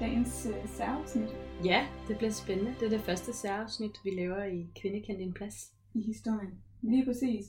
dagens 0.00 0.46
øh, 0.46 0.68
særafsnit 0.68 1.28
Ja, 1.64 1.86
det 2.08 2.16
bliver 2.18 2.30
spændende. 2.32 2.74
Det 2.80 2.86
er 2.86 2.90
det 2.90 3.00
første 3.00 3.32
særafsnit, 3.32 3.90
vi 4.04 4.10
laver 4.10 4.44
i 4.44 4.66
Kvinde 4.80 5.06
din 5.18 5.32
plads. 5.34 5.72
i 5.94 6.00
historien? 6.02 6.62
Lige 6.82 7.04
præcis. 7.04 7.44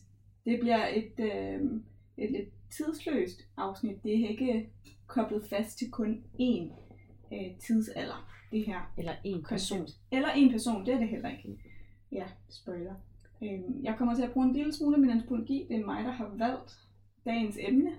Det 0.46 0.60
bliver 0.60 0.88
et, 0.88 1.14
øh, 1.20 1.62
et 2.18 2.32
lidt 2.32 2.50
tidsløst 2.78 3.42
afsnit. 3.58 4.04
Det 4.04 4.12
er 4.24 4.30
ikke 4.30 4.70
koblet 5.08 5.46
fast 5.50 5.78
til 5.78 5.92
kun 5.92 6.24
én 6.40 6.74
øh, 7.34 7.58
tidsalder, 7.60 8.30
det 8.52 8.66
her 8.66 8.94
Eller 8.98 9.14
en 9.24 9.44
person. 9.50 9.78
koncept. 9.80 10.00
Eller 10.12 10.30
en 10.30 10.52
person, 10.52 10.86
det 10.86 10.94
er 10.94 10.98
det 11.00 11.08
heller 11.10 11.30
ikke. 11.30 11.60
Ja, 12.12 12.26
spoiler. 12.50 12.96
Øhm, 13.44 13.84
jeg 13.84 13.96
kommer 13.98 14.16
til 14.16 14.24
at 14.24 14.32
bruge 14.32 14.46
en 14.48 14.54
lille 14.54 14.74
smule 14.74 14.96
af 14.96 15.02
min 15.02 15.10
antropologi. 15.10 15.66
Det 15.70 15.80
er 15.80 15.86
mig, 15.86 16.04
der 16.04 16.12
har 16.12 16.36
valgt 16.38 16.72
dagens 17.26 17.58
emne. 17.62 17.92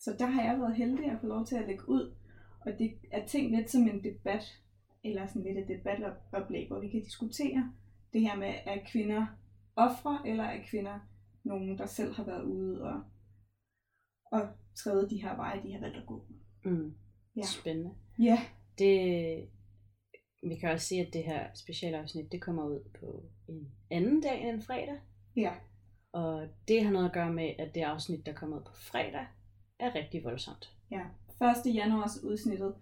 Så 0.00 0.16
der 0.18 0.26
har 0.26 0.42
jeg 0.42 0.60
været 0.60 0.76
heldig 0.76 1.04
at 1.04 1.20
få 1.20 1.26
lov 1.26 1.46
til 1.46 1.56
at 1.56 1.66
lægge 1.66 1.88
ud. 1.88 2.14
Og 2.60 2.78
det 2.78 2.94
er 3.12 3.26
tænkt 3.26 3.56
lidt 3.56 3.70
som 3.70 3.88
en 3.88 4.04
debat, 4.04 4.58
eller 5.04 5.26
sådan 5.26 5.42
lidt 5.42 5.58
et 5.58 5.68
debatoplæg, 5.68 6.68
hvor 6.68 6.80
vi 6.80 6.88
kan 6.88 7.02
diskutere 7.02 7.72
det 8.12 8.20
her 8.20 8.36
med, 8.36 8.54
er 8.66 8.84
kvinder 8.86 9.26
ofre, 9.76 10.20
eller 10.26 10.44
er 10.44 10.62
kvinder 10.66 10.98
nogen, 11.44 11.78
der 11.78 11.86
selv 11.86 12.14
har 12.14 12.24
været 12.24 12.42
ude 12.44 12.82
og, 12.82 13.02
og 14.32 14.48
træde 14.76 15.10
de 15.10 15.22
her 15.22 15.36
veje, 15.36 15.62
de 15.62 15.72
har 15.72 15.80
valgt 15.80 15.96
at 15.96 16.06
gå. 16.06 16.26
Mm. 16.64 16.94
Ja. 17.36 17.42
Spændende. 17.42 17.94
Ja, 18.18 18.38
Det, 18.78 19.48
vi 20.42 20.56
kan 20.60 20.70
også 20.70 20.86
sige, 20.86 21.06
at 21.06 21.12
det 21.12 21.24
her 21.24 21.48
specialafsnit, 21.54 22.32
det 22.32 22.42
kommer 22.42 22.64
ud 22.64 22.90
på 23.00 23.24
en 23.48 23.72
anden 23.90 24.20
dag 24.20 24.40
end 24.40 24.48
en 24.50 24.62
fredag. 24.62 25.00
ja, 25.36 25.54
Og 26.12 26.48
det 26.68 26.84
har 26.84 26.92
noget 26.92 27.06
at 27.06 27.12
gøre 27.12 27.32
med, 27.32 27.54
at 27.58 27.74
det 27.74 27.80
afsnit, 27.82 28.26
der 28.26 28.32
kommer 28.32 28.56
ud 28.58 28.64
på 28.64 28.72
fredag, 28.74 29.26
er 29.78 29.94
rigtig 29.94 30.24
voldsomt. 30.24 30.76
ja. 30.90 31.02
1. 31.66 31.74
januars 31.74 32.22
udsnittet, 32.24 32.74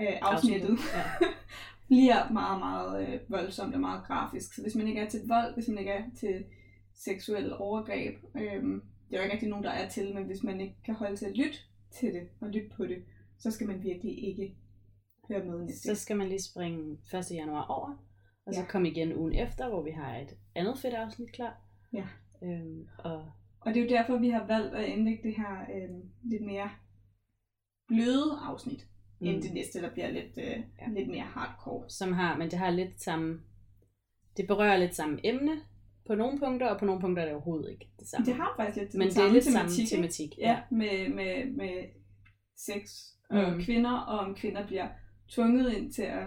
øh, 0.00 0.06
afsnittet, 0.22 0.78
Ja. 0.94 1.26
bliver 1.88 2.32
meget, 2.32 2.58
meget 2.58 3.08
øh, 3.08 3.20
voldsomt 3.28 3.74
og 3.74 3.80
meget 3.80 4.04
grafisk. 4.06 4.54
Så 4.54 4.62
hvis 4.62 4.74
man 4.74 4.88
ikke 4.88 5.00
er 5.00 5.08
til 5.08 5.20
vold, 5.28 5.54
hvis 5.54 5.68
man 5.68 5.78
ikke 5.78 5.90
er 5.90 6.04
til 6.18 6.44
seksuel 6.94 7.52
overgreb, 7.58 8.14
øh, 8.34 8.62
det 9.08 9.12
er 9.12 9.16
jo 9.16 9.22
ikke 9.22 9.32
rigtig 9.32 9.48
nogen, 9.48 9.64
der 9.64 9.70
er 9.70 9.88
til, 9.88 10.14
men 10.14 10.24
hvis 10.24 10.42
man 10.42 10.60
ikke 10.60 10.74
kan 10.84 10.94
holde 10.94 11.16
til 11.16 11.26
at 11.26 11.36
lytte 11.36 11.58
til 11.90 12.14
det 12.14 12.28
og 12.40 12.48
lytte 12.48 12.68
på 12.76 12.86
det, 12.86 13.04
så 13.38 13.50
skal 13.50 13.66
man 13.66 13.82
virkelig 13.82 14.24
ikke 14.28 14.56
høre 15.28 15.44
med 15.44 15.58
næste 15.64 15.88
Så 15.88 15.94
skal 16.02 16.16
man 16.16 16.28
lige 16.28 16.42
springe 16.42 16.98
1. 17.14 17.30
januar 17.30 17.62
over, 17.66 18.04
og 18.46 18.54
så 18.54 18.60
Ja. 18.60 18.66
komme 18.66 18.88
igen 18.90 19.14
ugen 19.16 19.34
efter, 19.34 19.68
hvor 19.68 19.82
vi 19.82 19.90
har 19.90 20.16
et 20.16 20.36
andet 20.54 20.78
fedt 20.78 20.94
afsnit 20.94 21.32
klar. 21.32 21.60
Ja. 21.92 22.04
Øhm, 22.42 22.88
og 22.98 23.32
Og 23.60 23.74
det 23.74 23.76
er 23.76 23.84
jo 23.84 23.88
derfor, 23.90 24.18
vi 24.18 24.30
har 24.30 24.46
valgt 24.46 24.74
at 24.74 24.84
indlægge 24.88 25.22
det 25.28 25.36
her 25.36 25.60
øh, 25.74 25.90
lidt 26.24 26.42
mere 26.44 26.70
bløde 27.88 28.38
afsnit, 28.42 28.86
mm. 29.20 29.26
end 29.26 29.42
det 29.42 29.54
næste, 29.54 29.82
der 29.82 29.90
bliver 29.92 30.10
lidt, 30.10 30.38
øh, 30.38 30.44
Ja. 30.44 30.62
ja. 30.80 30.88
lidt 30.88 31.08
mere 31.08 31.24
hardcore. 31.24 31.90
som 31.90 32.12
har, 32.12 32.36
men 32.38 32.50
det 32.50 32.58
har 32.58 32.70
lidt 32.70 33.02
samme, 33.02 33.40
det 34.36 34.46
berører 34.46 34.76
lidt 34.76 34.94
samme 34.94 35.20
emne 35.26 35.52
på 36.06 36.14
nogle 36.14 36.38
punkter, 36.38 36.66
og 36.68 36.78
på 36.78 36.84
nogle 36.84 37.00
punkter 37.00 37.22
er 37.22 37.26
det 37.26 37.34
overhovedet 37.34 37.70
ikke 37.70 37.88
det 37.98 38.08
samme. 38.08 38.26
Det 38.26 38.34
har 38.34 38.54
faktisk 38.56 38.76
lidt 38.80 38.92
den 38.92 38.98
men 38.98 39.08
det 39.08 39.18
er 39.18 39.32
lidt 39.32 39.44
tematik, 39.44 39.88
samme 39.88 40.02
tematik. 40.02 40.38
Ja, 40.38 40.60
med, 40.70 41.08
med, 41.14 41.52
med 41.52 41.84
sex 42.56 42.90
og 43.30 43.52
Mm. 43.52 43.60
kvinder, 43.62 43.92
og 43.98 44.18
om 44.18 44.34
kvinder 44.34 44.66
bliver 44.66 44.88
tvunget 45.28 45.72
ind 45.72 45.92
til 45.92 46.02
at 46.02 46.26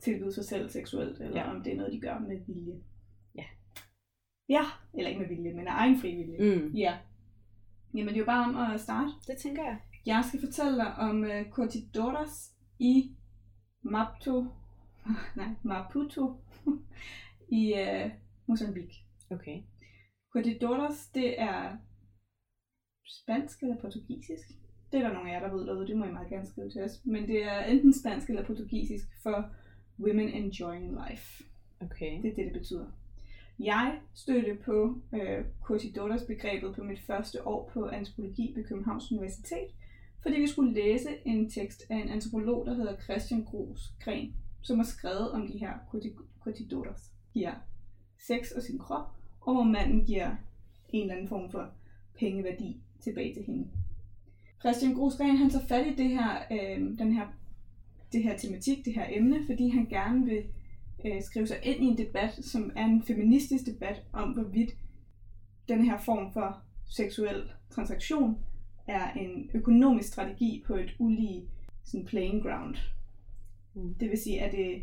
tilbyde 0.00 0.32
sig 0.32 0.44
selv 0.44 0.68
seksuelt, 0.70 1.20
eller 1.20 1.40
Ja. 1.40 1.44
ja. 1.48 1.54
om 1.56 1.62
det 1.62 1.72
er 1.72 1.76
noget, 1.76 1.92
de 1.92 2.00
gør 2.00 2.18
med 2.18 2.40
vilje. 2.46 2.74
Ja. 3.34 3.44
Ja, 4.48 4.62
eller 4.94 5.08
ikke 5.08 5.20
med 5.20 5.28
vilje, 5.28 5.54
men 5.54 5.68
af 5.68 5.72
egen 5.72 5.98
fri 6.00 6.14
vilje. 6.14 6.56
Mm, 6.56 6.72
Ja. 6.74 6.98
Jamen, 7.94 8.08
det 8.08 8.14
er 8.14 8.18
jo 8.18 8.24
bare 8.24 8.44
om 8.44 8.56
at 8.74 8.80
starte. 8.80 9.10
det 9.26 9.36
tænker 9.38 9.62
jeg. 9.64 9.78
Jeg 10.06 10.24
skal 10.28 10.40
fortælle 10.40 10.76
dig 10.76 10.94
om 10.94 11.20
uh, 11.22 11.50
Cortidoras 11.50 12.54
i 12.78 13.16
Mapto, 13.82 14.46
nej, 15.36 15.48
Maputo 15.62 16.36
i 17.60 17.72
uh, 17.72 18.10
Mozambique. 18.46 18.96
Okay. 19.30 19.62
Cortidoras, 20.32 21.10
det 21.14 21.40
er 21.40 21.76
spansk 23.22 23.62
eller 23.62 23.76
portugisisk. 23.80 24.48
Det 24.92 25.00
er 25.00 25.08
der 25.08 25.14
nogle 25.14 25.30
af 25.30 25.34
jer, 25.34 25.48
der 25.48 25.56
ved 25.56 25.66
derude, 25.66 25.86
det 25.86 25.96
må 25.96 26.04
I 26.04 26.12
meget 26.12 26.28
gerne 26.28 26.46
skrive 26.46 26.70
til 26.70 26.82
os. 26.82 27.00
Men 27.04 27.28
det 27.28 27.44
er 27.44 27.64
enten 27.64 27.92
spansk 27.94 28.28
eller 28.28 28.44
portugisisk 28.44 29.06
for 29.22 29.50
Women 30.00 30.28
Enjoying 30.28 30.98
Life. 31.08 31.44
Okay. 31.80 32.22
Det 32.22 32.30
er 32.30 32.34
det, 32.34 32.44
det 32.44 32.52
betyder. 32.52 32.86
Jeg 33.58 34.00
stødte 34.14 34.54
på 34.64 35.00
øh, 35.14 35.44
Cortidoras 35.62 36.24
begrebet 36.24 36.74
på 36.74 36.82
mit 36.82 37.00
første 37.00 37.46
år 37.46 37.70
på 37.74 37.86
antropologi 37.86 38.52
ved 38.56 38.64
Københavns 38.64 39.12
Universitet, 39.12 39.68
fordi 40.22 40.40
vi 40.40 40.46
skulle 40.46 40.74
læse 40.74 41.08
en 41.24 41.50
tekst 41.50 41.82
af 41.90 41.96
en 41.96 42.08
antropolog, 42.08 42.66
der 42.66 42.74
hedder 42.74 43.00
Christian 43.00 43.44
Gros 43.44 43.92
Gren, 44.00 44.34
som 44.62 44.78
har 44.78 44.84
skrevet 44.84 45.30
om 45.30 45.48
de 45.48 45.58
her 45.58 45.72
Cortidoras. 46.40 47.12
Giver 47.32 47.54
sex 48.26 48.50
og 48.50 48.62
sin 48.62 48.78
krop, 48.78 49.06
og 49.40 49.54
hvor 49.54 49.64
manden 49.64 50.04
giver 50.04 50.30
en 50.88 51.02
eller 51.02 51.14
anden 51.14 51.28
form 51.28 51.50
for 51.50 51.70
pengeværdi 52.18 52.80
tilbage 53.00 53.34
til 53.34 53.42
hende. 53.42 53.68
Christian 54.60 54.94
Gros 54.94 55.16
Gren, 55.16 55.36
han 55.36 55.50
tager 55.50 55.66
fat 55.66 55.86
i 55.86 55.94
det 55.94 56.08
her, 56.08 56.42
øh, 56.52 56.98
den 56.98 57.12
her, 57.12 57.26
det 58.12 58.22
her 58.22 58.36
tematik, 58.36 58.84
det 58.84 58.94
her 58.94 59.06
emne, 59.10 59.46
fordi 59.46 59.68
han 59.68 59.86
gerne 59.86 60.24
vil 60.24 60.44
øh, 61.04 61.22
skrive 61.22 61.46
sig 61.46 61.56
ind 61.62 61.84
i 61.84 61.86
en 61.86 61.98
debat, 61.98 62.34
som 62.34 62.72
er 62.76 62.84
en 62.84 63.02
feministisk 63.02 63.66
debat 63.66 64.02
om, 64.12 64.30
hvorvidt 64.30 64.70
den 65.68 65.84
her 65.84 65.98
form 65.98 66.32
for 66.32 66.62
seksuel 66.86 67.52
transaktion 67.70 68.38
er 68.86 69.12
en 69.12 69.50
økonomisk 69.54 70.08
strategi 70.08 70.64
på 70.66 70.74
et 70.74 70.94
ulige 70.98 71.48
sådan 71.84 72.06
playing 72.06 72.42
ground. 72.42 72.76
Mm. 73.74 73.94
Det 73.94 74.10
vil 74.10 74.18
sige, 74.18 74.40
at 74.40 74.52
det, 74.52 74.82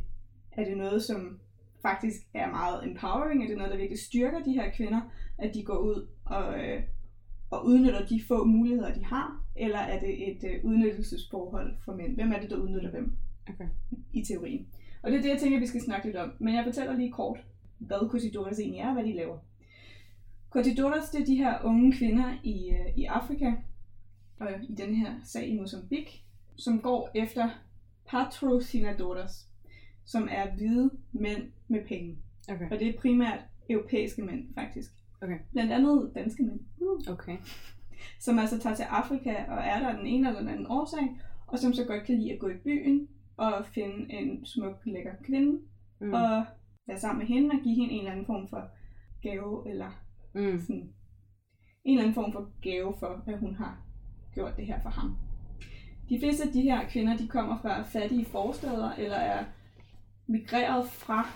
er 0.51 0.65
det 0.65 0.77
noget, 0.77 1.03
som 1.03 1.39
faktisk 1.81 2.17
er 2.33 2.51
meget 2.51 2.87
empowering? 2.87 3.43
Er 3.43 3.47
det 3.47 3.57
noget, 3.57 3.71
der 3.71 3.77
virkelig 3.77 3.99
styrker 3.99 4.43
de 4.43 4.53
her 4.53 4.71
kvinder, 4.71 5.01
at 5.37 5.53
de 5.53 5.63
går 5.63 5.77
ud 5.77 6.07
og, 6.25 6.63
øh, 6.63 6.83
og 7.49 7.65
udnytter 7.65 8.05
de 8.05 8.21
få 8.27 8.43
muligheder, 8.43 8.93
de 8.93 9.05
har? 9.05 9.43
Eller 9.55 9.79
er 9.79 9.99
det 9.99 10.31
et 10.31 10.43
øh, 10.43 10.65
udnyttelsesforhold 10.65 11.75
for 11.85 11.95
mænd? 11.95 12.15
Hvem 12.15 12.31
er 12.31 12.39
det, 12.39 12.49
der 12.49 12.57
udnytter 12.57 12.89
hvem? 12.89 13.17
Okay. 13.49 13.67
i 14.13 14.23
teorien. 14.23 14.67
Og 15.01 15.11
det 15.11 15.17
er 15.17 15.21
det, 15.21 15.29
jeg 15.29 15.39
tænker, 15.39 15.59
vi 15.59 15.67
skal 15.67 15.81
snakke 15.81 16.05
lidt 16.05 16.17
om. 16.17 16.31
Men 16.39 16.55
jeg 16.55 16.63
fortæller 16.63 16.97
lige 16.97 17.11
kort, 17.11 17.39
hvad 17.77 18.09
Cortidoras 18.09 18.59
egentlig 18.59 18.79
er, 18.79 18.87
og 18.87 18.93
hvad 18.93 19.03
de 19.03 19.13
laver. 19.13 19.37
Cortidoras, 20.49 21.09
det 21.09 21.21
er 21.21 21.25
de 21.25 21.35
her 21.35 21.59
unge 21.63 21.97
kvinder 21.97 22.33
i, 22.43 22.69
øh, 22.69 22.97
i 22.97 23.05
Afrika, 23.05 23.53
og 24.39 24.47
i 24.69 24.75
den 24.75 24.95
her 24.95 25.13
sag 25.23 25.47
i 25.47 25.59
Mozambique, 25.59 26.13
som 26.57 26.81
går 26.81 27.09
efter 27.15 27.49
patrocinadoras, 28.07 29.47
som 30.05 30.27
er 30.31 30.55
hvide 30.55 30.89
mænd 31.11 31.51
med 31.67 31.85
penge. 31.87 32.17
Okay. 32.49 32.71
Og 32.71 32.79
det 32.79 32.87
er 32.89 32.99
primært 32.99 33.39
europæiske 33.69 34.21
mænd, 34.21 34.53
faktisk. 34.55 34.91
Okay. 35.21 35.39
Blandt 35.51 35.71
andet 35.71 36.11
danske 36.15 36.43
mænd. 36.43 36.59
Uh 36.81 36.99
Okay. 37.09 37.37
som 38.19 38.39
altså 38.39 38.59
tager 38.59 38.75
til 38.75 38.83
Afrika 38.83 39.29
og 39.47 39.57
er 39.63 39.79
der 39.79 39.97
den 39.97 40.07
ene 40.07 40.27
eller 40.27 40.39
den 40.39 40.49
anden 40.49 40.67
årsag, 40.69 41.19
og 41.47 41.59
som 41.59 41.73
så 41.73 41.85
godt 41.85 42.03
kan 42.03 42.15
lide 42.15 42.33
at 42.33 42.39
gå 42.39 42.47
i 42.47 42.57
byen 42.63 43.07
og 43.37 43.65
finde 43.65 44.13
en 44.13 44.45
smuk, 44.45 44.75
lækker 44.85 45.13
kvinde, 45.23 45.61
mm. 46.01 46.13
og 46.13 46.45
være 46.87 46.99
sammen 46.99 47.19
med 47.19 47.27
hende 47.35 47.49
og 47.51 47.59
give 47.63 47.75
hende 47.75 47.93
en 47.93 47.99
eller 47.99 48.11
anden 48.11 48.25
form 48.25 48.47
for 48.47 48.69
gave, 49.21 49.69
eller 49.69 49.91
Mm. 50.33 50.59
sådan, 50.59 50.93
en 51.85 51.97
eller 51.97 52.01
anden 52.03 52.13
form 52.13 52.31
for 52.31 52.51
gave 52.61 52.93
for, 52.99 53.23
at 53.27 53.39
hun 53.39 53.55
har 53.55 53.81
gjort 54.39 54.57
det 54.57 54.65
her 54.65 54.79
for 54.81 54.89
ham. 54.89 55.15
De 56.09 56.19
fleste 56.19 56.43
af 56.43 56.49
de 56.53 56.61
her 56.61 56.89
kvinder, 56.89 57.17
de 57.17 57.27
kommer 57.27 57.57
fra 57.61 57.81
fattige 57.83 58.25
forsteder, 58.25 58.91
eller 58.91 59.17
er 59.17 59.45
migreret 60.27 60.89
fra 60.89 61.27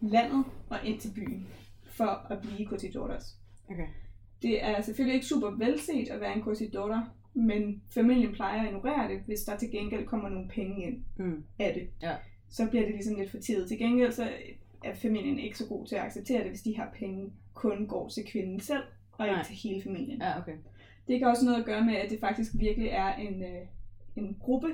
landet 0.00 0.44
og 0.70 0.78
ind 0.84 1.00
til 1.00 1.10
byen, 1.14 1.46
for 1.84 2.32
at 2.32 2.40
blive 2.40 2.68
cortidoras. 2.68 3.36
Okay. 3.70 3.86
Det 4.42 4.64
er 4.64 4.80
selvfølgelig 4.80 5.14
ikke 5.14 5.26
super 5.26 5.50
velset 5.50 6.08
at 6.10 6.20
være 6.20 6.36
en 6.36 6.42
cortidora, 6.42 7.06
men 7.34 7.82
familien 7.94 8.32
plejer 8.32 8.60
at 8.60 8.66
ignorere 8.66 9.08
det, 9.12 9.20
hvis 9.26 9.40
der 9.40 9.56
til 9.56 9.70
gengæld 9.70 10.06
kommer 10.06 10.28
nogle 10.28 10.48
penge 10.48 10.82
ind 10.86 11.04
Mm. 11.16 11.44
af 11.58 11.74
det. 11.74 12.08
Ja. 12.08 12.16
Så 12.50 12.66
bliver 12.70 12.82
det 12.84 12.92
ligesom 12.94 13.16
lidt 13.16 13.30
for 13.30 13.38
tid. 13.38 13.68
Til 13.68 13.78
gengæld 13.78 14.12
så 14.12 14.28
er 14.84 14.94
familien 14.94 15.38
ikke 15.38 15.58
så 15.58 15.66
god 15.68 15.86
til 15.86 15.96
at 15.96 16.02
acceptere 16.02 16.38
det, 16.42 16.48
hvis 16.48 16.62
de 16.62 16.76
her 16.76 16.86
penge 16.98 17.32
kun 17.54 17.86
går 17.86 18.08
til 18.08 18.26
kvinden 18.26 18.60
selv, 18.60 18.82
og 19.12 19.26
ikke 19.26 19.36
Nej. 19.36 19.44
til 19.44 19.54
hele 19.56 19.82
familien. 19.82 20.22
Ja, 20.22 20.38
okay. 20.40 20.52
Det 21.08 21.18
kan 21.18 21.28
også 21.28 21.44
noget 21.44 21.58
at 21.58 21.64
gøre 21.66 21.84
med, 21.84 21.94
at 21.94 22.10
det 22.10 22.20
faktisk 22.20 22.52
virkelig 22.58 22.88
er 22.88 23.14
en, 23.14 23.42
øh, 23.42 23.66
en 24.16 24.36
gruppe, 24.40 24.68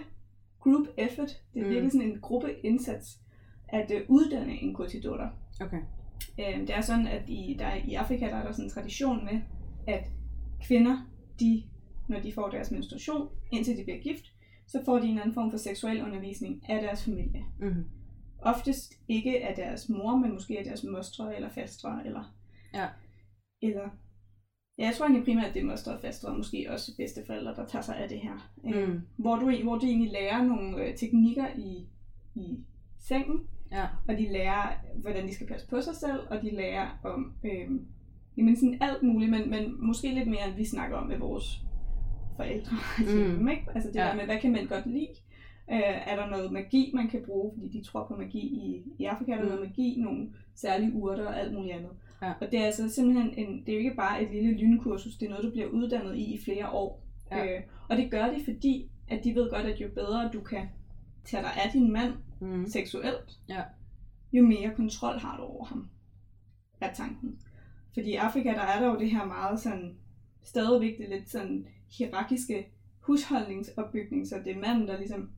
group 0.60 0.86
effort. 0.96 1.28
Det 1.54 1.60
er 1.62 1.64
Mm. 1.66 1.70
virkelig 1.70 1.92
sådan 1.92 2.08
en 2.08 2.20
gruppeindsats 2.20 3.19
at 3.69 3.90
øh, 3.90 4.00
uddanne 4.08 4.52
en 4.62 4.75
cortidora. 4.76 5.30
Okay. 5.60 5.80
Øh, 6.40 6.60
det 6.60 6.70
er 6.76 6.80
sådan, 6.80 7.06
at 7.06 7.22
i, 7.28 7.56
der, 7.58 7.75
i 7.75 7.94
Afrika 7.94 8.26
der 8.26 8.36
er 8.36 8.42
der 8.44 8.52
sådan 8.52 8.64
en 8.64 8.70
tradition 8.70 9.25
med, 9.25 9.40
at 9.86 10.04
kvinder, 10.66 11.06
de, 11.40 11.62
når 12.08 12.20
de 12.20 12.32
får 12.32 12.48
deres 12.48 12.70
menstruation, 12.70 13.28
indtil 13.52 13.76
de 13.76 13.84
bliver 13.84 13.98
gift, 13.98 14.25
så 14.66 14.82
får 14.84 14.98
de 14.98 15.06
en 15.06 15.19
anden 15.19 15.34
form 15.34 15.50
for 15.50 15.58
seksuel 15.58 16.02
undervisning 16.02 16.70
af 16.70 16.82
deres 16.82 17.04
familie. 17.04 17.44
Mm-hmm. 17.60 17.84
Oftest 18.42 18.92
ikke 19.08 19.46
af 19.48 19.54
deres 19.56 19.88
mor, 19.88 20.16
men 20.16 20.32
måske 20.32 20.58
af 20.58 20.64
deres 20.64 20.84
mostre 20.84 21.36
eller 21.36 21.48
fastre, 21.48 22.02
eller, 22.06 22.34
Ja. 22.75 22.86
eller 23.62 23.88
Ja, 24.78 24.84
jeg 24.86 24.94
tror 24.94 25.06
egentlig 25.06 25.25
primært, 25.25 25.46
at 25.48 25.54
det 25.54 25.60
er 25.62 25.66
moster 25.66 25.92
og 25.94 26.00
faster, 26.00 26.28
og 26.28 26.36
måske 26.36 26.66
også 26.70 26.96
bedsteforældre, 26.96 27.54
der 27.54 27.66
tager 27.66 27.82
sig 27.82 27.96
af 27.96 28.08
det 28.08 28.19
her. 28.20 28.50
Mm. 28.64 29.00
Hvor, 29.16 29.36
du, 29.36 29.50
hvor 29.62 29.78
du 29.78 29.86
egentlig 29.86 30.12
lærer 30.12 30.42
nogle 30.44 30.82
øh, 30.84 30.96
teknikker 30.96 31.46
i, 31.56 31.86
i 32.34 32.58
sengen, 32.98 33.40
Ja. 33.72 33.86
og 34.08 34.19
de 34.19 34.32
lærer, 34.32 34.72
hvordan 34.94 35.28
de 35.28 35.34
skal 35.34 35.46
passe 35.46 35.69
på 35.69 35.80
sig 35.80 35.94
selv, 35.96 36.20
og 36.30 36.42
de 36.42 36.50
lærer 36.50 36.86
om 37.04 37.32
øh, 37.44 37.70
jamen 38.36 38.56
sådan 38.56 38.78
alt 38.80 39.02
muligt, 39.02 39.30
men, 39.30 39.50
men 39.50 39.86
måske 39.86 40.14
lidt 40.14 40.28
mere, 40.28 40.48
end 40.48 40.56
vi 40.56 40.64
snakker 40.64 40.96
om 40.96 41.06
med 41.06 41.19
vores 41.19 41.60
forældre. 42.36 42.76
Mm. 43.38 43.48
Ikke? 43.48 43.66
Altså 43.75 43.88
det 43.88 43.96
Ja. 43.96 44.04
der 44.04 44.14
med, 44.14 44.25
hvad 44.25 44.38
kan 44.40 44.52
mænd 44.52 44.69
godt 44.69 44.86
lide? 44.86 45.08
Øh, 45.72 46.08
er 46.12 46.16
der 46.16 46.30
noget 46.30 46.52
magi, 46.52 46.90
man 46.94 47.08
kan 47.08 47.22
bruge, 47.26 47.52
fordi 47.54 47.69
de 47.78 47.84
tror 47.84 48.06
på 48.06 48.16
magi 48.16 48.38
i, 48.38 48.82
i 48.98 49.04
Afrika, 49.04 49.32
er 49.32 49.36
der 49.36 49.42
Mm. 49.44 49.48
noget 49.50 49.69
magi, 49.69 49.96
nogle 50.00 50.28
særlige 50.54 50.92
urter 50.92 51.26
og 51.26 51.40
alt 51.40 51.54
muligt 51.54 51.75
andet. 51.75 51.90
Ja. 52.23 52.32
Og 52.41 52.50
det 52.50 52.59
er 52.61 52.65
altså 52.65 52.88
simpelthen 52.88 53.35
en, 53.35 53.61
det 53.67 53.69
er 53.69 53.73
jo 53.73 53.79
ikke 53.79 53.97
bare 53.97 54.23
et 54.23 54.31
lille 54.32 54.53
lynkursus, 54.59 55.17
det 55.17 55.26
er 55.26 55.31
noget, 55.31 55.44
du 55.44 55.50
bliver 55.50 55.69
uddannet 55.69 56.17
i 56.17 56.35
i 56.35 56.38
flere 56.44 56.70
år. 56.70 57.05
Ja. 57.31 57.56
Øh, 57.56 57.62
og 57.88 57.97
det 57.97 58.11
gør 58.11 58.26
de, 58.26 58.44
fordi 58.44 58.91
at 59.09 59.25
de 59.25 59.35
ved 59.35 59.50
godt, 59.50 59.67
at 59.67 59.81
jo 59.81 59.88
bedre 59.94 60.31
du 60.32 60.41
kan 60.41 60.69
tage 61.25 61.43
dig 61.43 61.50
af 61.65 61.70
din 61.73 61.93
mand 61.93 62.12
Mm. 62.41 62.67
seksuelt, 62.67 63.38
Ja. 63.49 63.62
jo 64.32 64.47
mere 64.47 64.75
kontrol 64.76 65.19
har 65.19 65.37
du 65.37 65.43
over 65.43 65.65
ham, 65.65 65.88
er 66.81 66.93
tanken. 66.94 67.41
Fordi 67.94 68.11
i 68.11 68.15
Afrika, 68.15 68.49
der 68.49 68.61
er 68.61 68.81
der 68.81 68.87
jo 68.93 68.99
det 68.99 69.11
her 69.11 69.25
meget 69.25 69.61
sådan, 69.61 69.97
stadigvæk 70.43 70.99
det 70.99 71.09
lidt 71.09 71.29
sådan 71.31 71.67
hierarkiske 71.99 72.67
husholdningsopbygning, 73.00 74.26
så 74.29 74.41
det 74.44 74.56
er 74.56 74.61
manden, 74.61 74.88
der 74.88 74.99
ligesom 74.99 75.31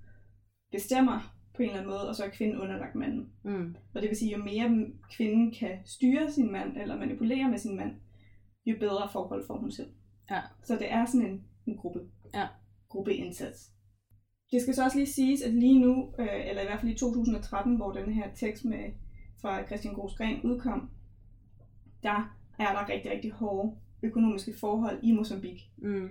bestemmer 0.73 1.35
på 1.57 1.63
en 1.63 1.69
eller 1.69 1.81
anden 1.81 1.91
måde, 1.91 2.09
og 2.09 2.15
så 2.15 2.25
er 2.25 2.29
kvinden 2.29 2.61
underlagt 2.61 2.95
manden. 2.95 3.33
Mm. 3.45 3.77
Og 3.95 4.03
det 4.03 4.09
vil 4.09 4.17
sige, 4.17 4.37
jo 4.37 4.45
mere 4.45 4.87
kvinden 5.17 5.55
kan 5.55 5.79
styre 5.85 6.31
sin 6.31 6.53
mand, 6.53 6.77
eller 6.77 6.99
manipulere 6.99 7.51
med 7.51 7.59
sin 7.59 7.77
mand, 7.77 7.93
jo 8.67 8.77
bedre 8.81 9.09
forhold 9.13 9.47
får 9.47 9.59
hun 9.59 9.71
selv. 9.71 9.91
Ja. 10.31 10.41
Så 10.65 10.77
det 10.77 10.93
er 10.93 11.05
sådan 11.05 11.27
en, 11.27 11.45
en 11.67 11.77
gruppe. 11.77 12.01
Ja. 12.35 12.47
Gruppeindsats. 12.89 13.71
Det 14.53 14.63
skal 14.63 14.75
så 14.75 14.85
også 14.85 14.97
lige 14.97 15.13
siges, 15.13 15.43
at 15.43 15.55
lige 15.55 15.81
nu, 15.81 16.15
øh, 16.19 16.49
eller 16.49 16.63
i 16.63 16.65
hvert 16.65 16.81
fald 16.81 16.93
i 16.93 16.99
2013, 16.99 17.77
hvor 17.77 17.93
den 17.93 18.13
her 18.13 18.35
tekst 18.35 18.65
med, 18.65 18.91
fra 19.41 19.67
Christian 19.67 19.95
Grosgren 19.95 20.43
udkom, 20.43 20.91
der 22.03 22.37
er 22.59 22.73
der 22.73 22.89
rigtig, 22.89 23.13
rigtig 23.13 23.31
hårde 23.31 23.77
økonomiske 24.03 24.55
forhold 24.61 24.99
i 25.03 25.13
Mozambique. 25.13 25.63
Mm. 25.77 26.09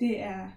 Det 0.00 0.20
er 0.20 0.50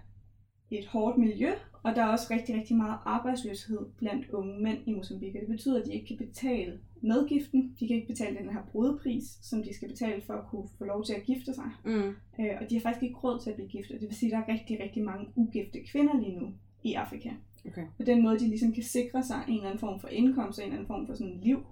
et 0.70 0.86
hårdt 0.86 1.18
miljø, 1.18 1.50
og 1.82 1.94
der 1.96 2.02
er 2.02 2.06
også 2.08 2.26
rigtig, 2.30 2.54
rigtig 2.56 2.76
meget 2.76 2.98
arbejdsløshed 3.04 3.78
blandt 3.96 4.30
unge 4.30 4.62
mænd 4.62 4.78
i 4.86 4.92
Mozambique. 4.94 5.40
Det 5.40 5.48
betyder, 5.48 5.80
at 5.80 5.86
de 5.86 5.92
ikke 5.94 6.06
kan 6.16 6.26
betale 6.26 6.80
medgiften. 7.00 7.76
De 7.80 7.86
kan 7.88 7.96
ikke 7.96 8.08
betale 8.08 8.38
den 8.38 8.48
her 8.50 8.62
brudepris, 8.72 9.24
som 9.42 9.62
de 9.62 9.74
skal 9.74 9.88
betale 9.88 10.22
for 10.22 10.34
at 10.34 10.46
kunne 10.50 10.68
få 10.78 10.84
lov 10.84 11.04
til 11.04 11.12
at 11.14 11.22
gifte 11.22 11.54
sig. 11.54 11.70
Mm. 11.84 11.92
Øh, 12.40 12.54
og 12.60 12.70
de 12.70 12.74
har 12.74 12.80
faktisk 12.82 13.02
ikke 13.02 13.16
råd 13.16 13.40
til 13.40 13.50
at 13.50 13.56
blive 13.56 13.68
gift. 13.68 13.90
og 13.90 14.00
Det 14.00 14.08
vil 14.08 14.16
sige, 14.16 14.36
at 14.36 14.38
der 14.46 14.52
er 14.52 14.58
rigtig, 14.58 14.80
rigtig 14.82 15.02
mange 15.04 15.26
ugifte 15.36 15.78
kvinder 15.92 16.20
lige 16.20 16.36
nu 16.40 16.52
i 16.84 16.94
Afrika. 16.94 17.30
Okay. 17.66 17.86
På 17.96 18.02
den 18.02 18.22
måde, 18.22 18.38
de 18.38 18.48
ligesom 18.48 18.72
kan 18.72 18.82
sikre 18.82 19.22
sig 19.22 19.44
en 19.48 19.54
eller 19.54 19.66
anden 19.66 19.78
form 19.80 20.00
for 20.00 20.08
indkomst 20.08 20.58
og 20.58 20.64
en 20.64 20.68
eller 20.70 20.78
anden 20.78 20.86
form 20.86 21.06
for 21.06 21.14
sådan 21.14 21.40
liv, 21.42 21.66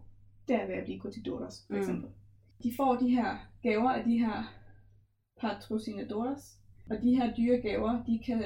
det 0.49 0.57
er 0.57 0.67
ved 0.67 0.75
at 0.75 0.85
blive 0.85 0.99
cotidoras, 1.01 1.65
for 1.67 1.75
Mm. 1.75 1.81
eksempel. 1.81 2.11
De 2.63 2.73
får 2.77 2.95
de 2.97 3.09
her 3.11 3.37
gaver 3.63 3.91
af 3.91 4.05
de 4.05 4.19
her 4.19 4.55
patrocinadoras, 5.41 6.59
og 6.91 6.97
de 7.03 7.17
her 7.17 7.35
dyre 7.35 7.61
gaver, 7.61 8.05
de 8.05 8.19
kan, 8.27 8.43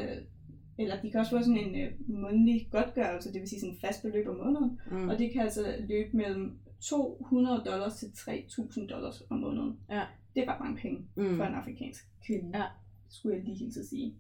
eller 0.81 1.01
de 1.03 1.11
kan 1.11 1.21
også 1.21 1.37
få 1.39 1.43
sådan 1.43 1.59
en 1.59 1.81
øh, 1.81 1.93
månedlig 2.09 2.69
godtgørelse, 2.71 3.33
det 3.33 3.41
vil 3.41 3.49
sige 3.49 3.61
sådan 3.61 3.75
en 3.75 3.81
fast 3.81 4.03
beløb 4.03 4.29
om 4.29 4.37
måneden, 4.37 4.81
Mm. 4.91 5.09
og 5.09 5.19
det 5.19 5.33
kan 5.33 5.43
altså 5.43 5.75
løbe 5.89 6.17
mellem 6.17 6.59
200 6.81 7.63
dollars 7.67 7.95
til 7.97 8.07
3.000 8.07 8.87
dollars 8.89 9.23
om 9.31 9.37
måneden. 9.39 9.79
Ja. 9.91 10.03
Det 10.35 10.43
er 10.45 10.53
ret 10.53 10.61
mange 10.61 10.77
penge 10.77 10.99
Mm. 11.17 11.37
for 11.37 11.45
en 11.45 11.55
afrikansk 11.55 12.05
kvinde, 12.27 12.59
Ja. 12.59 12.65
skulle 13.11 13.37
jeg 13.37 13.45
lige 13.45 13.57
hilse 13.59 13.81
at 13.81 13.87
sige. 13.87 14.15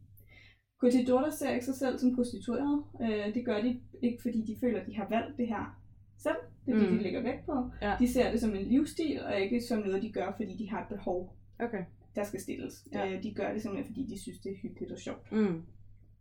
Cotidoras 0.80 1.34
ser 1.34 1.50
ikke 1.50 1.64
sig 1.64 1.74
selv 1.74 1.98
som 1.98 2.14
prostitueret. 2.14 2.84
Øh, 3.02 3.34
det 3.34 3.44
gør 3.44 3.60
de 3.62 3.80
ikke, 4.02 4.22
fordi 4.22 4.40
de 4.46 4.56
føler, 4.60 4.80
at 4.80 4.86
de 4.86 4.96
har 4.96 5.06
valgt 5.10 5.36
det 5.38 5.48
her 5.48 5.80
selv. 6.18 6.36
Det 6.66 6.74
er 6.74 6.78
det, 6.78 6.90
Mm. 6.92 6.96
de 6.96 7.02
lægger 7.02 7.22
vægt 7.22 7.46
på. 7.46 7.70
Ja. 7.82 7.96
De 7.98 8.12
ser 8.12 8.30
det 8.30 8.40
som 8.40 8.54
en 8.54 8.66
livsstil, 8.66 9.20
og 9.24 9.40
ikke 9.40 9.60
som 9.60 9.78
noget, 9.78 10.02
de 10.02 10.12
gør, 10.12 10.32
fordi 10.36 10.56
de 10.56 10.70
har 10.70 10.82
et 10.82 10.88
behov, 10.88 11.36
Okay. 11.60 11.84
der 12.14 12.24
skal 12.24 12.40
stilles. 12.40 12.88
Ja. 12.92 13.12
Øh, 13.12 13.22
de 13.22 13.34
gør 13.34 13.52
det 13.52 13.62
simpelthen, 13.62 13.92
fordi 13.94 14.06
de 14.06 14.20
synes, 14.22 14.38
det 14.40 14.52
er 14.52 14.56
hyggeligt 14.62 14.92
og 14.92 14.98
sjovt. 14.98 15.32
Mm. 15.32 15.62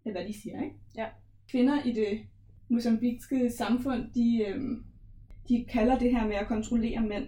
Er, 0.09 0.11
hvad 0.11 0.25
de 0.25 0.41
siger, 0.41 0.63
ikke? 0.63 0.75
Ja. 0.97 1.05
Kvinder 1.51 1.83
i 1.83 1.91
det 1.91 2.19
mozambikiske 2.69 3.49
samfund, 3.51 4.03
de, 4.15 4.45
øhm, 4.47 4.83
de 5.49 5.65
kalder 5.69 5.99
det 5.99 6.11
her 6.11 6.27
med 6.27 6.35
at 6.35 6.47
kontrollere 6.47 7.01
mænd. 7.01 7.27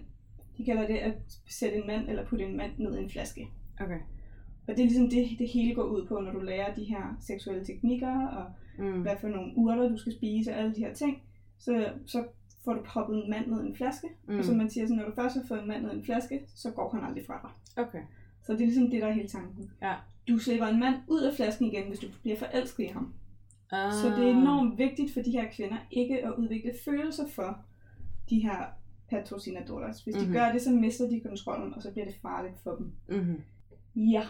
De 0.58 0.64
kalder 0.64 0.86
det 0.86 0.96
at 0.96 1.14
sætte 1.48 1.76
en 1.76 1.86
mand 1.86 2.08
eller 2.08 2.26
putte 2.26 2.44
en 2.44 2.56
mand 2.56 2.72
ned 2.78 2.98
i 2.98 3.02
en 3.02 3.10
flaske. 3.10 3.48
Okay. 3.80 3.98
Og 4.68 4.76
det 4.76 4.78
er 4.80 4.84
ligesom 4.86 5.10
det, 5.10 5.28
det 5.38 5.48
hele 5.48 5.74
går 5.74 5.82
ud 5.84 6.06
på, 6.06 6.20
når 6.20 6.32
du 6.32 6.40
lærer 6.40 6.74
de 6.74 6.84
her 6.84 7.16
seksuelle 7.20 7.64
teknikker, 7.64 8.26
og 8.26 8.44
Mm. 8.78 9.02
hvad 9.02 9.16
for 9.20 9.28
nogle 9.28 9.52
urter 9.56 9.88
du 9.88 9.96
skal 9.96 10.12
spise, 10.12 10.50
og 10.52 10.58
alle 10.58 10.74
de 10.74 10.80
her 10.80 10.94
ting. 10.94 11.22
Så, 11.58 11.92
så 12.06 12.24
får 12.64 12.74
du 12.74 12.82
proppet 12.82 13.24
en 13.24 13.30
mand 13.30 13.46
ned 13.46 13.64
i 13.64 13.66
en 13.66 13.76
flaske. 13.76 14.08
Mm. 14.28 14.38
Og 14.38 14.44
som 14.44 14.56
man 14.56 14.70
siger, 14.70 14.86
så 14.86 14.94
når 14.94 15.04
du 15.04 15.14
først 15.14 15.36
har 15.36 15.44
fået 15.48 15.62
en 15.62 15.68
mand 15.68 15.82
ned 15.82 15.92
i 15.92 15.96
en 15.96 16.04
flaske, 16.04 16.40
så 16.54 16.70
går 16.70 16.90
han 16.94 17.04
aldrig 17.04 17.26
fra 17.26 17.40
dig. 17.76 17.84
Okay. 17.84 18.02
Så 18.42 18.52
det 18.52 18.60
er 18.60 18.64
ligesom 18.66 18.90
det, 18.90 19.02
der 19.02 19.08
er 19.08 19.12
hele 19.12 19.28
tanken. 19.28 19.70
Ja. 19.82 19.94
Du 20.28 20.38
slipper 20.38 20.66
en 20.66 20.80
mand 20.80 20.94
ud 21.08 21.20
af 21.22 21.34
flasken 21.34 21.66
igen, 21.66 21.88
hvis 21.88 21.98
du 21.98 22.06
bliver 22.22 22.36
forelsket 22.36 22.84
i 22.84 22.86
ham. 22.86 23.14
Ah. 23.72 23.92
Så 23.92 24.08
det 24.08 24.24
er 24.26 24.30
enormt 24.30 24.78
vigtigt 24.78 25.12
for 25.14 25.20
de 25.20 25.30
her 25.30 25.50
kvinder 25.52 25.76
ikke 25.90 26.24
at 26.26 26.32
udvikle 26.38 26.72
følelser 26.84 27.28
for 27.28 27.58
de 28.30 28.40
her 28.42 28.64
patrocinadoras. 29.10 30.00
Hvis 30.02 30.14
de 30.14 30.24
Mhm. 30.24 30.32
gør 30.32 30.52
det, 30.52 30.62
så 30.62 30.70
mister 30.70 31.08
de 31.08 31.20
kontrollen, 31.20 31.74
og 31.74 31.82
så 31.82 31.92
bliver 31.92 32.04
det 32.06 32.14
farligt 32.22 32.54
for 32.62 32.70
dem. 32.76 32.92
Mm-hmm. 33.08 33.42
Ja, 34.10 34.26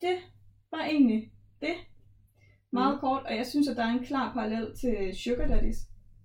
det 0.00 0.16
var 0.70 0.84
egentlig 0.84 1.30
det. 1.60 1.74
Meget 2.72 2.94
Mm. 2.94 3.00
kort, 3.00 3.22
og 3.26 3.36
jeg 3.36 3.46
synes, 3.46 3.68
at 3.68 3.76
der 3.76 3.84
er 3.84 3.92
en 3.98 4.04
klar 4.04 4.32
parallel 4.32 4.76
til 4.76 5.16
Sugar 5.24 5.46
Daddies. 5.46 5.76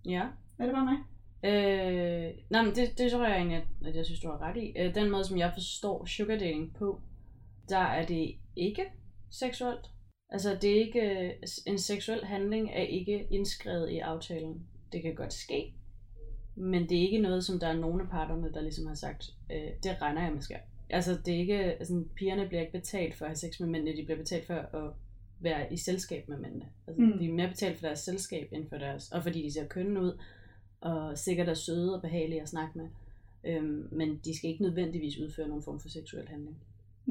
Ja. 0.06 0.24
Er 0.60 0.66
det 0.66 0.74
bare 0.74 0.86
mig? 0.86 0.98
Øh, 1.46 2.32
nej, 2.52 2.62
men 2.66 2.76
det, 2.76 2.98
det 2.98 3.12
tror 3.12 3.26
jeg 3.28 3.38
egentlig, 3.38 3.58
at, 3.58 3.68
at 3.88 3.96
jeg 3.96 4.06
synes, 4.06 4.20
du 4.20 4.28
har 4.28 4.42
ret 4.42 4.58
i. 4.58 4.74
Øh, 4.80 4.96
den 4.96 5.12
måde, 5.12 5.24
som 5.24 5.38
jeg 5.38 5.52
forstår 5.54 6.06
sugar 6.06 6.38
dating 6.38 6.74
på, 6.76 7.02
der 7.70 7.78
er 7.78 8.06
det 8.06 8.36
ikke 8.56 8.84
seksuelt. 9.32 9.90
Altså, 10.30 10.58
det 10.62 10.72
er 10.72 10.86
ikke, 10.86 11.34
en 11.66 11.78
seksuel 11.80 12.26
handling 12.26 12.70
er 12.74 12.82
ikke 12.82 13.28
indskrevet 13.32 13.90
i 13.90 13.98
aftalen. 14.00 14.68
Det 14.92 15.02
kan 15.02 15.16
godt 15.16 15.34
ske, 15.34 15.74
men 16.56 16.90
det 16.90 16.98
er 16.98 17.02
ikke 17.02 17.18
noget, 17.22 17.46
som 17.46 17.60
der 17.60 17.68
er 17.68 17.78
nogen 17.78 18.02
af 18.02 18.08
parterne, 18.10 18.54
der 18.54 18.62
ligesom 18.62 18.88
har 18.88 18.96
sagt, 18.96 19.34
øh, 19.52 19.68
det 19.84 20.02
regner 20.02 20.24
jeg 20.24 20.34
med 20.34 20.42
sker. 20.42 20.58
Altså, 20.90 21.18
det 21.26 21.34
er 21.34 21.38
ikke, 21.40 21.58
altså, 21.64 22.04
pigerne 22.16 22.48
bliver 22.48 22.62
ikke 22.62 22.72
betalt 22.80 23.16
for 23.16 23.26
at 23.26 23.30
have 23.30 23.36
sex 23.36 23.60
med 23.60 23.68
mændene, 23.70 23.98
de 23.98 24.06
bliver 24.06 24.18
betalt 24.18 24.48
for 24.48 24.54
at 24.54 24.94
være 25.40 25.74
i 25.74 25.78
selskab 25.78 26.28
med 26.30 26.38
mændene. 26.38 26.66
Altså, 26.88 27.02
Mm. 27.02 27.08
mm. 27.08 27.20
De 27.20 27.26
er 27.26 27.34
mere 27.34 27.48
betalt 27.48 27.80
for 27.80 27.86
deres 27.88 28.00
selskab, 28.00 28.50
end 28.52 28.70
for 28.70 28.78
deres, 28.78 29.12
og 29.12 29.24
fordi 29.24 29.44
de 29.44 29.54
ser 29.54 29.68
kønne 29.68 30.02
ud, 30.02 30.20
og 30.82 31.18
sikkert 31.18 31.50
er 31.50 31.54
søde 31.54 31.96
og 31.96 32.02
behagelige 32.02 32.42
at 32.42 32.50
snakke 32.50 32.78
med. 32.78 32.88
Øhm, 33.44 33.88
men 33.92 34.22
de 34.26 34.38
skal 34.38 34.50
ikke 34.50 34.64
nødvendigvis 34.64 35.18
udføre 35.20 35.48
nogen 35.48 35.64
form 35.64 35.80
for 35.80 35.90
seksuel 35.90 36.28
handling. 36.28 36.58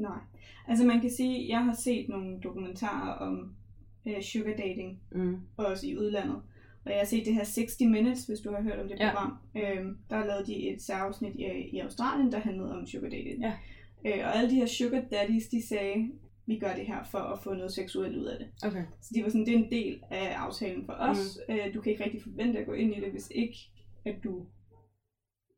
Nej. 0.01 0.19
Altså 0.67 0.85
man 0.85 1.01
kan 1.01 1.09
sige, 1.11 1.43
at 1.43 1.49
jeg 1.49 1.65
har 1.65 1.73
set 1.73 2.09
nogle 2.09 2.39
dokumentarer 2.43 3.13
om 3.13 3.55
øh, 4.07 4.21
sugar 4.21 4.53
dating, 4.57 4.99
Mm. 5.11 5.37
også 5.57 5.87
i 5.87 5.97
udlandet. 5.97 6.35
Og 6.85 6.91
jeg 6.91 6.97
har 6.99 7.05
set 7.05 7.25
det 7.25 7.33
her 7.33 7.43
60 7.43 7.79
Minutes, 7.81 8.25
hvis 8.25 8.39
du 8.39 8.51
har 8.51 8.61
hørt 8.61 8.79
om 8.79 8.87
det 8.87 8.99
Ja. 8.99 9.11
program. 9.11 9.37
Øhm, 9.57 9.97
der 10.09 10.25
lavede 10.25 10.45
de 10.45 10.69
et 10.69 10.81
særafsnit 10.81 11.35
i, 11.35 11.45
i 11.71 11.79
Australien, 11.79 12.31
der 12.31 12.39
handlede 12.39 12.71
om 12.77 12.85
sugar 12.87 13.09
dating. 13.09 13.41
Ja. 13.43 13.53
Øh, 14.05 14.25
og 14.25 14.35
alle 14.37 14.49
de 14.49 14.55
her 14.55 14.65
sugar 14.65 15.01
daddies, 15.11 15.47
de 15.47 15.67
sagde, 15.67 16.11
vi 16.45 16.59
gør 16.59 16.73
det 16.73 16.85
her 16.87 17.03
for 17.03 17.17
at 17.19 17.39
få 17.43 17.53
noget 17.53 17.71
seksuelt 17.73 18.17
ud 18.17 18.25
af 18.25 18.37
det. 18.39 18.47
Okay. 18.67 18.83
Så 19.01 19.11
de 19.15 19.23
var 19.23 19.29
sådan, 19.29 19.45
det 19.45 19.53
er 19.53 19.57
en 19.57 19.71
del 19.71 19.99
af 20.11 20.33
aftalen 20.37 20.85
for 20.85 20.93
os. 20.93 21.39
Mm. 21.49 21.55
Øh, 21.55 21.73
du 21.73 21.81
kan 21.81 21.91
ikke 21.91 22.03
rigtig 22.03 22.23
forvente 22.23 22.59
at 22.59 22.65
gå 22.65 22.73
ind 22.73 22.95
i 22.95 22.99
det, 22.99 23.11
hvis 23.11 23.31
ikke 23.35 23.57
at 24.05 24.15
du 24.23 24.45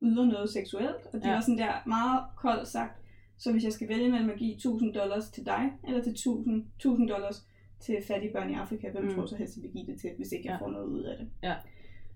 yder 0.04 0.26
noget 0.26 0.50
seksuelt. 0.50 1.06
Og 1.14 1.20
det 1.20 1.26
Ja. 1.28 1.34
var 1.34 1.42
sådan 1.42 1.58
der 1.58 1.74
meget 1.88 2.24
koldt 2.38 2.68
sagt. 2.68 3.01
Så 3.42 3.52
hvis 3.52 3.64
jeg 3.64 3.74
skal 3.74 3.90
vælge 3.90 4.12
mellem 4.12 4.30
at 4.30 4.38
give 4.38 4.54
1000 4.54 4.94
dollars 4.94 5.30
til 5.30 5.46
dig, 5.46 5.72
eller 5.88 6.04
til 6.04 6.12
1000, 6.12 6.66
1000 6.76 7.08
dollars 7.10 7.48
til 7.80 7.98
fattige 8.08 8.34
børn 8.34 8.50
i 8.50 8.54
Afrika, 8.54 8.92
hvem 8.92 9.04
mm. 9.04 9.14
Tror 9.16 9.26
så 9.26 9.36
helst, 9.36 9.56
jeg 9.58 9.64
vil 9.64 9.72
give 9.72 9.86
det 9.86 10.02
til, 10.02 10.10
hvis 10.18 10.32
ikke 10.32 10.48
jeg 10.50 10.58
Ja. 10.62 10.66
får 10.66 10.72
noget 10.72 10.86
ud 10.86 11.04
af 11.04 11.18
det? 11.18 11.28
Ja. 11.44 11.56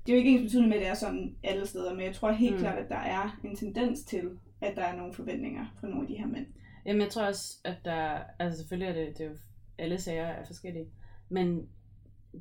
Det 0.05 0.11
er 0.11 0.15
jo 0.15 0.17
ikke 0.17 0.31
ens 0.31 0.41
betydende 0.43 0.69
med, 0.69 0.77
at 0.77 0.81
det 0.81 0.89
er 0.89 0.93
sådan 0.93 1.35
alle 1.43 1.65
steder, 1.65 1.93
men 1.95 2.05
jeg 2.05 2.15
tror 2.15 2.31
helt 2.31 2.53
mm. 2.53 2.59
Klart, 2.59 2.77
at 2.77 2.89
der 2.89 2.97
er 2.97 3.39
en 3.43 3.55
tendens 3.55 4.03
til, 4.03 4.29
at 4.61 4.75
der 4.75 4.81
er 4.81 4.95
nogle 4.97 5.13
forventninger 5.13 5.65
fra 5.79 5.87
nogle 5.87 6.01
af 6.01 6.07
de 6.07 6.17
her 6.17 6.27
mænd. 6.27 6.45
Jamen, 6.85 7.01
jeg 7.01 7.09
tror 7.09 7.23
også, 7.23 7.57
at 7.63 7.77
der... 7.85 8.19
Altså, 8.39 8.59
selvfølgelig 8.59 8.89
er 8.89 9.05
det, 9.05 9.17
det 9.17 9.25
er 9.25 9.29
jo... 9.29 9.35
Alle 9.77 9.97
sager 9.97 10.25
er 10.25 10.45
forskellige. 10.45 10.87
Men 11.29 11.69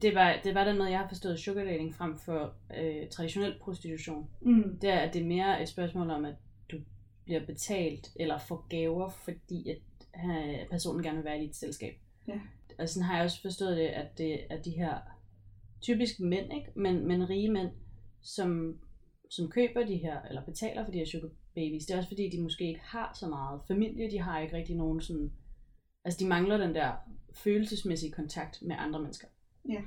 det 0.02 0.14
var, 0.14 0.40
det 0.44 0.54
var 0.54 0.64
den 0.64 0.78
måde, 0.78 0.90
jeg 0.90 0.98
har 0.98 1.08
forstået 1.08 1.38
sugar 1.38 1.64
dating 1.64 1.94
frem 1.94 2.18
for 2.18 2.54
øh, 2.78 3.08
traditionel 3.10 3.54
prostitution. 3.60 4.28
Mm. 4.40 4.78
Det 4.82 4.90
er, 4.90 4.98
at 4.98 5.14
det 5.14 5.22
er 5.22 5.26
mere 5.26 5.62
et 5.62 5.68
spørgsmål 5.68 6.10
om, 6.10 6.24
at 6.24 6.34
bliver 7.24 7.46
betalt 7.46 8.12
eller 8.16 8.38
får 8.38 8.66
gaver, 8.68 9.08
fordi 9.08 9.70
at 9.70 9.78
øh, 10.24 10.68
personen 10.70 11.02
gerne 11.02 11.16
vil 11.16 11.24
være 11.24 11.42
i 11.42 11.46
dit 11.46 11.56
selskab. 11.56 11.94
Ja. 12.28 12.40
Og 12.78 12.88
sådan 12.88 13.06
har 13.06 13.16
jeg 13.16 13.24
også 13.24 13.42
forstået 13.42 13.76
det, 13.76 13.86
at 13.86 14.18
det 14.18 14.52
er 14.52 14.62
de 14.62 14.70
her 14.70 14.98
typisk 15.80 16.20
mænd, 16.20 16.52
ikke? 16.52 16.70
Men, 16.76 17.08
men 17.08 17.30
rige 17.30 17.52
mænd, 17.52 17.70
som, 18.22 18.78
som 19.30 19.50
køber 19.50 19.86
de 19.86 19.96
her, 19.96 20.22
eller 20.22 20.44
betaler 20.44 20.84
for 20.84 20.92
de 20.92 20.98
her 20.98 21.06
sugar 21.06 21.28
babies, 21.54 21.86
det 21.86 21.94
er 21.94 21.98
også 21.98 22.08
fordi, 22.08 22.30
de 22.30 22.42
måske 22.42 22.68
ikke 22.68 22.80
har 22.80 23.16
så 23.20 23.28
meget 23.28 23.60
familie, 23.68 24.10
de 24.10 24.18
har 24.18 24.40
ikke 24.40 24.56
rigtig 24.56 24.76
nogen 24.76 25.00
sådan, 25.00 25.32
altså 26.04 26.20
de 26.20 26.28
mangler 26.28 26.56
den 26.56 26.74
der 26.74 26.92
følelsesmæssige 27.34 28.12
kontakt 28.12 28.62
med 28.62 28.76
andre 28.78 29.00
mennesker. 29.00 29.28
Ja. 29.68 29.80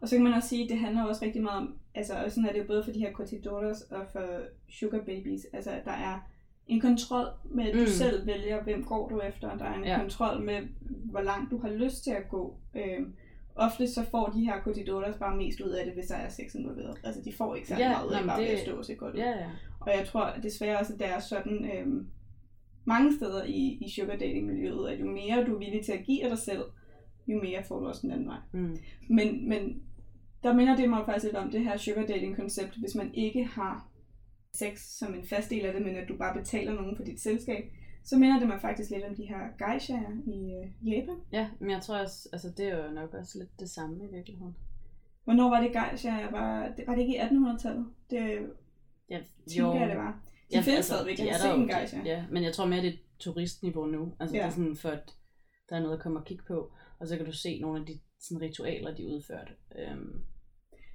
Og 0.00 0.08
så 0.08 0.16
kan 0.16 0.24
man 0.24 0.32
også 0.34 0.48
sige, 0.48 0.64
at 0.64 0.70
det 0.70 0.78
handler 0.78 1.04
også 1.04 1.24
rigtig 1.24 1.42
meget 1.42 1.58
om, 1.62 1.78
altså 1.94 2.24
og 2.24 2.30
sådan 2.30 2.48
er 2.48 2.52
det 2.52 2.58
jo 2.60 2.66
både 2.66 2.84
for 2.84 2.92
de 2.92 2.98
her 2.98 3.12
cortidoras 3.12 3.82
og 3.82 4.06
for 4.12 4.42
sugar 4.68 4.98
babies, 4.98 5.46
altså 5.52 5.70
at 5.70 5.84
der 5.84 5.92
er 5.92 6.31
en 6.68 6.80
kontrol 6.80 7.26
med, 7.44 7.66
at 7.68 7.74
du 7.74 7.80
Mm. 7.80 7.86
selv 7.86 8.26
vælger, 8.26 8.62
hvem 8.62 8.84
går 8.84 9.08
du 9.08 9.20
efter, 9.20 9.48
og 9.50 9.58
der 9.58 9.64
er 9.64 9.74
en 9.74 9.84
Ja. 9.84 9.98
kontrol 9.98 10.42
med, 10.44 10.60
hvor 11.10 11.20
langt 11.20 11.50
du 11.50 11.58
har 11.58 11.68
lyst 11.70 12.04
til 12.04 12.10
at 12.10 12.28
gå. 12.28 12.56
Øhm, 12.74 13.12
ofte 13.54 13.86
så 13.88 14.04
får 14.10 14.26
de 14.34 14.40
her 14.44 14.60
cortidoras 14.62 15.16
bare 15.16 15.36
mest 15.36 15.60
ud 15.60 15.70
af 15.70 15.84
det, 15.84 15.94
hvis 15.94 16.06
der 16.06 16.14
er 16.16 16.28
sex 16.28 16.54
involveret. 16.54 16.96
Altså 17.04 17.20
de 17.24 17.32
får 17.32 17.54
ikke 17.54 17.68
særlig 17.68 17.82
Ja, 17.82 17.88
meget 17.90 18.06
ud 18.08 18.12
af 18.12 18.24
bare 18.26 18.40
ved 18.40 18.46
det- 18.48 18.52
at 18.54 18.60
stå 18.60 18.76
og 18.78 18.84
se 18.84 18.94
godt 18.94 19.14
ud. 19.14 19.18
Ja, 19.20 19.28
ja. 19.30 19.46
Og 19.80 19.90
jeg 19.98 20.06
tror 20.06 20.30
desværre 20.42 20.78
også, 20.78 20.92
at 20.92 20.98
det 20.98 21.08
er 21.08 21.18
sådan 21.18 21.70
øhm, 21.76 22.06
mange 22.84 23.16
steder 23.16 23.44
i, 23.44 23.78
i 23.80 23.90
sugar 23.90 24.16
dating 24.16 24.46
miljøet, 24.46 24.88
at 24.88 25.00
jo 25.00 25.06
mere 25.06 25.44
du 25.46 25.54
er 25.54 25.58
villig 25.58 25.84
til 25.84 25.92
at 25.92 26.04
give 26.04 26.24
af 26.24 26.28
dig 26.30 26.38
selv, 26.38 26.62
jo 27.28 27.40
mere 27.40 27.64
får 27.68 27.80
du 27.80 27.86
også 27.88 28.00
den 28.02 28.10
anden 28.10 28.26
vej. 28.28 28.38
Mm. 28.52 28.76
Men, 29.08 29.48
men 29.48 29.82
der 30.42 30.52
minder 30.54 30.76
det 30.76 30.90
mig 30.90 31.02
faktisk 31.06 31.24
lidt 31.24 31.36
om 31.36 31.50
det 31.50 31.60
her 31.64 31.76
sugar 31.76 32.06
dating 32.06 32.36
koncept, 32.36 32.76
hvis 32.80 32.94
man 32.94 33.14
ikke 33.14 33.44
har 33.44 33.86
sex 34.54 34.78
som 34.98 35.14
en 35.14 35.24
fast 35.26 35.50
del 35.50 35.64
af 35.66 35.72
det, 35.72 35.82
men 35.82 35.96
at 35.96 36.08
du 36.08 36.16
bare 36.16 36.38
betaler 36.38 36.72
nogen 36.72 36.96
for 36.96 37.04
dit 37.04 37.20
selskab, 37.20 37.64
så 38.04 38.16
minder 38.18 38.38
det 38.38 38.48
mig 38.48 38.60
faktisk 38.60 38.90
lidt 38.90 39.04
om 39.04 39.14
de 39.14 39.24
her 39.26 39.66
geishaer 39.66 40.12
i 40.26 40.38
øh, 40.64 40.88
Japan. 40.92 41.16
Ja, 41.32 41.50
men 41.60 41.70
jeg 41.70 41.82
tror 41.82 41.98
også, 41.98 42.28
altså 42.32 42.50
det 42.56 42.68
er 42.68 42.86
jo 42.86 42.92
nok 42.92 43.14
også 43.14 43.38
lidt 43.38 43.60
det 43.60 43.70
samme 43.70 44.04
i 44.04 44.14
virkeligheden. 44.16 44.56
Hvornår 45.24 45.50
var 45.50 45.60
det 45.60 45.72
geishaer? 45.72 46.30
Var 46.30 46.72
det, 46.76 46.86
var 46.86 46.94
det 46.94 47.02
ikke 47.02 47.14
i 47.14 47.18
1800-tallet? 47.18 47.86
Det 48.10 48.50
Ja, 49.10 49.20
tænker 49.50 49.80
jeg, 49.80 49.88
det 49.88 49.96
var. 49.96 50.22
De 50.50 50.56
Ja, 50.56 50.60
findes 50.60 50.76
altså, 50.76 50.94
stadigvæk. 50.94 51.18
Jeg 51.18 51.32
har 51.34 51.38
set 51.38 51.48
jo, 51.48 51.54
en 51.62 51.68
geisha. 51.68 52.02
Ja, 52.04 52.24
men 52.30 52.42
jeg 52.44 52.52
tror 52.54 52.66
mere, 52.66 52.82
det 52.82 52.88
er 52.94 52.98
turistniveau 53.18 53.86
nu. 53.86 54.12
Altså 54.20 54.36
Ja. 54.36 54.42
det 54.42 54.46
er 54.46 54.50
sådan 54.50 54.76
for, 54.76 54.88
at 54.88 55.14
der 55.68 55.76
er 55.76 55.80
noget 55.80 55.96
at 55.96 56.02
komme 56.02 56.18
og 56.18 56.24
kigge 56.24 56.44
på. 56.48 56.72
Og 56.98 57.08
så 57.08 57.16
kan 57.16 57.26
du 57.26 57.32
se 57.32 57.60
nogle 57.60 57.80
af 57.80 57.86
de 57.86 58.00
sådan, 58.20 58.40
ritualer, 58.42 58.94
de 58.94 59.06
udførte. 59.06 59.52
Øhm, 59.78 60.24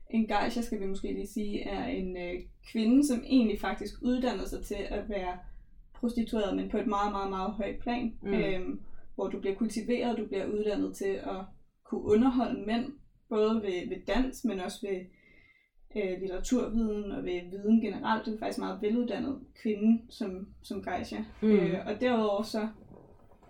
En 0.10 0.28
geisha, 0.28 0.62
skal 0.62 0.80
vi 0.80 0.86
måske 0.86 1.14
lige 1.14 1.28
sige, 1.28 1.64
er 1.64 1.86
en 1.88 2.18
øh, 2.18 2.34
kvinde, 2.72 3.08
som 3.08 3.24
egentlig 3.26 3.60
faktisk 3.60 3.94
uddanner 4.02 4.46
sig 4.46 4.66
til 4.66 4.78
at 4.90 5.10
være 5.10 5.38
prostitueret, 5.94 6.56
men 6.56 6.70
på 6.70 6.78
et 6.78 6.88
meget, 6.88 7.12
meget, 7.12 7.30
meget 7.30 7.52
højt 7.52 7.80
plan. 7.80 8.14
Mm. 8.22 8.34
Øhm, 8.34 8.82
hvor 9.16 9.28
du 9.28 9.40
bliver 9.40 9.56
kultiveret, 9.56 10.18
du 10.18 10.26
bliver 10.26 10.46
uddannet 10.46 10.96
til 10.96 11.14
at 11.24 11.42
kunne 11.84 12.02
underholde 12.04 12.66
mænd, 12.66 12.94
både 13.30 13.56
ved, 13.56 13.90
ved 13.90 13.98
dans, 14.08 14.46
men 14.46 14.60
også 14.60 14.88
ved 14.88 15.00
øh, 16.04 16.20
litteraturviden 16.20 17.12
og 17.12 17.24
ved 17.24 17.42
viden 17.52 17.82
generelt. 17.82 18.26
Du 18.26 18.34
er 18.34 18.40
faktisk 18.40 18.60
meget 18.60 18.82
veluddannet 18.82 19.40
kvinde 19.62 20.02
som, 20.10 20.48
som 20.64 20.84
geisha. 20.84 21.18
Mm. 21.42 21.48
Øh, 21.52 21.76
og 21.86 22.02
derudover 22.02 22.44
så 22.44 22.68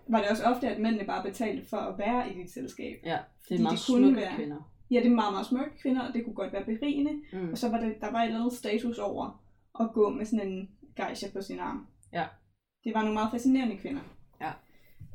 var 0.10 0.22
det 0.22 0.30
også 0.30 0.44
ofte, 0.44 0.70
at 0.70 0.82
mændene 0.82 1.06
bare 1.06 1.24
betalte 1.24 1.66
for 1.70 1.78
at 1.78 2.00
være 2.00 2.32
i 2.34 2.38
dit 2.42 2.52
selskab. 2.52 3.00
ja, 3.06 3.18
det 3.50 3.60
er 3.60 3.64
meget 3.64 3.80
de 3.88 3.92
kunne 3.94 4.16
være- 4.16 4.36
kvinder. 4.36 4.72
Ja, 4.92 5.00
det 5.00 5.06
er 5.06 5.16
meget, 5.16 5.34
meget 5.34 5.46
smukke 5.46 5.78
kvinder, 5.82 6.08
og 6.08 6.14
det 6.14 6.24
kunne 6.26 6.36
godt 6.36 6.54
være 6.54 6.66
berigende. 6.66 7.12
Mm. 7.34 7.50
Og 7.52 7.58
så 7.58 7.70
var 7.70 7.80
det, 7.80 7.96
der 8.02 8.12
var 8.12 8.20
et 8.22 8.26
eller 8.28 8.40
andet 8.40 8.54
status 8.54 8.98
over 8.98 9.44
at 9.80 9.90
gå 9.94 10.10
med 10.10 10.26
sådan 10.26 10.48
en 10.48 10.70
geisha 10.96 11.28
på 11.34 11.42
sin 11.42 11.60
arm. 11.60 11.88
Ja. 12.14 12.26
Det 12.84 12.94
var 12.94 13.00
nogle 13.02 13.14
meget 13.14 13.32
fascinerende 13.32 13.78
kvinder. 13.78 14.02
Ja. 14.42 14.52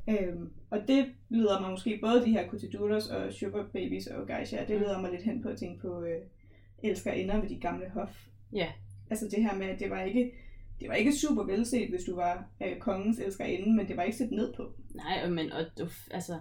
Øhm, 0.09 0.51
og 0.71 0.79
det 0.89 1.13
leder 1.29 1.61
mig 1.61 1.71
måske 1.71 1.99
både 2.03 2.25
de 2.25 2.31
her 2.31 2.49
Cotiduras 2.49 3.09
og 3.09 3.33
Sugar 3.33 3.67
Babies 3.73 4.07
og 4.07 4.27
geisha, 4.27 4.65
det 4.67 4.77
Mm. 4.77 4.83
leder 4.83 5.01
mig 5.01 5.11
lidt 5.11 5.23
hen 5.23 5.43
på 5.43 5.49
at 5.49 5.59
tænke 5.59 5.81
på 5.81 6.01
øh, 6.03 6.21
elskerinder 6.85 7.41
ved 7.41 7.49
de 7.49 7.61
gamle 7.61 7.91
hof. 7.91 8.27
Ja. 8.53 8.73
Altså 9.11 9.29
det 9.37 9.43
her 9.45 9.55
med, 9.59 9.67
at 9.67 9.81
det 9.81 9.91
var 9.91 10.03
ikke, 10.03 10.33
det 10.81 10.89
var 10.89 10.95
ikke 10.95 11.13
super 11.13 11.43
velset, 11.45 11.89
hvis 11.91 12.05
du 12.05 12.15
var 12.17 12.45
øh, 12.63 12.79
kongens 12.79 13.19
elskerinde, 13.19 13.77
men 13.77 13.89
det 13.89 13.97
var 13.97 14.03
ikke 14.03 14.17
set 14.19 14.31
ned 14.31 14.55
på. 14.55 14.73
Nej, 14.95 15.29
men 15.29 15.53
og, 15.53 15.61
du, 15.79 15.87
altså, 16.11 16.33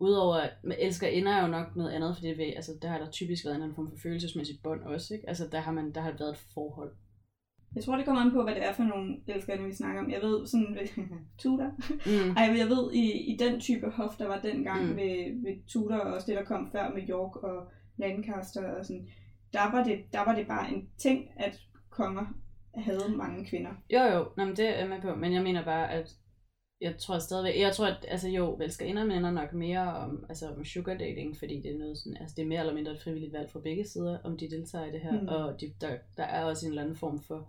udover 0.00 0.36
at 0.36 0.50
med 0.64 0.76
elsker 0.78 1.06
ender 1.06 1.32
er 1.32 1.42
jo 1.42 1.48
nok 1.48 1.76
noget 1.76 1.90
andet, 1.90 2.16
fordi 2.16 2.28
det, 2.28 2.52
altså, 2.56 2.72
der 2.82 2.88
har 2.88 2.98
der 2.98 3.10
typisk 3.10 3.44
været 3.44 3.56
en 3.56 3.62
anden 3.62 3.74
form 3.74 3.90
for 3.90 3.98
følelsesmæssigt 4.02 4.62
bånd 4.62 4.82
også, 4.82 5.14
ikke? 5.14 5.28
Altså, 5.28 5.48
der 5.52 5.60
har, 5.60 5.72
man, 5.72 5.92
der 5.94 6.00
har 6.00 6.12
været 6.18 6.30
et 6.30 6.46
forhold. 6.54 6.92
Jeg 7.74 7.84
tror, 7.84 7.96
det 7.96 8.04
kommer 8.04 8.22
an 8.22 8.32
på, 8.32 8.42
hvad 8.42 8.54
det 8.54 8.64
er 8.64 8.72
for 8.72 8.82
nogle 8.82 9.16
elskerinder, 9.26 9.66
vi 9.66 9.72
snakker 9.72 10.02
om. 10.02 10.10
Jeg 10.10 10.20
ved 10.22 10.46
sådan 10.46 10.76
ved 10.80 11.04
Tudor, 11.40 11.70
Mm. 12.06 12.36
Ej, 12.36 12.56
jeg 12.58 12.68
ved, 12.68 12.92
i, 12.92 13.32
i 13.32 13.36
den 13.36 13.60
type 13.60 13.90
hof, 13.90 14.16
der 14.16 14.26
var 14.26 14.40
dengang 14.40 14.82
mm. 14.82 14.96
ved, 14.96 15.42
ved 15.44 15.66
Tudor, 15.68 15.96
og 15.96 16.14
også 16.14 16.26
det, 16.26 16.36
der 16.36 16.44
kom 16.44 16.70
før 16.72 16.94
med 16.94 17.08
York 17.08 17.36
og 17.36 17.68
Lancaster 17.96 18.70
og 18.70 18.84
sådan, 18.86 19.08
der 19.52 19.72
var 19.72 19.84
det, 19.84 19.98
der 20.12 20.24
var 20.24 20.34
det 20.34 20.46
bare 20.46 20.70
en 20.70 20.88
ting, 20.98 21.28
at 21.36 21.60
konger 21.90 22.26
havde 22.74 23.16
mange 23.16 23.46
kvinder. 23.46 23.70
Jo, 23.90 24.02
jo, 24.02 24.28
Nå, 24.36 24.44
men 24.44 24.56
det 24.56 24.68
er 24.68 24.78
jeg 24.78 24.88
med 24.88 25.00
på, 25.00 25.14
men 25.14 25.32
jeg 25.32 25.42
mener 25.42 25.64
bare, 25.64 25.90
at 25.90 26.10
jeg 26.80 26.96
tror 26.98 27.18
stadigvæk, 27.18 27.60
jeg 27.60 27.72
tror, 27.72 27.86
at 27.86 28.06
altså, 28.08 28.28
jo, 28.28 28.56
elsker 28.62 28.86
ender 28.86 29.04
minder 29.04 29.30
nok 29.30 29.52
mere 29.52 29.94
om, 29.94 30.24
altså, 30.28 30.48
om 30.56 30.64
sugar 30.64 30.94
dating, 30.94 31.36
fordi 31.38 31.60
det 31.60 31.74
er 31.74 31.78
noget 31.78 31.98
sådan, 31.98 32.16
altså 32.20 32.34
det 32.36 32.42
er 32.42 32.46
mere 32.46 32.60
eller 32.60 32.74
mindre 32.74 32.92
et 32.92 33.00
frivilligt 33.02 33.32
valg 33.32 33.50
fra 33.50 33.60
begge 33.60 33.84
sider, 33.84 34.18
om 34.24 34.36
de 34.36 34.50
deltager 34.50 34.86
i 34.86 34.92
det 34.92 35.00
her, 35.00 35.20
Mm. 35.20 35.28
og 35.28 35.60
de, 35.60 35.72
der, 35.80 35.90
der 36.16 36.22
er 36.24 36.44
også 36.44 36.66
en 36.66 36.70
eller 36.72 36.82
anden 36.82 36.96
form 36.96 37.22
for 37.22 37.48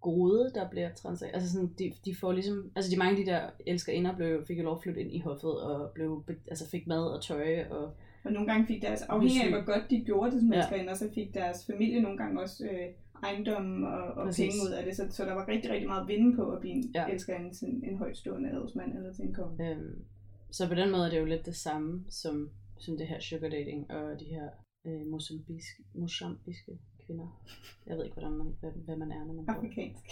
gode, 0.00 0.50
der 0.54 0.70
bliver 0.70 0.94
transakeret. 0.94 1.34
Altså 1.34 1.52
sådan, 1.52 1.74
de, 1.78 1.92
de 2.04 2.14
får 2.14 2.32
ligesom, 2.32 2.70
altså 2.76 2.90
de 2.90 2.96
mange 2.96 3.18
af 3.18 3.24
de 3.24 3.30
der 3.30 3.40
elsker 3.66 3.92
ender 3.92 4.16
blev, 4.16 4.46
fik 4.46 4.58
jo 4.58 4.62
lov 4.64 4.76
at 4.76 4.82
flytte 4.82 5.00
ind 5.00 5.12
i 5.12 5.20
hoffet, 5.20 5.60
og 5.60 5.90
blev, 5.94 6.24
altså 6.48 6.70
fik 6.70 6.86
mad 6.86 7.04
og 7.06 7.22
tøj, 7.22 7.64
og 7.70 7.92
Og 8.24 8.32
nogle 8.32 8.48
gange 8.52 8.66
fik 8.66 8.82
deres, 8.82 9.02
afhængig 9.02 9.42
af 9.42 9.50
hvor 9.50 9.64
godt 9.72 9.90
de 9.90 10.04
gjorde 10.06 10.30
det 10.30 10.40
som 10.40 10.52
Ja. 10.52 10.58
elskerinder, 10.58 10.94
så 10.94 11.08
fik 11.14 11.34
deres 11.34 11.66
familie 11.66 12.00
nogle 12.00 12.18
gange 12.18 12.40
også 12.42 12.64
øh, 12.64 12.88
ejendom 13.22 13.82
og, 13.84 14.02
og 14.02 14.26
Præcis. 14.26 14.44
penge 14.44 14.68
ud 14.68 14.72
af 14.72 14.84
det. 14.84 14.96
Så, 14.96 15.06
så 15.10 15.24
der 15.24 15.32
var 15.34 15.48
rigtig, 15.48 15.70
rigtig 15.70 15.88
meget 15.88 16.08
vinde 16.08 16.36
på 16.36 16.50
at 16.50 16.60
blive 16.60 16.74
en 16.74 16.90
Ja. 16.94 17.06
til 17.52 17.68
en, 17.68 17.84
en 17.84 17.96
højtstående 17.98 18.50
adelsmand 18.50 18.96
eller 18.96 19.12
til 19.12 19.24
en 19.24 19.34
konge. 19.34 19.70
Øhm, 19.70 20.04
så 20.50 20.68
på 20.68 20.74
den 20.74 20.90
måde 20.90 21.06
er 21.06 21.10
det 21.10 21.18
jo 21.20 21.24
lidt 21.24 21.46
det 21.46 21.56
samme 21.56 22.04
som, 22.08 22.50
som 22.78 22.96
det 22.98 23.06
her 23.06 23.20
sugar 23.20 23.48
dating 23.48 23.90
og 23.90 24.20
de 24.20 24.24
her 24.24 24.48
øh, 24.86 25.06
mosambiske, 25.06 25.82
mosambiske 25.94 26.72
kvinder. 27.06 27.42
Jeg 27.86 27.96
ved 27.96 28.04
ikke, 28.04 28.14
hvordan 28.14 28.32
man, 28.32 28.54
hvad, 28.60 28.70
hvad 28.84 28.96
man 28.96 29.12
er, 29.12 29.24
når 29.24 29.34
man. 29.34 29.44
Afrikansk. 29.48 30.04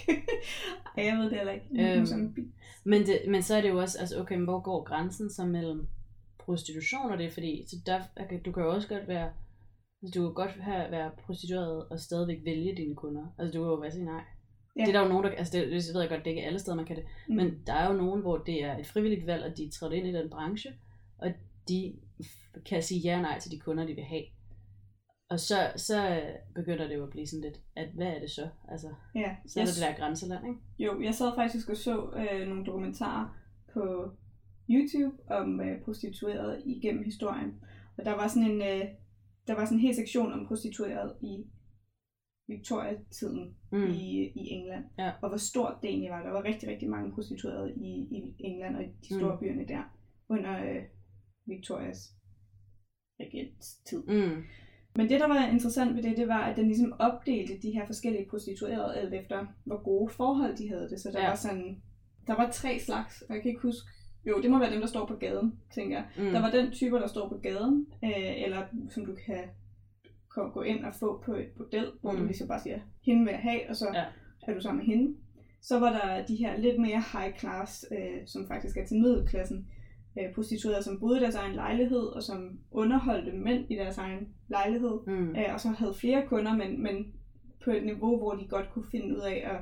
Jeg 0.96 1.16
ved 1.18 1.24
det 1.30 1.36
heller 1.38 1.52
ikke. 1.52 1.66
Øhm, 1.92 2.00
Mozambique. 2.00 2.52
Men, 2.84 3.02
det, 3.02 3.20
men 3.28 3.42
så 3.42 3.54
er 3.54 3.60
det 3.60 3.68
jo 3.68 3.78
også, 3.80 3.98
altså 3.98 4.20
okay, 4.20 4.38
hvor 4.38 4.60
går 4.60 4.82
grænsen 4.84 5.30
så 5.30 5.44
mellem 5.46 5.86
prostitution 6.38 7.10
og 7.10 7.18
det? 7.18 7.32
Fordi 7.32 7.64
så 7.68 7.76
der, 7.86 8.00
okay, 8.16 8.40
du 8.44 8.52
kan 8.52 8.62
jo 8.62 8.70
også 8.74 8.88
godt 8.88 9.08
være, 9.08 9.30
altså, 10.04 10.20
du 10.20 10.26
kan 10.26 10.34
godt 10.34 10.50
have, 10.50 10.90
være 10.90 11.10
prostitueret 11.26 11.88
og 11.88 12.00
stadigvæk 12.00 12.44
vælge 12.44 12.76
dine 12.76 12.94
kunder. 12.94 13.26
Altså 13.38 13.58
du 13.58 13.64
kan 13.64 13.70
jo 13.70 13.76
bare 13.76 13.90
sige 13.90 14.04
nej. 14.04 14.22
Ja. 14.76 14.80
Det 14.80 14.88
er 14.88 14.92
der 14.92 15.06
jo 15.06 15.08
nogen, 15.08 15.24
der, 15.24 15.30
altså 15.30 15.58
det, 15.58 15.66
det 15.66 15.94
ved 15.94 16.00
jeg 16.00 16.10
godt, 16.10 16.24
det 16.24 16.26
er 16.26 16.36
ikke 16.36 16.46
alle 16.46 16.58
steder, 16.58 16.76
man 16.76 16.86
kan 16.86 16.96
det. 16.96 17.04
Mm. 17.28 17.34
Men 17.36 17.62
der 17.66 17.72
er 17.72 17.90
jo 17.90 17.96
nogen, 17.96 18.20
hvor 18.20 18.36
det 18.38 18.64
er 18.64 18.78
et 18.78 18.86
frivilligt 18.86 19.26
valg, 19.26 19.44
at 19.44 19.56
de 19.56 19.70
træder 19.70 19.92
ind 19.92 20.06
i 20.06 20.12
den 20.12 20.30
branche, 20.30 20.72
og 21.18 21.32
de 21.68 21.94
kan 22.66 22.82
sige 22.82 23.00
ja 23.00 23.16
og 23.16 23.22
nej 23.22 23.38
til 23.38 23.50
de 23.50 23.60
kunder, 23.60 23.86
de 23.86 23.94
vil 23.94 24.04
have. 24.04 24.24
Og 25.30 25.40
så, 25.40 25.72
så 25.76 26.22
begynder 26.54 26.88
det 26.88 26.94
jo 26.94 27.04
at 27.04 27.10
blive 27.10 27.26
sådan 27.26 27.42
lidt, 27.42 27.60
at 27.76 27.88
hvad 27.94 28.06
er 28.06 28.20
det 28.20 28.30
så? 28.30 28.48
Altså, 28.68 28.88
ja. 29.14 29.36
så 29.46 29.60
er 29.60 29.64
det 29.64 29.74
der 29.80 29.96
grænseland, 29.96 30.46
ikke? 30.46 30.60
Jo, 30.78 31.02
jeg 31.02 31.14
sad 31.14 31.32
faktisk 31.34 31.68
og 31.68 31.76
så 31.76 32.10
øh, 32.16 32.48
nogle 32.48 32.64
dokumentarer 32.64 33.36
på 33.72 34.10
YouTube 34.70 35.16
om 35.30 35.60
øh, 35.60 35.80
prostituerede 35.84 36.62
igennem 36.66 37.04
historien. 37.04 37.54
Og 37.98 38.04
der 38.04 38.12
var 38.12 38.28
sådan 38.28 38.50
en, 38.50 38.62
øh, 38.62 38.84
der 39.46 39.54
var 39.54 39.64
sådan 39.64 39.78
en 39.78 39.86
hel 39.86 39.94
sektion 39.94 40.32
om 40.32 40.46
prostituerede 40.46 41.16
i 41.22 41.34
Victoria-tiden 42.48 43.56
Mm. 43.72 43.90
i, 43.90 44.32
i 44.42 44.44
England. 44.56 44.84
Ja. 44.98 45.12
Og 45.22 45.28
hvor 45.28 45.38
stort 45.38 45.76
det 45.82 45.90
egentlig 45.90 46.10
var. 46.10 46.22
Der 46.22 46.30
var 46.30 46.44
rigtig, 46.44 46.68
rigtig 46.68 46.90
mange 46.90 47.12
prostituerede 47.12 47.74
i, 47.74 47.90
i 48.16 48.34
England 48.38 48.76
og 48.76 48.82
i 48.84 48.88
de 49.08 49.14
store 49.14 49.34
mm. 49.34 49.40
byerne 49.40 49.68
der 49.68 49.82
under 50.28 50.64
øh, 50.64 50.82
Victorias 51.46 52.00
regenttid. 53.20 54.02
Mm. 54.02 54.44
Men 54.96 55.08
det, 55.08 55.20
der 55.20 55.28
var 55.28 55.46
interessant 55.46 55.96
ved 55.96 56.02
det, 56.02 56.16
det 56.16 56.28
var, 56.28 56.42
at 56.44 56.56
den 56.56 56.66
ligesom 56.66 56.92
opdelte 56.98 57.58
de 57.62 57.70
her 57.70 57.86
forskellige 57.86 58.28
prostituerede, 58.30 58.96
alt 58.96 59.14
efter 59.14 59.46
hvor 59.64 59.82
gode 59.82 60.12
forhold 60.12 60.56
de 60.56 60.68
havde 60.68 60.88
det. 60.90 61.00
Så 61.00 61.10
der 61.12 61.20
ja. 61.20 61.28
var 61.28 61.34
sådan, 61.34 61.82
der 62.26 62.34
var 62.34 62.50
tre 62.50 62.78
slags, 62.78 63.22
og 63.22 63.34
jeg 63.34 63.42
kan 63.42 63.50
ikke 63.50 63.62
huske, 63.62 63.88
jo, 64.26 64.42
det 64.42 64.50
må 64.50 64.58
være 64.58 64.72
dem, 64.72 64.80
der 64.80 64.86
står 64.86 65.06
på 65.06 65.14
gaden, 65.16 65.58
tænker 65.74 65.96
jeg. 65.96 66.06
Mm. 66.18 66.32
Der 66.32 66.40
var 66.40 66.50
den 66.50 66.70
typer, 66.72 66.98
der 66.98 67.06
står 67.06 67.28
på 67.28 67.38
gaden, 67.38 67.86
øh, 68.04 68.42
eller 68.44 68.62
som 68.90 69.06
du 69.06 69.14
kan 69.26 69.38
gå 70.52 70.62
ind 70.62 70.84
og 70.84 70.94
få 70.94 71.22
på 71.26 71.34
et 71.34 71.46
bordel, 71.56 71.86
hvor 72.00 72.12
Mm. 72.12 72.18
du 72.18 72.24
ligesom 72.24 72.48
bare 72.48 72.60
siger, 72.60 72.78
hende 73.02 73.24
vil 73.24 73.30
jeg 73.30 73.40
have, 73.40 73.60
og 73.68 73.76
så 73.76 73.86
Ja. 73.94 74.04
er 74.48 74.54
du 74.54 74.60
sammen 74.60 74.86
med 74.86 74.94
hende. 74.96 75.16
Så 75.62 75.78
var 75.78 75.92
der 75.92 76.26
de 76.26 76.36
her 76.36 76.56
lidt 76.56 76.80
mere 76.80 77.02
high 77.12 77.38
class, 77.38 77.84
øh, 77.92 78.20
som 78.26 78.46
faktisk 78.48 78.76
er 78.76 78.86
til 78.86 79.00
middelklassen, 79.00 79.66
øh, 80.18 80.34
prostituerede, 80.34 80.82
som 80.82 81.00
boede 81.00 81.18
i 81.18 81.22
deres 81.22 81.34
egen 81.34 81.54
lejlighed, 81.54 81.98
og 82.16 82.22
som 82.22 82.58
underholdte 82.70 83.32
mænd 83.32 83.64
i 83.70 83.74
deres 83.74 83.98
egen 83.98 84.28
lejlighed. 84.48 84.98
Mm. 85.06 85.36
Øh, 85.36 85.54
og 85.54 85.60
så 85.60 85.68
havde 85.68 85.94
flere 85.94 86.26
kunder, 86.26 86.56
men, 86.56 86.82
men 86.82 87.12
på 87.64 87.70
et 87.70 87.84
niveau, 87.86 88.18
hvor 88.18 88.34
de 88.34 88.48
godt 88.48 88.70
kunne 88.72 88.84
finde 88.90 89.16
ud 89.16 89.20
af 89.20 89.42
at 89.54 89.60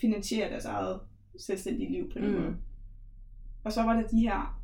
finansiere 0.00 0.50
deres 0.50 0.64
eget 0.64 1.00
selvstændige 1.38 1.92
liv 1.92 2.10
på 2.12 2.18
den 2.18 2.26
mm. 2.30 2.40
måde. 2.40 2.56
Og 3.64 3.72
så 3.72 3.82
var 3.82 3.94
der 3.94 4.08
de 4.08 4.20
her 4.20 4.62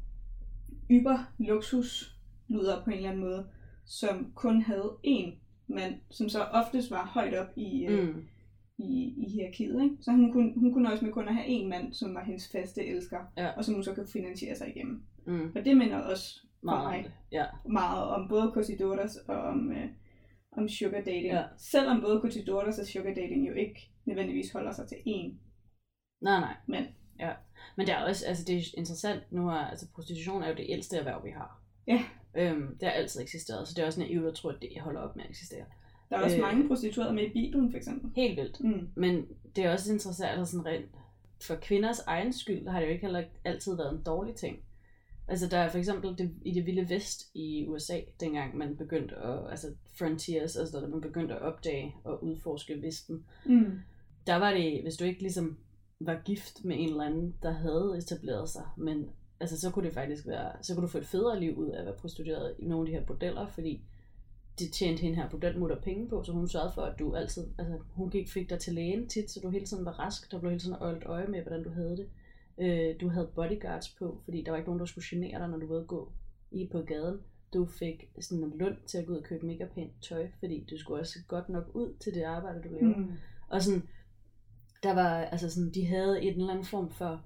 yber 0.91 1.19
luksus 1.39 2.17
luder 2.49 2.85
på 2.85 2.91
en 2.91 2.97
eller 2.97 3.09
anden 3.11 3.25
måde, 3.25 3.47
som 3.87 4.33
kun 4.35 4.63
havde 4.63 4.97
én 5.07 5.33
mand, 5.67 5.95
som 6.11 6.29
så 6.29 6.43
oftest 6.43 6.91
var 6.91 7.07
højt 7.07 7.35
op 7.35 7.47
i, 7.57 7.87
øh, 7.87 8.09
Mm. 8.09 8.25
i, 8.79 9.15
i 9.27 9.31
hierarkiet. 9.31 9.83
Ikke? 9.83 9.97
Så 10.01 10.11
hun 10.11 10.33
kunne, 10.33 10.53
hun 10.57 10.73
kunne 10.73 10.93
også 10.93 11.05
med 11.05 11.13
kun 11.13 11.29
at 11.29 11.35
have 11.35 11.47
en 11.47 11.69
mand, 11.69 11.93
som 11.95 12.15
var 12.15 12.25
hendes 12.25 12.53
faste 12.53 12.87
elsker, 12.87 13.19
Ja. 13.37 13.49
og 13.57 13.65
som 13.65 13.75
hun 13.75 13.85
så 13.85 13.95
kunne 13.95 14.09
finansiere 14.13 14.57
sig 14.57 14.69
igennem. 14.77 15.03
Mm. 15.27 15.53
Og 15.57 15.65
det 15.65 15.77
minder 15.77 15.99
også 15.99 16.41
Meget 16.63 16.89
mig. 16.89 16.99
om 16.99 17.03
det. 17.05 17.13
Ja. 17.33 17.45
meget 17.69 18.05
om 18.05 18.29
både 18.29 18.51
Cosidoras 18.55 19.17
og 19.17 19.37
om, 19.37 19.73
øh, 19.73 19.87
om 20.53 20.69
sugar 20.69 21.01
dating. 21.01 21.27
Ja. 21.27 21.43
Selvom 21.59 22.01
både 22.01 22.21
Cosidoras 22.21 22.79
og 22.79 22.87
sugar 22.87 23.15
dating 23.15 23.49
jo 23.49 23.53
ikke 23.55 23.91
nødvendigvis 24.05 24.53
holder 24.53 24.73
sig 24.73 24.89
til 24.89 24.97
én 24.97 25.35
Nej, 26.23 26.41
nej. 26.41 26.55
mand. 26.69 26.87
Ja. 27.21 27.33
Men 27.79 27.87
det 27.87 27.95
er 27.95 27.99
også, 27.99 28.27
altså 28.27 28.45
det 28.45 28.57
er 28.57 28.63
interessant 28.75 29.33
nu, 29.33 29.49
er, 29.49 29.53
altså 29.55 29.87
prostitution 29.95 30.43
er 30.43 30.49
jo 30.49 30.55
det 30.55 30.67
ældste 30.69 30.97
erhverv, 30.97 31.25
vi 31.25 31.31
har. 31.31 31.61
Ja. 31.87 32.05
Øhm, 32.37 32.77
det 32.79 32.89
har 32.89 32.91
altid 32.91 33.21
eksisteret, 33.21 33.69
så 33.69 33.75
det 33.75 33.83
er 33.83 33.87
også 33.87 34.01
naivt 34.01 34.27
at 34.27 34.35
tro, 34.35 34.49
at 34.49 34.57
det 34.61 34.81
holder 34.81 35.01
op 35.01 35.17
med 35.17 35.25
at 35.25 35.31
eksistere. 35.31 35.65
Der 36.11 36.17
er 36.17 36.23
også 36.23 36.37
øh... 36.37 36.43
mange 36.43 36.69
prostituerede 36.69 37.15
med 37.15 37.23
i 37.23 37.33
Bibelen, 37.33 37.71
for 37.71 37.77
eksempel. 37.77 38.11
Helt 38.17 38.37
vildt. 38.37 38.61
Mm. 38.61 38.89
Men 38.95 39.27
det 39.57 39.65
er 39.65 39.73
også 39.73 39.93
interessant, 39.93 40.41
at 40.41 40.49
sådan 40.49 40.67
rent 40.67 40.91
for 41.43 41.55
kvinders 41.55 41.99
egen 41.99 42.33
skyld, 42.33 42.69
har 42.69 42.81
det 42.81 42.87
jo 42.87 42.93
ikke 42.93 43.03
heller 43.07 43.25
altid 43.45 43.77
været 43.77 43.93
en 43.93 44.03
dårlig 44.07 44.35
ting. 44.35 44.59
Altså 45.29 45.49
der 45.49 45.59
er 45.59 45.69
for 45.69 45.79
eksempel 45.79 46.19
det, 46.19 46.35
i 46.45 46.51
det 46.51 46.67
vilde 46.67 46.89
vest 46.89 47.23
i 47.35 47.67
USA, 47.69 48.01
dengang 48.21 48.57
man 48.57 48.77
begyndte 48.77 49.15
at, 49.17 49.51
altså 49.51 49.67
frontiers, 49.99 50.57
altså 50.57 50.81
da 50.81 50.87
man 50.87 51.01
begyndte 51.01 51.35
at 51.35 51.43
opdage 51.43 51.95
og 52.05 52.25
udforske 52.25 52.83
Vesten, 52.83 53.25
Mm. 53.47 53.79
der 54.27 54.37
var 54.37 54.51
det, 54.55 54.83
hvis 54.83 54.97
du 54.97 55.05
ikke 55.05 55.21
ligesom 55.21 55.59
var 56.01 56.23
gift 56.25 56.65
med 56.65 56.77
en 56.79 56.89
eller 56.89 57.05
anden, 57.05 57.35
der 57.43 57.51
havde 57.51 57.95
etableret 57.99 58.49
sig, 58.49 58.67
men 58.77 59.11
altså 59.41 59.61
så 59.61 59.71
kunne 59.71 59.87
det 59.87 59.95
faktisk 59.95 60.27
være, 60.27 60.53
så 60.63 60.75
kunne 60.75 60.83
du 60.83 60.89
få 60.89 60.99
et 60.99 61.07
federe 61.07 61.41
liv 61.41 61.57
ud 61.57 61.69
af 61.69 61.79
at 61.79 61.87
være 61.87 61.97
prostitueret 61.97 62.55
i 62.59 62.65
nogle 62.65 62.89
af 62.89 62.93
de 62.93 62.99
her 62.99 63.07
bordeller, 63.07 63.47
fordi 63.47 63.83
det 64.59 64.73
tjente 64.73 65.01
hende 65.01 65.17
her 65.17 65.29
bordelmutter 65.29 65.81
penge 65.81 66.09
på, 66.09 66.25
så 66.25 66.33
hun 66.33 66.49
sørgede 66.49 66.73
for, 66.75 66.83
at 66.83 66.99
du 66.99 67.15
altid, 67.15 67.47
altså 67.59 67.79
hun 67.91 68.11
gik, 68.11 68.29
fik 68.29 68.51
dig 68.51 68.59
til 68.59 68.75
lægen 68.75 69.09
tit, 69.09 69.31
så 69.31 69.41
du 69.41 69.51
hele 69.51 69.67
tiden 69.67 69.85
var 69.85 69.93
rask, 69.93 70.33
der 70.33 70.39
blev 70.39 70.51
hele 70.51 70.61
tiden 70.61 70.77
holdt 70.77 71.05
øje 71.05 71.27
med, 71.27 71.43
hvordan 71.43 71.65
du 71.65 71.71
havde 71.71 71.97
det. 71.97 72.09
Øh, 72.59 73.01
du 73.01 73.09
havde 73.09 73.31
bodyguards 73.35 73.89
på, 73.89 74.21
fordi 74.25 74.43
der 74.43 74.51
var 74.51 74.59
ikke 74.59 74.69
nogen, 74.69 74.81
der 74.81 74.87
skulle 74.87 75.05
genere 75.11 75.39
dig, 75.39 75.49
når 75.49 75.59
du 75.59 75.67
var 75.67 75.75
ude 75.75 75.81
at 75.81 75.87
gå 75.87 76.13
i 76.51 76.69
på 76.73 76.83
gaden. 76.83 77.21
Du 77.53 77.67
fik 77.67 78.11
sådan 78.21 78.45
en 78.45 78.53
løn 78.59 78.77
til 78.87 78.99
at 78.99 79.07
gå 79.07 79.13
ud 79.13 79.19
og 79.19 79.25
købe 79.25 79.47
mega 79.47 79.67
pænt 79.75 79.93
tøj, 80.03 80.29
fordi 80.39 80.67
du 80.71 80.79
skulle 80.79 81.01
også 81.01 81.19
godt 81.29 81.49
nok 81.49 81.71
ud 81.75 81.95
til 82.01 82.15
det 82.15 82.23
arbejde, 82.23 82.63
du 82.63 82.69
laver. 82.69 82.97
Mm. 82.97 83.13
Og 83.49 83.63
sådan, 83.63 83.83
der 84.83 84.95
var, 84.95 85.15
altså 85.25 85.51
sådan, 85.51 85.71
de 85.71 85.87
havde 85.87 86.23
en 86.23 86.35
eller 86.41 86.51
anden 86.51 86.65
form 86.65 86.91
for, 86.91 87.23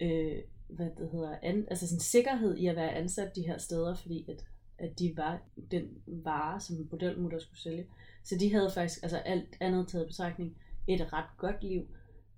øh, 0.00 0.38
hvad 0.68 0.86
det 0.98 1.10
hedder, 1.12 1.36
an, 1.42 1.66
altså 1.70 1.86
sådan 1.86 2.00
sikkerhed 2.00 2.56
i 2.56 2.66
at 2.66 2.76
være 2.76 2.92
ansat 2.94 3.36
de 3.36 3.46
her 3.46 3.58
steder, 3.58 3.94
fordi 3.94 4.26
at, 4.28 4.44
at 4.78 4.98
de 4.98 5.12
var 5.16 5.40
den 5.70 5.88
vare, 6.06 6.60
som 6.60 6.88
bordelmutter 6.90 7.38
skulle 7.38 7.60
sælge. 7.60 7.86
Så 8.24 8.36
de 8.40 8.52
havde 8.52 8.70
faktisk, 8.74 9.02
altså 9.02 9.16
alt 9.18 9.56
andet 9.60 9.88
taget 9.88 10.06
betragtning, 10.06 10.56
et 10.86 11.12
ret 11.12 11.36
godt 11.38 11.62
liv, 11.62 11.88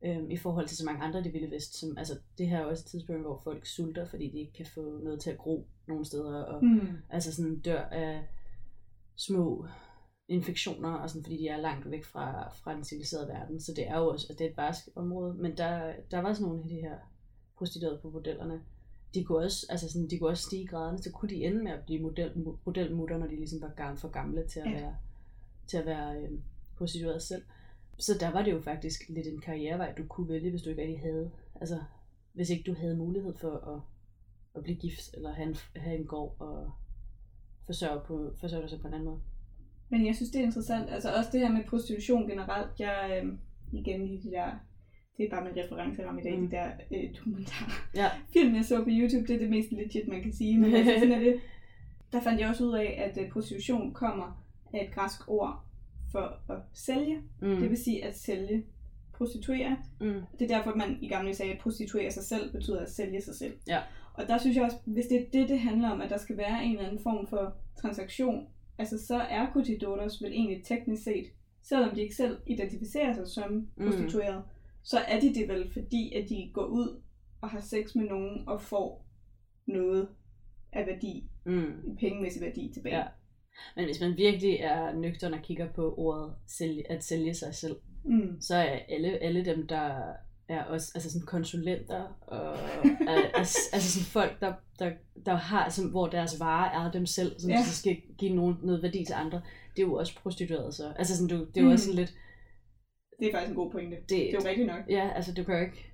øhm, 0.05 0.31
i 0.31 0.37
forhold 0.37 0.69
til 0.69 0.77
så 0.77 0.85
mange 0.85 1.03
andre 1.03 1.23
det 1.23 1.33
vilde 1.33 1.51
vest. 1.51 1.81
Som, 1.81 1.99
altså, 1.99 2.19
det 2.39 2.49
her 2.49 2.59
er 2.59 2.65
også 2.65 2.83
et 2.83 2.91
tidspunkt, 2.91 3.23
hvor 3.23 3.41
folk 3.45 3.67
sulter, 3.67 4.07
fordi 4.07 4.31
de 4.31 4.39
ikke 4.39 4.53
kan 4.53 4.67
få 4.67 4.99
noget 5.03 5.21
til 5.21 5.31
at 5.31 5.39
gro 5.39 5.67
nogle 5.87 6.05
steder, 6.05 6.43
og 6.43 6.65
Mm. 6.65 6.97
altså 7.11 7.35
sådan 7.35 7.59
dør 7.61 7.81
af 7.83 8.23
små 9.17 9.67
infektioner, 10.33 10.93
og 10.93 11.11
sådan, 11.11 11.23
fordi 11.23 11.37
de 11.37 11.49
er 11.49 11.57
langt 11.57 11.91
væk 11.91 12.05
fra, 12.05 12.53
fra 12.55 12.75
den 12.75 12.85
civiliserede 12.85 13.29
verden. 13.29 13.61
Så 13.61 13.73
det 13.77 13.89
er 13.89 13.99
jo 13.99 14.09
også, 14.09 14.27
at 14.31 14.39
det 14.39 14.45
er 14.45 14.51
et 14.51 14.57
barsk 14.57 14.89
område. 14.97 15.35
Men 15.35 15.57
der, 15.57 15.93
der 16.11 16.21
var 16.21 16.33
sådan 16.33 16.47
nogle 16.47 16.63
af 16.63 16.69
de 16.69 16.75
her 16.75 16.97
prostituerede 17.59 17.99
på 18.03 18.11
bordellerne. 18.11 18.61
De 19.15 19.25
kunne 19.25 19.39
også, 19.45 19.67
altså 19.71 19.89
sådan, 19.93 20.11
de 20.11 20.19
kunne 20.19 20.31
også 20.31 20.43
stige 20.43 20.67
graderne, 20.67 20.99
så 21.03 21.11
kunne 21.11 21.29
de 21.29 21.45
ende 21.45 21.63
med 21.65 21.73
at 21.73 21.85
blive 21.85 22.03
model, 22.03 22.33
modelmutter, 22.65 23.19
når 23.19 23.27
de 23.27 23.37
ligesom 23.37 23.61
var 23.63 23.73
gam, 23.77 23.97
for 23.97 24.09
gamle 24.09 24.47
til 24.49 24.61
at 24.61 24.71
Ja. 24.71 24.81
være, 24.81 24.97
til 25.67 25.77
at 25.77 25.87
være 25.87 26.21
øh, 26.23 26.31
prostitueret 26.77 27.23
selv. 27.23 27.43
Så 27.99 28.17
der 28.21 28.31
var 28.31 28.43
det 28.43 28.53
jo 28.53 28.61
faktisk 28.61 29.03
lidt 29.09 29.27
en 29.27 29.41
karrierevej, 29.41 29.95
du 29.99 30.05
kunne 30.07 30.29
vælge, 30.29 30.51
hvis 30.51 30.63
du 30.63 30.71
ikke 30.71 30.83
rigtig 30.83 31.01
havde, 31.01 31.31
altså 31.61 31.81
hvis 32.33 32.51
ikke 32.51 32.73
du 32.73 32.75
havde 32.79 32.97
mulighed 32.97 33.35
for 33.37 33.57
at, 33.75 33.81
at 34.55 34.63
blive 34.63 34.77
gift, 34.79 35.15
eller 35.15 35.33
have 35.33 35.49
en, 35.49 35.57
have 35.77 35.97
en 35.99 36.07
gård 36.07 36.37
og 36.39 36.71
forsørge, 37.67 38.01
på, 38.07 38.33
forsørge 38.41 38.63
dig 38.63 38.71
selv 38.71 38.81
på 38.81 38.89
en 38.89 38.95
anden 38.95 39.09
måde. 39.09 39.21
Men 39.93 40.07
jeg 40.07 40.15
synes, 40.17 40.31
det 40.31 40.41
er 40.41 40.45
interessant. 40.45 40.91
Altså 40.91 41.09
også 41.15 41.31
det 41.33 41.41
her 41.41 41.53
med 41.53 41.65
prostitution 41.65 42.29
generelt. 42.31 42.71
Jeg, 42.79 43.23
øh, 43.25 43.33
igen 43.73 44.07
lige 44.07 44.23
det 44.23 44.33
der, 44.33 44.51
det 45.17 45.27
er 45.27 45.31
bare 45.31 45.45
min 45.45 45.65
referenceramme 45.65 46.21
i 46.21 46.25
dag, 46.25 46.39
Mm. 46.39 46.49
de 46.51 46.57
der 46.57 46.67
øh, 46.91 47.17
dokumentarer. 47.19 47.71
Ja. 47.95 48.09
Film, 48.33 48.55
jeg 48.55 48.65
så 48.65 48.77
på 48.85 48.89
YouTube, 48.91 49.27
det 49.27 49.35
er 49.35 49.39
det 49.39 49.51
mest 49.51 49.73
legit, 49.73 50.09
man 50.09 50.23
kan 50.23 50.33
sige. 50.33 50.59
Men 50.59 50.75
altså, 50.77 50.93
sådan 50.99 51.13
er 51.13 51.19
det. 51.21 51.41
Der 52.13 52.21
fandt 52.21 52.41
jeg 52.41 52.49
også 52.49 52.65
ud 52.65 52.75
af, 52.75 53.03
at 53.11 53.25
øh, 53.25 53.31
prostitution 53.31 53.93
kommer 53.93 54.45
af 54.75 54.85
et 54.89 54.95
græsk 54.95 55.29
ord 55.31 55.65
for 56.13 56.53
at 56.53 56.59
sælge. 56.73 57.19
Mm. 57.43 57.57
Det 57.61 57.71
vil 57.71 57.79
sige 57.85 58.05
at 58.05 58.17
sælge, 58.19 58.65
prostituere. 59.13 59.77
Mm. 60.01 60.21
Det 60.39 60.51
er 60.51 60.57
derfor, 60.57 60.75
man 60.77 60.99
i 61.01 61.09
gamle 61.09 61.35
sagde, 61.35 61.53
at 61.53 61.59
prostituere 61.59 62.11
sig 62.11 62.23
selv 62.25 62.53
betyder 62.53 62.81
at 62.81 62.91
sælge 62.91 63.21
sig 63.21 63.35
selv. 63.35 63.53
Ja. 63.69 63.81
Og 64.15 64.29
der 64.29 64.39
synes 64.39 64.57
jeg 64.57 64.65
også, 64.65 64.77
hvis 64.85 65.07
det 65.07 65.21
er 65.21 65.25
det, 65.33 65.49
det 65.49 65.59
handler 65.61 65.91
om, 65.91 66.01
at 66.01 66.11
der 66.11 66.17
skal 66.17 66.37
være 66.37 66.65
en 66.65 66.71
eller 66.73 66.87
anden 66.89 67.03
form 67.03 67.27
for 67.27 67.55
transaktion, 67.81 68.47
altså 68.79 69.07
så 69.07 69.17
er 69.17 69.53
Cotidoros 69.53 70.23
vel 70.23 70.33
egentlig 70.33 70.65
teknisk 70.65 71.03
set, 71.05 71.27
selvom 71.63 71.95
de 71.95 72.01
ikke 72.01 72.15
selv 72.15 72.39
identificerer 72.47 73.15
sig 73.15 73.27
som 73.29 73.69
prostitueret, 73.83 74.37
mm. 74.37 74.51
så 74.83 74.99
er 74.99 75.21
de 75.21 75.35
det 75.35 75.49
vel, 75.49 75.73
fordi 75.73 76.13
at 76.15 76.29
de 76.29 76.51
går 76.55 76.65
ud 76.65 77.03
og 77.41 77.51
har 77.51 77.61
sex 77.61 77.95
med 77.95 78.05
nogen 78.05 78.49
og 78.49 78.61
får 78.63 79.07
noget 79.67 80.09
af 80.73 80.87
værdi, 80.87 81.29
Mm. 81.45 81.97
pengemæssig 82.01 82.43
værdi 82.43 82.71
tilbage. 82.75 82.97
Ja. 82.99 83.05
Men 83.77 83.85
hvis 83.85 84.01
man 84.01 84.17
virkelig 84.17 84.55
er 84.55 84.93
nøgtern 84.95 85.35
og 85.35 85.43
kigger 85.43 85.73
på 85.73 85.95
ordet 85.97 86.35
sælge, 86.47 86.91
at 86.91 87.05
sælge 87.05 87.35
sig 87.35 87.55
selv, 87.55 87.77
Mm. 88.05 88.41
så 88.41 88.55
er 88.57 88.79
alle, 88.89 89.09
alle 89.19 89.45
dem, 89.45 89.67
der 89.67 90.13
er 90.53 90.65
også 90.65 90.93
altså 90.95 91.11
sådan 91.13 91.27
konsulenter, 91.27 92.03
og 92.27 92.53
er, 93.09 93.21
altså 93.37 93.91
sådan 93.93 94.05
folk, 94.07 94.41
der, 94.41 94.53
der, 94.79 94.91
der 95.27 95.35
har, 95.35 95.69
som, 95.69 95.85
hvor 95.91 96.07
deres 96.07 96.41
vare 96.41 96.87
er 96.87 96.91
dem 96.91 97.07
selv, 97.07 97.41
som 97.41 97.51
Ja. 97.51 97.63
så 97.63 97.77
skal 97.77 97.97
give 98.19 98.35
nogen, 98.35 98.57
noget 98.63 98.83
værdi 98.83 99.05
til 99.05 99.13
andre, 99.15 99.41
det 99.77 99.83
er 99.83 99.87
jo 99.87 99.95
også 99.95 100.17
prostitueret 100.23 100.75
så. 100.75 100.93
Altså 100.97 101.17
sådan, 101.17 101.29
du, 101.39 101.45
det 101.45 101.57
er 101.57 101.61
jo 101.61 101.67
Mm. 101.67 101.73
også 101.73 101.85
sådan 101.85 101.99
lidt, 101.99 102.15
Det 103.21 103.29
er 103.29 103.33
faktisk 103.33 103.51
en 103.51 103.57
god 103.57 103.71
pointe. 103.71 103.97
det, 103.97 104.09
Det 104.11 104.29
er 104.29 104.33
jo 104.33 104.49
rigtigt 104.49 104.67
nok. 104.67 104.81
Ja, 104.89 105.11
altså 105.15 105.35
du 105.35 105.45
kan 105.45 105.55
jo 105.55 105.61
ikke... 105.61 105.89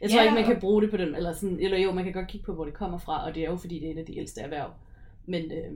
Jeg 0.00 0.10
tror 0.10 0.18
Ja, 0.18 0.22
ikke, 0.24 0.34
man 0.34 0.44
kan 0.44 0.60
bruge 0.60 0.82
det 0.82 0.90
på 0.90 0.96
den, 0.96 1.14
eller 1.14 1.32
sådan, 1.32 1.60
eller 1.60 1.78
jo, 1.78 1.92
man 1.92 2.04
kan 2.04 2.12
godt 2.12 2.28
kigge 2.28 2.44
på, 2.44 2.54
hvor 2.54 2.64
det 2.64 2.74
kommer 2.74 2.98
fra, 2.98 3.26
og 3.26 3.34
det 3.34 3.42
er 3.44 3.50
jo 3.50 3.56
fordi, 3.56 3.80
det 3.80 3.88
er 3.88 3.92
et 3.92 3.98
af 3.98 4.06
de 4.06 4.18
ældste 4.18 4.40
erhverv. 4.40 4.70
Men 5.26 5.52
øh, 5.52 5.72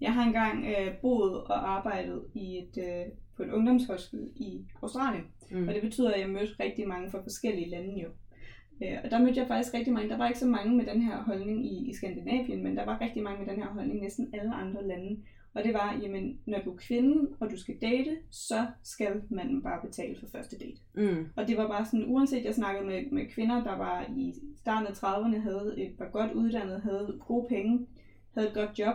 Jeg 0.00 0.14
har 0.14 0.22
engang 0.26 0.66
øh, 0.66 0.94
boet 1.02 1.34
og 1.44 1.70
arbejdet 1.76 2.22
i 2.34 2.58
et, 2.58 2.78
øh, 2.78 3.06
på 3.36 3.42
et 3.42 3.50
ungdomshostel 3.50 4.20
i 4.36 4.60
Australien. 4.82 5.24
mm, 5.50 5.68
Og 5.68 5.74
det 5.74 5.82
betyder, 5.82 6.10
at 6.10 6.20
jeg 6.20 6.28
mødte 6.28 6.54
rigtig 6.60 6.88
mange 6.88 7.10
fra 7.10 7.22
forskellige 7.22 7.70
lande 7.70 8.00
jo. 8.02 8.08
Øh, 8.82 8.98
og 9.04 9.10
der 9.10 9.18
mødte 9.18 9.40
jeg 9.40 9.48
faktisk 9.48 9.74
rigtig 9.74 9.92
mange. 9.92 10.08
Der 10.08 10.16
var 10.16 10.26
ikke 10.28 10.38
så 10.38 10.46
mange 10.48 10.76
med 10.76 10.86
den 10.86 11.02
her 11.02 11.16
holdning 11.22 11.66
i, 11.66 11.90
i 11.90 11.94
Skandinavien, 11.94 12.62
men 12.62 12.76
der 12.76 12.84
var 12.84 13.00
rigtig 13.00 13.22
mange 13.22 13.44
med 13.44 13.54
den 13.54 13.62
her 13.62 13.70
holdning 13.70 13.98
i 13.98 14.02
næsten 14.02 14.28
alle 14.34 14.54
andre 14.54 14.86
lande. 14.86 15.16
Og 15.54 15.64
det 15.64 15.74
var, 15.74 15.98
jamen, 16.02 16.38
når 16.46 16.58
du 16.64 16.72
er 16.72 16.76
kvinde, 16.76 17.28
og 17.40 17.50
du 17.50 17.56
skal 17.56 17.74
date, 17.80 18.16
så 18.30 18.66
skal 18.82 19.22
manden 19.28 19.62
bare 19.62 19.80
betale 19.86 20.16
for 20.20 20.26
første 20.26 20.58
date. 20.58 20.80
mm, 20.94 21.26
Og 21.36 21.48
det 21.48 21.56
var 21.56 21.68
bare 21.68 21.84
sådan, 21.84 22.04
uanset 22.06 22.44
jeg 22.44 22.54
snakkede 22.54 22.86
med, 22.86 23.10
med 23.12 23.26
kvinder, 23.28 23.64
der 23.64 23.76
var 23.76 24.06
i 24.16 24.34
starten 24.56 24.86
af 24.86 24.92
30'erne, 24.92 25.38
havde 25.40 25.74
et, 25.78 25.98
var 25.98 26.08
godt 26.10 26.32
uddannet, 26.32 26.80
havde 26.82 27.18
gode 27.26 27.46
penge, 27.48 27.86
havde 28.34 28.48
et 28.48 28.54
godt 28.54 28.78
job. 28.78 28.94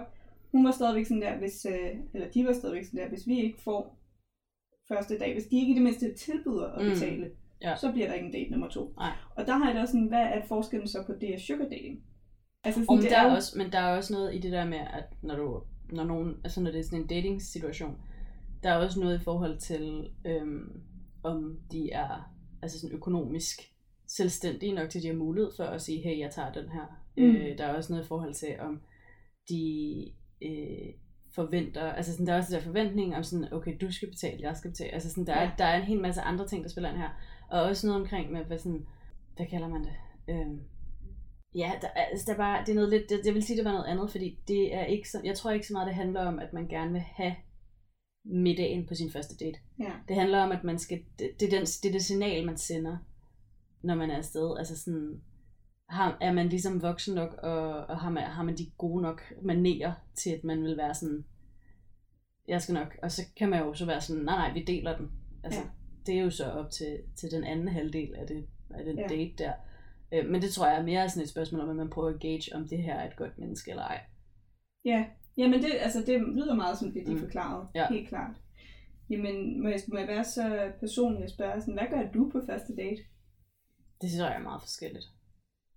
Hun 0.51 0.65
var 0.65 0.71
stadigvæk 0.71 1.05
sådan 1.05 1.21
der, 1.21 1.37
hvis, 1.37 1.65
øh, 1.65 1.99
eller 2.13 2.27
de 2.29 2.45
var 2.45 2.53
stadigvæk 2.53 2.83
sådan 2.85 2.99
der, 2.99 3.09
hvis 3.09 3.27
vi 3.27 3.41
ikke 3.41 3.61
får 3.61 3.98
første 4.93 5.19
dag, 5.19 5.33
hvis 5.33 5.45
de 5.45 5.55
ikke 5.59 5.71
i 5.71 5.75
det 5.75 5.83
mindste 5.83 6.13
tilbyder 6.13 6.67
at 6.71 6.85
Mm. 6.85 6.91
betale, 6.91 7.31
Ja. 7.61 7.75
så 7.75 7.91
bliver 7.91 8.07
der 8.07 8.13
ikke 8.13 8.25
en 8.27 8.33
date 8.33 8.51
nummer 8.51 8.69
to. 8.69 8.93
Nej. 8.97 9.11
Og 9.35 9.47
der 9.47 9.53
har 9.57 9.71
jeg 9.71 9.81
da 9.81 9.85
sådan, 9.85 10.07
hvad 10.07 10.21
er 10.23 10.41
forskellen 10.47 10.87
så 10.87 11.03
på 11.07 11.13
det 11.21 11.33
og 11.33 11.39
sugar 11.39 11.63
dating? 11.69 12.03
Altså 12.63 12.81
sådan, 12.81 12.95
men 12.95 13.01
det 13.03 13.11
der 13.11 13.17
er 13.19 13.35
også, 13.35 13.57
men 13.57 13.71
der 13.71 13.79
er 13.79 13.97
også 13.97 14.13
noget 14.13 14.35
i 14.35 14.39
det 14.39 14.51
der 14.51 14.65
med, 14.65 14.77
at 14.79 15.03
når 15.21 15.35
du, 15.35 15.61
når 15.91 16.03
nogen, 16.03 16.35
altså 16.43 16.61
når 16.61 16.71
det 16.71 16.79
er 16.79 16.83
sådan 16.83 17.01
en 17.01 17.07
dating 17.07 17.41
situation, 17.41 17.97
der 18.63 18.69
er 18.69 18.77
også 18.77 18.99
noget 18.99 19.21
i 19.21 19.23
forhold 19.23 19.57
til, 19.57 20.09
øhm, 20.25 20.81
om 21.23 21.59
de 21.71 21.91
er 21.91 22.33
altså 22.61 22.79
sådan 22.79 22.95
økonomisk 22.95 23.59
selvstændige 24.07 24.73
nok 24.73 24.89
til, 24.89 24.99
at 24.99 25.03
de 25.03 25.07
har 25.07 25.15
mulighed 25.15 25.51
for 25.57 25.63
at 25.63 25.81
sige, 25.81 26.01
hey, 26.01 26.19
jeg 26.19 26.31
tager 26.31 26.51
den 26.51 26.69
her. 26.69 27.03
Mm. 27.17 27.23
Øh, 27.23 27.57
der 27.57 27.65
er 27.65 27.73
også 27.73 27.93
noget 27.93 28.05
i 28.05 28.07
forhold 28.07 28.33
til, 28.33 28.55
om 28.59 28.81
de 29.49 30.05
øh, 30.41 30.93
forventer, 31.35 31.81
altså 31.91 32.11
sådan, 32.11 32.27
der 32.27 32.33
er 32.33 32.37
også 32.37 32.55
der 32.55 32.61
forventning 32.61 33.15
om 33.15 33.23
sådan, 33.23 33.53
okay, 33.53 33.77
du 33.81 33.91
skal 33.91 34.09
betale, 34.09 34.41
jeg 34.41 34.57
skal 34.57 34.71
betale. 34.71 34.93
Altså 34.93 35.09
sådan, 35.09 35.27
der, 35.27 35.33
er, 35.33 35.43
Ja. 35.43 35.51
der 35.57 35.65
er 35.65 35.77
en 35.79 35.87
hel 35.87 35.99
masse 36.01 36.21
andre 36.21 36.47
ting, 36.47 36.63
der 36.63 36.69
spiller 36.69 36.89
ind 36.89 36.97
her. 36.97 37.09
Og 37.49 37.61
også 37.61 37.87
noget 37.87 38.01
omkring 38.01 38.31
med, 38.31 38.45
hvad 38.45 38.57
sådan, 38.57 38.85
hvad 39.35 39.45
kalder 39.47 39.67
man 39.67 39.83
det? 39.83 39.93
Øhm, 40.29 40.59
ja, 41.55 41.71
der, 41.81 41.87
er- 41.95 42.05
altså, 42.11 42.25
der 42.27 42.33
er 42.33 42.37
bare, 42.37 42.61
det 42.65 42.69
er 42.71 42.75
noget 42.75 42.89
lidt, 42.89 43.09
det, 43.09 43.21
jeg 43.25 43.33
vil 43.33 43.43
sige, 43.43 43.57
det 43.57 43.65
var 43.65 43.71
noget 43.71 43.85
andet, 43.85 44.11
fordi 44.11 44.39
det 44.47 44.75
er 44.75 44.85
ikke 44.85 45.09
så, 45.09 45.21
jeg 45.23 45.35
tror 45.37 45.51
ikke 45.51 45.67
så 45.67 45.73
meget, 45.73 45.87
det 45.87 45.95
handler 45.95 46.21
om, 46.21 46.39
at 46.39 46.53
man 46.53 46.67
gerne 46.67 46.91
vil 46.91 47.01
have 47.01 47.35
middagen 48.25 48.85
på 48.87 48.95
sin 48.95 49.11
første 49.11 49.45
date. 49.45 49.59
Ja. 49.79 49.91
Det 50.07 50.15
handler 50.15 50.43
om, 50.43 50.51
at 50.51 50.63
man 50.63 50.79
skal, 50.79 50.99
det, 51.19 51.29
det, 51.39 51.53
er 51.53 51.57
den, 51.57 51.65
det 51.65 51.85
er 51.85 51.91
det 51.91 52.05
signal, 52.05 52.45
man 52.45 52.57
sender, 52.57 52.97
når 53.83 53.95
man 53.95 54.11
er 54.11 54.17
afsted. 54.17 54.57
Altså 54.57 54.79
sådan, 54.83 55.21
har, 55.89 56.17
er 56.21 56.33
man 56.33 56.49
ligesom 56.49 56.81
voksen 56.81 57.15
nok, 57.15 57.33
og, 57.33 57.69
og 57.85 57.99
har, 57.99 58.09
man, 58.09 58.23
har 58.23 58.43
man 58.43 58.57
de 58.57 58.71
gode 58.77 59.01
nok 59.01 59.21
manerer 59.41 59.93
til, 60.15 60.29
at 60.29 60.43
man 60.43 60.63
vil 60.63 60.77
være 60.77 60.93
sådan, 60.95 61.25
jeg 62.47 62.61
skal 62.61 62.73
nok, 62.73 62.97
og 63.03 63.11
så 63.11 63.21
kan 63.37 63.49
man 63.49 63.59
jo 63.63 63.73
så 63.73 63.85
være 63.85 64.01
sådan, 64.01 64.23
nej 64.23 64.35
nej, 64.37 64.53
vi 64.53 64.63
deler 64.63 64.97
den. 64.97 65.11
Altså, 65.43 65.59
Ja. 65.59 65.65
det 66.05 66.15
er 66.17 66.21
jo 66.23 66.29
så 66.29 66.51
op 66.51 66.71
til, 66.71 66.97
til 67.15 67.31
den 67.31 67.43
anden 67.43 67.67
halvdel 67.67 68.15
af, 68.15 68.27
det, 68.27 68.47
af 68.69 68.85
den 68.85 68.97
Ja. 68.99 69.07
date 69.07 69.33
der. 69.37 69.53
Øh, 70.13 70.29
men 70.29 70.41
det 70.41 70.51
tror 70.51 70.67
jeg 70.67 70.79
er 70.79 70.83
mere 70.83 71.09
sådan 71.09 71.23
et 71.23 71.29
spørgsmål 71.29 71.61
om, 71.61 71.69
at 71.69 71.75
man 71.75 71.89
prøver 71.89 72.09
at 72.09 72.19
gauge, 72.19 72.41
om 72.55 72.67
det 72.67 72.77
her 72.83 72.95
er 72.95 73.07
et 73.09 73.15
godt 73.15 73.37
menneske 73.37 73.71
eller 73.71 73.83
ej. 73.83 74.01
Ja, 74.85 75.05
jamen 75.37 75.59
det, 75.63 75.69
altså 75.79 75.99
det 76.05 76.21
lyder 76.21 76.55
meget 76.55 76.77
som 76.79 76.91
det, 76.91 77.05
de 77.07 77.13
Mm. 77.13 77.19
forklarede. 77.19 77.67
Ja. 77.75 77.87
Helt 77.89 78.07
klart. 78.09 78.35
Jamen, 79.09 79.61
må 79.63 79.69
jeg, 79.69 79.79
må 79.87 79.97
jeg 79.97 80.07
være 80.07 80.23
så 80.23 80.71
personlig 80.79 81.23
at 81.23 81.29
spørge, 81.31 81.61
sådan, 81.61 81.73
hvad 81.73 81.87
gør 81.89 82.11
du 82.11 82.29
på 82.29 82.41
første 82.45 82.75
date? 82.75 83.01
Det 84.01 84.09
synes 84.09 84.19
jeg 84.19 84.35
er 84.35 84.39
meget 84.43 84.61
forskelligt. 84.61 85.05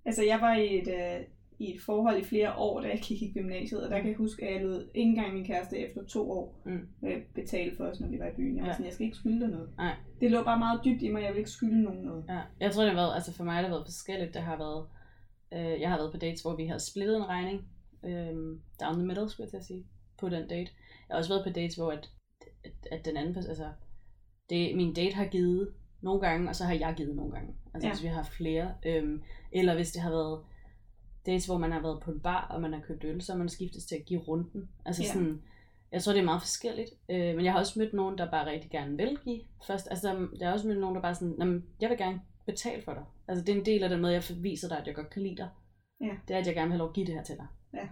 Altså, 0.04 0.22
jeg 0.24 0.38
var 0.40 0.54
i 0.56 0.78
et, 0.78 0.88
øh, 0.88 1.20
i 1.58 1.74
et 1.74 1.80
forhold 1.80 2.20
i 2.20 2.24
flere 2.24 2.54
år, 2.56 2.80
da 2.80 2.88
jeg 2.88 3.00
gik 3.02 3.22
i 3.22 3.32
gymnasiet, 3.32 3.84
og 3.84 3.90
der 3.90 3.98
kan 3.98 4.08
jeg 4.08 4.16
huske, 4.16 4.44
at 4.48 4.54
jeg 4.54 4.62
lod 4.62 4.88
ikke 4.94 5.08
engang 5.08 5.34
min 5.34 5.44
kæreste 5.44 5.78
efter 5.78 6.04
to 6.04 6.30
år 6.30 6.62
Mm. 6.64 6.88
øh, 7.08 7.22
betale 7.34 7.76
for 7.76 7.84
os, 7.84 8.00
når 8.00 8.08
vi 8.08 8.18
var 8.18 8.26
i 8.26 8.34
byen. 8.36 8.56
Jeg 8.56 8.62
var 8.62 8.68
Ja. 8.68 8.72
sådan, 8.74 8.86
jeg 8.86 8.92
skal 8.94 9.04
ikke 9.04 9.16
skylde 9.16 9.40
dig 9.40 9.48
noget. 9.48 9.70
Nej. 9.76 9.94
Det 10.20 10.30
lå 10.30 10.42
bare 10.42 10.58
meget 10.58 10.80
dybt 10.84 11.02
i 11.02 11.08
mig, 11.12 11.22
jeg 11.22 11.30
vil 11.32 11.38
ikke 11.38 11.50
skylde 11.50 11.82
nogen 11.82 12.04
noget. 12.04 12.24
Ja, 12.28 12.40
jeg 12.60 12.72
tror, 12.72 12.82
det 12.82 12.90
har 12.92 13.00
været, 13.00 13.14
altså 13.14 13.32
for 13.32 13.44
mig 13.44 13.54
har 13.54 13.62
det 13.62 13.70
været 13.70 13.86
forskelligt. 13.86 14.34
Det 14.34 14.42
har 14.42 14.56
været, 14.56 14.86
øh, 15.52 15.80
jeg 15.80 15.90
har 15.90 15.96
været 15.96 16.12
på 16.12 16.18
dates, 16.18 16.42
hvor 16.42 16.56
vi 16.56 16.66
har 16.66 16.78
splittet 16.78 17.16
en 17.16 17.28
regning. 17.28 17.60
Øh, 18.04 18.34
down 18.80 18.94
the 18.94 19.06
middle, 19.06 19.28
skulle 19.30 19.44
jeg 19.44 19.50
til 19.50 19.56
at 19.56 19.64
sige, 19.64 19.86
på 20.20 20.28
den 20.28 20.48
date. 20.48 20.70
Jeg 21.08 21.14
har 21.14 21.16
også 21.16 21.30
været 21.34 21.44
på 21.46 21.50
dates, 21.52 21.74
hvor 21.74 21.90
at, 21.90 22.10
at, 22.64 22.72
at 22.92 23.04
den 23.04 23.16
anden 23.16 23.36
altså, 23.36 23.68
det, 24.50 24.76
min 24.76 24.94
date 24.94 25.14
har 25.14 25.24
givet 25.26 25.74
nogle 26.00 26.20
gange, 26.20 26.48
og 26.48 26.56
så 26.56 26.64
har 26.64 26.74
jeg 26.74 26.94
givet 26.96 27.16
nogle 27.16 27.32
gange. 27.32 27.54
Altså 27.74 27.88
Ja. 27.88 27.92
hvis 27.94 28.02
vi 28.02 28.08
har 28.08 28.14
haft 28.14 28.32
flere. 28.32 28.74
Øhm, 28.86 29.22
eller 29.52 29.74
hvis 29.74 29.92
det 29.92 30.02
har 30.02 30.10
været 30.10 30.40
dates, 31.26 31.46
hvor 31.46 31.58
man 31.58 31.72
har 31.72 31.80
været 31.82 32.00
på 32.02 32.10
en 32.10 32.20
bar, 32.20 32.46
og 32.50 32.60
man 32.60 32.72
har 32.72 32.80
købt 32.80 33.04
øl, 33.04 33.22
så 33.22 33.34
man 33.34 33.48
skiftet 33.48 33.82
til 33.82 33.94
at 33.94 34.04
give 34.04 34.20
runden. 34.20 34.68
Altså 34.84 35.02
Ja. 35.02 35.08
sådan, 35.12 35.42
jeg 35.92 36.02
tror, 36.02 36.12
det 36.12 36.20
er 36.20 36.24
meget 36.24 36.42
forskelligt. 36.42 36.90
Øh, 37.08 37.36
men 37.36 37.44
jeg 37.44 37.52
har 37.52 37.58
også 37.60 37.78
mødt 37.78 37.92
nogen, 37.94 38.18
der 38.18 38.30
bare 38.30 38.50
rigtig 38.50 38.70
gerne 38.70 38.96
vil 38.96 39.18
give 39.24 39.40
først. 39.66 39.88
Altså, 39.90 40.08
der, 40.08 40.28
jeg 40.40 40.48
har 40.48 40.52
også 40.54 40.68
mødt 40.68 40.80
nogen, 40.80 40.96
der 40.96 41.02
bare 41.02 41.14
sådan, 41.14 41.34
"Nå, 41.38 41.44
men 41.44 41.64
jeg 41.80 41.90
vil 41.90 41.98
gerne 41.98 42.20
betale 42.46 42.82
for 42.82 42.92
dig. 42.94 43.04
Altså, 43.28 43.44
det 43.44 43.54
er 43.54 43.58
en 43.58 43.66
del 43.66 43.82
af 43.82 43.88
den 43.90 44.00
måde, 44.00 44.12
jeg 44.12 44.22
viser 44.36 44.68
dig, 44.68 44.78
at 44.78 44.86
jeg 44.86 44.94
godt 44.94 45.10
kan 45.10 45.22
lide 45.22 45.36
dig. 45.36 45.48
Ja. 46.00 46.10
Det 46.28 46.34
er, 46.34 46.38
at 46.40 46.46
jeg 46.46 46.54
gerne 46.54 46.66
vil 46.68 46.72
have 46.72 46.78
lov 46.78 46.88
at 46.88 46.94
give 46.94 47.06
det 47.06 47.14
her 47.14 47.22
til 47.22 47.36
dig. 47.36 47.46
Ja. 47.74 47.88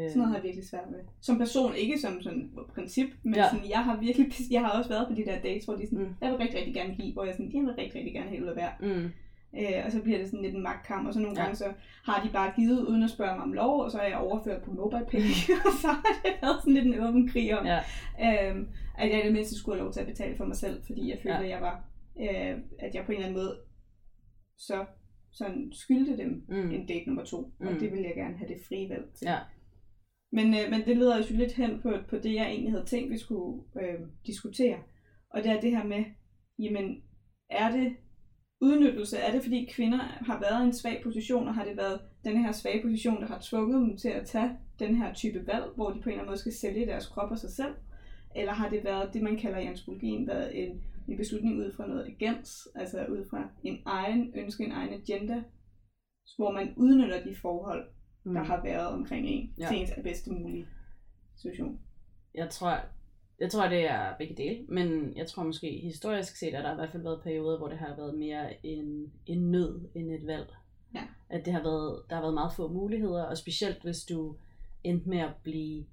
Øh, 0.00 0.08
Sådan 0.08 0.18
noget 0.18 0.28
har 0.30 0.36
jeg 0.36 0.44
virkelig 0.44 0.68
svært 0.68 0.90
med. 0.90 0.98
Som 1.20 1.38
person, 1.38 1.74
ikke 1.74 1.98
som 2.00 2.22
sådan 2.22 2.50
princip, 2.74 3.08
men 3.22 3.34
ja. 3.34 3.48
Sådan, 3.50 3.70
jeg 3.70 3.84
har 3.84 4.00
virkelig, 4.00 4.32
jeg 4.50 4.60
har 4.60 4.70
også 4.78 4.88
været 4.90 5.08
på 5.08 5.14
de 5.14 5.24
der 5.24 5.40
dates, 5.40 5.64
hvor 5.64 5.74
de 5.74 5.86
sådan, 5.86 6.04
mm. 6.04 6.14
Jeg 6.20 6.30
vil 6.30 6.38
rigtig, 6.38 6.58
rigtig 6.58 6.74
gerne 6.74 6.94
give, 6.94 7.12
hvor 7.12 7.24
jeg 7.24 7.34
sådan, 7.34 7.52
jeg 7.54 7.62
vil 7.62 7.74
rigtig, 7.74 7.94
rigtig 7.94 8.12
gerne 8.14 8.28
have 8.30 8.42
ud 8.42 8.48
at 8.48 8.56
være. 8.56 8.72
Mm, 8.80 9.10
Øh, 9.60 9.82
og 9.84 9.92
så 9.92 10.02
bliver 10.02 10.18
det 10.18 10.26
sådan 10.26 10.42
lidt 10.42 10.54
en 10.54 10.62
magtkamp, 10.62 11.06
og 11.08 11.14
så 11.14 11.20
nogle 11.20 11.36
Ja. 11.36 11.42
gange 11.42 11.56
så 11.56 11.72
har 12.04 12.24
de 12.26 12.32
bare 12.32 12.52
givet 12.56 12.86
uden 12.86 13.02
at 13.02 13.10
spørge 13.10 13.34
mig 13.36 13.42
om 13.44 13.52
lov, 13.52 13.80
og 13.80 13.90
så 13.90 13.98
er 13.98 14.08
jeg 14.08 14.18
overført 14.18 14.62
på 14.62 14.70
MobilePay, 14.72 15.20
og 15.66 15.72
så 15.82 15.86
har 15.86 16.20
det 16.24 16.32
været 16.42 16.56
sådan 16.60 16.74
lidt 16.74 16.86
en 16.86 17.00
åben 17.04 17.28
krig 17.28 17.58
om, 17.58 17.66
ja, 17.66 17.78
øhm, 18.50 18.68
at 18.98 19.10
jeg 19.10 19.20
i 19.22 19.24
det 19.26 19.32
mindste 19.32 19.58
skulle 19.58 19.76
have 19.76 19.84
lov 19.84 19.92
til 19.92 20.00
at 20.00 20.06
betale 20.06 20.36
for 20.36 20.44
mig 20.44 20.56
selv, 20.56 20.82
fordi 20.86 21.10
jeg 21.10 21.18
følte, 21.22 21.38
Ja. 21.38 21.42
at 21.44 21.50
jeg 21.50 21.60
var, 21.60 21.84
øh, 22.20 22.58
at 22.78 22.94
jeg 22.94 23.02
på 23.06 23.12
en 23.12 23.16
eller 23.18 23.28
anden 23.28 23.42
måde 23.42 23.56
så 24.58 24.84
sådan 25.32 25.72
skyldte 25.72 26.16
dem 26.16 26.44
mm, 26.48 26.70
en 26.70 26.86
date 26.86 27.04
nummer 27.06 27.24
to, 27.24 27.36
og 27.38 27.72
Mm. 27.72 27.78
det 27.78 27.90
ville 27.92 28.04
jeg 28.08 28.14
gerne 28.16 28.36
have 28.36 28.48
det 28.48 28.60
frie 28.68 28.88
valg 28.88 29.04
til. 29.14 29.26
ja, 29.28 29.36
men, 30.32 30.46
øh, 30.54 30.70
men 30.70 30.80
det 30.86 30.96
leder 30.96 31.18
os 31.18 31.30
jo 31.30 31.36
lidt 31.36 31.52
hen 31.52 31.80
på, 31.80 31.92
på 32.08 32.16
det, 32.16 32.34
jeg 32.34 32.46
egentlig 32.46 32.72
havde 32.72 32.84
tænkt, 32.84 33.10
vi 33.10 33.18
skulle 33.18 33.62
øh, 33.82 34.00
diskutere. 34.26 34.78
Og 35.30 35.42
det 35.42 35.52
er 35.52 35.60
det 35.60 35.70
her 35.70 35.84
med, 35.84 36.04
jamen, 36.58 37.02
er 37.50 37.70
det 37.70 37.96
udnyttelse? 38.60 39.18
Er 39.18 39.32
det, 39.32 39.42
fordi 39.42 39.68
kvinder 39.72 39.98
har 39.98 40.40
været 40.40 40.62
i 40.62 40.66
en 40.66 40.72
svag 40.72 41.00
position, 41.02 41.48
og 41.48 41.54
har 41.54 41.64
det 41.64 41.76
været 41.76 42.00
den 42.24 42.44
her 42.44 42.52
svage 42.52 42.82
position, 42.82 43.20
der 43.20 43.26
har 43.26 43.38
tvunget 43.42 43.80
dem 43.88 43.96
til 43.96 44.08
at 44.08 44.26
tage 44.26 44.50
den 44.78 44.96
her 44.96 45.14
type 45.14 45.46
valg, 45.46 45.64
hvor 45.74 45.90
de 45.90 46.00
på 46.00 46.08
en 46.08 46.08
eller 46.08 46.20
anden 46.20 46.30
måde 46.30 46.38
skal 46.38 46.52
sælge 46.52 46.86
deres 46.86 47.06
krop 47.06 47.30
og 47.30 47.38
sig 47.38 47.50
selv? 47.50 47.74
Eller 48.36 48.52
har 48.52 48.68
det 48.68 48.84
været 48.84 49.14
det, 49.14 49.22
man 49.22 49.36
kalder 49.38 49.58
i 49.58 49.66
antropologien, 49.66 50.26
været 50.26 50.64
en, 50.64 50.82
en 51.08 51.16
beslutning 51.16 51.58
ud 51.58 51.72
fra 51.72 51.86
noget 51.86 52.06
agens, 52.06 52.68
altså 52.74 53.04
ud 53.04 53.24
fra 53.30 53.48
en 53.64 53.78
egen 53.86 54.32
ønske, 54.34 54.64
en 54.64 54.72
egen 54.72 54.94
agenda, 54.94 55.42
hvor 56.36 56.52
man 56.52 56.74
udnytter 56.76 57.24
de 57.24 57.34
forhold, 57.34 57.88
mm. 58.24 58.34
der 58.34 58.42
har 58.42 58.62
været 58.62 58.86
omkring 58.86 59.26
en, 59.26 59.54
ja. 59.58 59.68
Til 59.68 59.80
ens 59.80 59.90
bedste 60.04 60.30
mulige 60.30 60.66
situation. 61.36 61.80
Jeg 62.34 62.50
tror, 62.50 62.80
jeg 63.40 63.50
tror, 63.50 63.68
det 63.68 63.90
er 63.90 64.16
begge 64.18 64.34
dele, 64.34 64.66
men 64.68 65.16
jeg 65.16 65.26
tror 65.26 65.42
måske 65.44 65.80
historisk 65.82 66.36
set, 66.36 66.54
at 66.54 66.64
der 66.64 66.72
i 66.72 66.74
hvert 66.74 66.90
fald 66.92 67.02
været 67.02 67.22
perioder, 67.22 67.58
hvor 67.58 67.68
det 67.68 67.78
har 67.78 67.96
været 67.96 68.18
mere 68.18 68.66
en, 68.66 69.12
en 69.26 69.50
nød 69.50 69.90
end 69.94 70.10
et 70.10 70.26
valg. 70.26 70.48
Ja. 70.94 71.02
At 71.28 71.44
det 71.44 71.52
har 71.52 71.62
været, 71.62 72.02
der 72.10 72.14
har 72.14 72.22
været 72.22 72.34
meget 72.34 72.52
få 72.56 72.68
muligheder, 72.68 73.22
og 73.24 73.38
specielt 73.38 73.82
hvis 73.82 74.04
du 74.04 74.36
endte 74.84 75.08
med 75.08 75.18
at 75.18 75.32
blive 75.42 75.84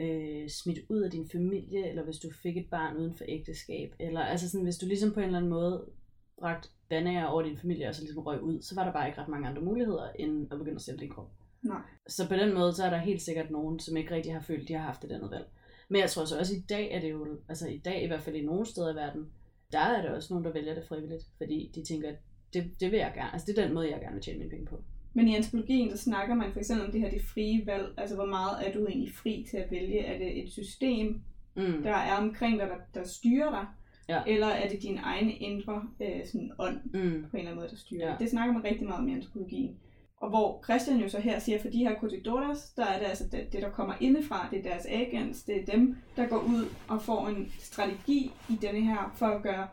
øh, 0.00 0.48
smidt 0.48 0.78
ud 0.88 1.00
af 1.00 1.10
din 1.10 1.28
familie, 1.32 1.88
eller 1.88 2.04
hvis 2.04 2.18
du 2.18 2.30
fik 2.42 2.56
et 2.56 2.70
barn 2.70 2.96
uden 2.96 3.14
for 3.14 3.24
ægteskab, 3.28 3.94
eller 4.00 4.20
altså 4.20 4.50
sådan, 4.50 4.64
hvis 4.64 4.78
du 4.78 4.86
ligesom 4.86 5.12
på 5.12 5.20
en 5.20 5.26
eller 5.26 5.38
anden 5.38 5.50
måde 5.50 5.90
bragt 6.38 6.70
bandager 6.88 7.24
over 7.24 7.42
din 7.42 7.58
familie, 7.58 7.88
og 7.88 7.94
så 7.94 8.02
ligesom 8.02 8.22
røg 8.22 8.42
ud, 8.42 8.62
så 8.62 8.74
var 8.74 8.84
der 8.84 8.92
bare 8.92 9.08
ikke 9.08 9.20
ret 9.20 9.28
mange 9.28 9.48
andre 9.48 9.62
muligheder, 9.62 10.12
end 10.18 10.52
at 10.52 10.58
begynde 10.58 10.76
at 10.76 10.82
sælge 10.82 11.00
din 11.00 11.10
krop. 11.10 11.30
Nej. 11.64 11.80
Så 12.08 12.28
på 12.28 12.34
den 12.34 12.54
måde, 12.54 12.72
så 12.72 12.84
er 12.84 12.90
der 12.90 12.96
helt 12.98 13.22
sikkert 13.22 13.50
nogen, 13.50 13.80
som 13.80 13.96
ikke 13.96 14.14
rigtig 14.14 14.32
har 14.32 14.40
følt, 14.40 14.68
de 14.68 14.72
har 14.74 14.82
haft 14.86 15.04
et 15.04 15.12
andet 15.12 15.30
valg. 15.30 15.46
Men 15.88 16.00
jeg 16.00 16.10
tror 16.10 16.24
så 16.24 16.38
også, 16.38 16.54
i 16.54 16.60
dag 16.68 16.92
er 16.92 17.00
det 17.00 17.10
jo, 17.10 17.26
altså 17.48 17.68
i 17.68 17.78
dag 17.78 18.04
i 18.04 18.06
hvert 18.06 18.22
fald 18.22 18.36
i 18.36 18.44
nogle 18.46 18.66
steder 18.66 18.92
i 18.92 18.96
verden, 18.96 19.26
der 19.72 19.78
er 19.80 20.02
der 20.02 20.14
også 20.14 20.32
nogen, 20.34 20.44
der 20.44 20.52
vælger 20.52 20.74
det 20.74 20.84
frivilligt, 20.88 21.24
fordi 21.38 21.70
de 21.74 21.84
tænker, 21.84 22.08
at 22.08 22.16
det, 22.54 22.80
det 22.80 22.90
vil 22.90 22.98
jeg 22.98 23.12
gerne, 23.14 23.32
altså 23.32 23.46
det 23.52 23.58
er 23.58 23.64
den 23.66 23.74
måde, 23.74 23.90
jeg 23.90 24.00
gerne 24.00 24.14
vil 24.14 24.22
tjene 24.22 24.38
mine 24.38 24.50
penge 24.50 24.66
på. 24.66 24.82
Men 25.14 25.28
i 25.28 25.36
antropologien, 25.36 25.90
der 25.90 25.96
snakker 25.96 26.34
man 26.34 26.52
for 26.52 26.58
eksempel 26.58 26.86
om 26.86 26.92
det 26.92 27.00
her 27.00 27.10
det 27.10 27.22
frie 27.22 27.66
valg. 27.66 27.94
Altså, 27.96 28.14
hvor 28.16 28.26
meget 28.26 28.68
er 28.68 28.72
du 28.72 28.86
egentlig 28.86 29.14
fri 29.14 29.46
til 29.50 29.56
at 29.56 29.70
vælge? 29.70 30.00
Er 30.00 30.18
det 30.18 30.44
et 30.44 30.52
system, 30.52 31.20
Mm. 31.56 31.82
der 31.82 31.90
er 31.94 32.16
omkring 32.16 32.58
dig, 32.60 32.68
der, 32.68 33.00
der 33.00 33.06
styrer 33.08 33.50
dig? 33.50 33.66
Ja. 34.08 34.22
Eller 34.26 34.46
er 34.46 34.68
det 34.68 34.82
din 34.82 34.98
egen 35.02 35.30
indre 35.30 35.82
øh, 36.00 36.26
sådan 36.26 36.52
ånd, 36.58 36.76
Mm. 36.84 36.90
på 36.90 36.96
en 37.00 37.02
eller 37.02 37.26
anden 37.40 37.54
måde, 37.54 37.68
der 37.68 37.76
styrer 37.76 38.04
Ja. 38.06 38.10
dig? 38.10 38.16
Det 38.20 38.30
snakker 38.30 38.52
man 38.54 38.64
rigtig 38.64 38.84
meget 38.86 39.00
om 39.00 39.08
i 39.08 39.12
antropologien. 39.14 39.76
Og 40.24 40.30
hvor 40.30 40.64
Christian 40.64 41.00
jo 41.00 41.08
så 41.08 41.20
her 41.20 41.38
siger, 41.38 41.58
for 41.60 41.68
de 41.68 41.78
her 41.78 41.94
kotidoras, 41.94 42.72
der 42.76 42.84
er 42.84 42.98
det 42.98 43.06
altså 43.06 43.24
det, 43.32 43.52
det, 43.52 43.62
der 43.62 43.70
kommer 43.70 43.94
indefra, 44.00 44.48
det 44.50 44.58
er 44.58 44.62
deres 44.62 44.86
agents, 44.86 45.42
det 45.42 45.60
er 45.60 45.64
dem, 45.72 45.96
der 46.16 46.26
går 46.26 46.38
ud 46.38 46.64
og 46.88 47.02
får 47.02 47.28
en 47.28 47.52
strategi 47.58 48.30
i 48.50 48.54
denne 48.62 48.80
her, 48.80 49.12
for 49.16 49.26
at 49.26 49.42
gøre 49.42 49.68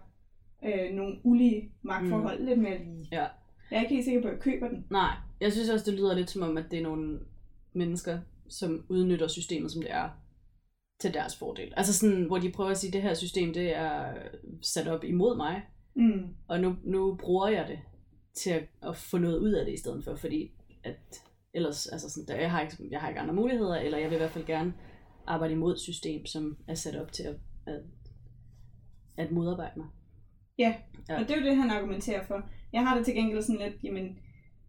øh, 0.65 0.93
nogle 0.95 1.15
ulige 1.23 1.71
magtforhold 1.81 2.39
mm. 2.39 2.45
lidt 2.45 2.59
mere 2.59 2.77
lige. 2.77 3.07
Ja. 3.11 3.25
Jeg 3.71 3.77
er 3.77 3.81
ikke 3.81 3.93
helt 3.95 4.05
sikker 4.05 4.21
på, 4.21 4.27
at 4.27 4.33
jeg 4.33 4.41
køber 4.41 4.67
den. 4.67 4.85
Nej, 4.89 5.15
jeg 5.41 5.51
synes 5.51 5.69
også, 5.69 5.91
det 5.91 5.99
lyder 5.99 6.15
lidt 6.15 6.29
som 6.29 6.41
om, 6.41 6.57
at 6.57 6.65
det 6.71 6.79
er 6.79 6.83
nogle 6.83 7.19
mennesker, 7.73 8.19
som 8.49 8.85
udnytter 8.89 9.27
systemet, 9.27 9.71
som 9.71 9.81
det 9.81 9.91
er, 9.91 10.09
til 10.99 11.13
deres 11.13 11.35
fordel. 11.35 11.73
Altså 11.77 11.93
sådan, 11.93 12.23
hvor 12.23 12.37
de 12.37 12.51
prøver 12.51 12.69
at 12.69 12.77
sige, 12.77 12.89
at 12.89 12.93
det 12.93 13.01
her 13.01 13.13
system, 13.13 13.53
det 13.53 13.75
er 13.77 14.05
sat 14.61 14.87
op 14.87 15.03
imod 15.03 15.37
mig, 15.37 15.61
Mm. 15.95 16.27
og 16.47 16.59
nu, 16.59 16.75
nu 16.83 17.15
bruger 17.15 17.47
jeg 17.47 17.67
det 17.67 17.79
til 18.33 18.49
at, 18.49 18.63
at 18.83 18.95
få 18.97 19.17
noget 19.17 19.37
ud 19.39 19.51
af 19.51 19.65
det 19.65 19.73
i 19.73 19.77
stedet 19.77 20.03
for, 20.03 20.15
fordi 20.15 20.51
at 20.83 21.23
ellers, 21.53 21.87
altså 21.87 22.09
sådan, 22.09 22.27
der, 22.27 22.41
jeg, 22.41 22.51
har 22.51 22.61
ikke, 22.61 22.77
jeg 22.91 22.99
har 22.99 23.09
ikke 23.09 23.21
andre 23.21 23.33
muligheder, 23.33 23.75
eller 23.75 23.97
jeg 23.97 24.09
vil 24.09 24.15
i 24.15 24.19
hvert 24.19 24.31
fald 24.31 24.45
gerne 24.45 24.73
arbejde 25.27 25.53
imod 25.53 25.73
et 25.73 25.79
system, 25.79 26.25
som 26.25 26.57
er 26.67 26.75
sat 26.75 26.95
op 26.95 27.11
til 27.11 27.23
at, 27.23 27.35
at, 27.67 27.81
at 29.17 29.31
modarbejde 29.31 29.73
mig. 29.79 29.87
Ja, 30.59 30.75
Ja. 31.09 31.19
og 31.21 31.27
det 31.27 31.31
er 31.31 31.39
jo 31.41 31.45
det, 31.47 31.55
han 31.55 31.69
argumenterer 31.69 32.25
for. 32.25 32.49
Jeg 32.73 32.81
har 32.87 32.95
det 32.97 33.05
til 33.05 33.15
gengæld 33.15 33.41
sådan 33.41 33.61
lidt, 33.61 33.83
jamen, 33.83 34.17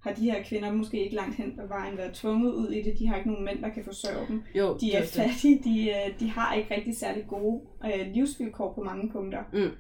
har 0.01 0.12
de 0.12 0.31
her 0.31 0.42
kvinder 0.42 0.72
måske 0.72 1.05
ikke 1.05 1.16
langt 1.16 1.37
hen 1.37 1.57
på 1.61 1.66
vejen 1.66 1.96
været 1.96 2.14
tvunget 2.14 2.53
ud 2.55 2.68
i 2.70 2.83
det. 2.83 2.98
De 2.98 3.07
har 3.07 3.16
ikke 3.16 3.31
nogen 3.31 3.44
mænd, 3.44 3.62
der 3.62 3.68
kan 3.68 3.85
forsørge 3.85 4.27
dem. 4.29 4.42
Jo, 4.55 4.77
De 4.81 4.92
er 4.92 5.05
fattige, 5.07 5.61
de, 5.64 5.90
øh, 5.90 6.20
de 6.20 6.31
har 6.31 6.55
ikke 6.55 6.75
rigtig 6.75 6.96
særlig 6.96 7.25
gode 7.29 7.62
øh, 7.85 8.07
livsvilkår 8.14 8.72
på 8.75 8.83
mange 8.83 9.11
punkter. 9.12 9.42
Mm. 9.53 9.70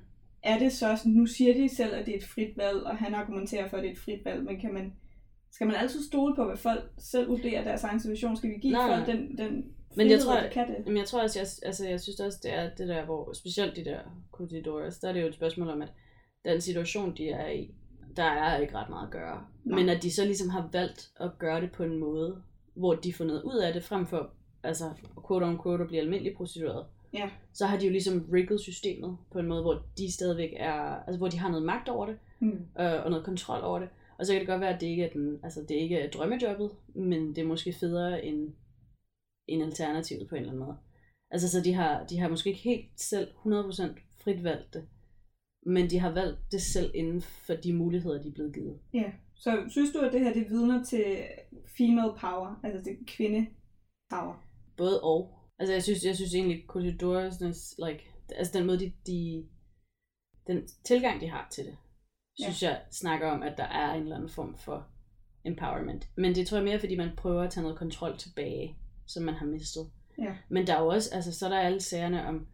Er 0.42 0.58
det 0.58 0.72
så, 0.72 0.96
sådan- 0.96 1.12
nu 1.12 1.26
siger 1.26 1.54
de 1.54 1.68
selv, 1.76 1.94
at 1.94 2.06
det 2.06 2.14
er 2.14 2.18
et 2.18 2.24
frit 2.24 2.56
valg, 2.56 2.82
og 2.82 2.96
han 2.96 3.14
argumenterer 3.14 3.68
for, 3.68 3.76
at 3.76 3.82
det 3.82 3.88
er 3.88 3.92
et 3.92 3.98
frit 3.98 4.24
valg, 4.24 4.44
men 4.44 4.60
kan 4.60 4.74
man, 4.74 4.92
skal 5.52 5.66
man 5.66 5.76
altid 5.76 6.02
stole 6.02 6.34
på, 6.36 6.44
hvad 6.44 6.56
folk 6.56 6.82
selv 6.98 7.28
vurderer 7.28 7.64
deres 7.64 7.84
egen 7.84 8.00
situation? 8.00 8.36
Skal 8.36 8.50
vi 8.50 8.54
give 8.54 8.72
Nej, 8.72 8.96
folk 8.96 9.06
den, 9.06 9.38
den 9.38 9.64
Men 9.96 10.10
jeg 10.10 10.20
tror, 10.20 10.40
kan 10.52 10.68
det? 10.68 10.86
Men 10.86 10.96
jeg 10.96 11.06
tror 11.06 11.22
også, 11.22 11.38
jeg, 11.38 11.46
altså, 11.66 11.88
jeg 11.88 12.00
synes 12.00 12.20
også, 12.20 12.38
det 12.42 12.54
er 12.54 12.70
det 12.74 12.88
der, 12.88 13.04
hvor 13.04 13.32
specielt 13.32 13.76
de 13.76 13.84
der 13.84 13.98
Cotidoras, 14.32 14.98
der 14.98 15.08
er 15.08 15.12
det 15.12 15.22
jo 15.22 15.26
et 15.26 15.34
spørgsmål 15.34 15.68
om, 15.68 15.82
at 15.82 15.92
den 16.44 16.60
situation, 16.60 17.16
de 17.16 17.28
er 17.28 17.50
i, 17.50 17.74
der 18.16 18.22
er 18.24 18.58
ikke 18.58 18.74
ret 18.74 18.90
meget 18.90 19.06
at 19.06 19.12
gøre. 19.12 19.46
Nej. 19.64 19.78
Men 19.78 19.88
at 19.88 20.02
de 20.02 20.10
så 20.14 20.24
ligesom 20.24 20.48
har 20.48 20.68
valgt 20.72 21.10
at 21.20 21.30
gøre 21.38 21.60
det 21.60 21.72
på 21.72 21.82
en 21.84 21.98
måde, 21.98 22.42
hvor 22.76 22.94
de 22.94 23.12
får 23.12 23.24
noget 23.24 23.42
ud 23.42 23.56
af 23.58 23.72
det, 23.72 23.84
frem 23.84 24.06
for, 24.06 24.30
altså, 24.62 24.90
quote 25.28 25.44
on 25.44 25.62
quote, 25.62 25.82
at 25.82 25.88
blive 25.88 26.00
almindelig 26.02 26.34
prostitueret. 26.36 26.86
Ja. 27.14 27.30
Så 27.52 27.66
har 27.66 27.78
de 27.78 27.84
jo 27.86 27.90
ligesom 27.92 28.28
rigget 28.32 28.60
systemet 28.60 29.16
på 29.32 29.38
en 29.38 29.46
måde, 29.46 29.62
hvor 29.62 29.82
de 29.98 30.12
stadigvæk 30.12 30.52
er, 30.56 30.72
altså 30.72 31.18
hvor 31.18 31.28
de 31.28 31.38
har 31.38 31.48
noget 31.48 31.66
magt 31.66 31.88
over 31.88 32.06
det, 32.06 32.18
Mm. 32.40 32.48
øh, 32.80 33.04
og 33.04 33.10
noget 33.10 33.24
kontrol 33.24 33.60
over 33.62 33.78
det. 33.78 33.88
Og 34.18 34.26
så 34.26 34.32
kan 34.32 34.40
det 34.40 34.48
godt 34.48 34.60
være, 34.60 34.74
at 34.74 34.80
det 34.80 34.86
ikke 34.86 35.04
er, 35.04 35.10
den, 35.12 35.40
altså, 35.42 35.60
det 35.60 35.74
ikke 35.74 35.96
er 35.98 36.10
drømmejobbet, 36.10 36.70
men 36.94 37.28
det 37.28 37.38
er 37.38 37.44
måske 37.46 37.72
federe 37.72 38.24
end, 38.24 38.52
end 39.48 39.62
alternativet 39.62 40.28
på 40.28 40.34
en 40.34 40.40
eller 40.40 40.52
anden 40.52 40.66
måde. 40.66 40.76
Altså, 41.30 41.48
så 41.48 41.60
de 41.60 41.72
har, 41.74 42.04
de 42.06 42.18
har 42.18 42.28
måske 42.28 42.50
ikke 42.50 42.62
helt 42.62 42.86
selv 42.96 43.28
100% 43.46 43.82
frit 44.24 44.44
valgt 44.44 44.74
det, 44.74 44.84
men 45.66 45.90
de 45.90 45.98
har 45.98 46.10
valgt 46.12 46.38
det 46.52 46.62
selv 46.62 46.90
inden 46.94 47.20
for 47.22 47.54
de 47.54 47.72
muligheder, 47.72 48.22
de 48.22 48.28
er 48.28 48.32
blevet 48.32 48.54
givet. 48.54 48.78
Ja, 48.94 49.12
så 49.34 49.62
synes 49.68 49.92
du, 49.92 49.98
at 49.98 50.12
det 50.12 50.20
her 50.20 50.32
det 50.32 50.50
vidner 50.50 50.84
til 50.84 51.04
female 51.78 52.12
power, 52.20 52.60
altså 52.64 52.84
til 52.84 52.96
kvinde 53.06 53.46
power? 54.10 54.34
Både 54.76 55.00
og. 55.02 55.38
Altså, 55.62 55.72
jeg 55.72 55.82
synes, 55.82 56.04
jeg 56.04 56.16
synes 56.16 56.34
egentlig, 56.34 56.64
Cotidoras, 56.66 57.40
like, 57.86 58.10
altså 58.36 58.58
den 58.58 58.66
måde, 58.66 58.78
de, 58.78 58.92
de, 59.06 59.46
den 60.46 60.68
tilgang, 60.84 61.20
de 61.20 61.28
har 61.28 61.48
til 61.52 61.64
det, 61.64 61.76
synes 62.40 62.62
ja. 62.62 62.68
jeg 62.68 62.80
snakker 62.90 63.30
om, 63.30 63.42
at 63.42 63.54
der 63.56 63.64
er 63.64 63.92
en 63.94 64.02
eller 64.02 64.16
anden 64.16 64.30
form 64.30 64.56
for 64.56 64.86
empowerment. 65.44 66.08
Men 66.16 66.34
det 66.34 66.46
tror 66.46 66.56
jeg 66.56 66.64
mere, 66.64 66.80
fordi 66.80 66.96
man 66.96 67.16
prøver 67.16 67.42
at 67.42 67.50
tage 67.50 67.62
noget 67.62 67.78
kontrol 67.78 68.18
tilbage, 68.18 68.76
som 69.06 69.22
man 69.22 69.34
har 69.34 69.46
mistet. 69.46 69.90
Ja. 70.18 70.36
Men 70.48 70.66
der 70.66 70.76
er 70.76 70.82
jo 70.82 70.88
også, 70.88 71.14
altså 71.14 71.38
så 71.38 71.46
er 71.46 71.50
der 71.50 71.58
alle 71.60 71.80
sagerne 71.80 72.26
om 72.26 72.46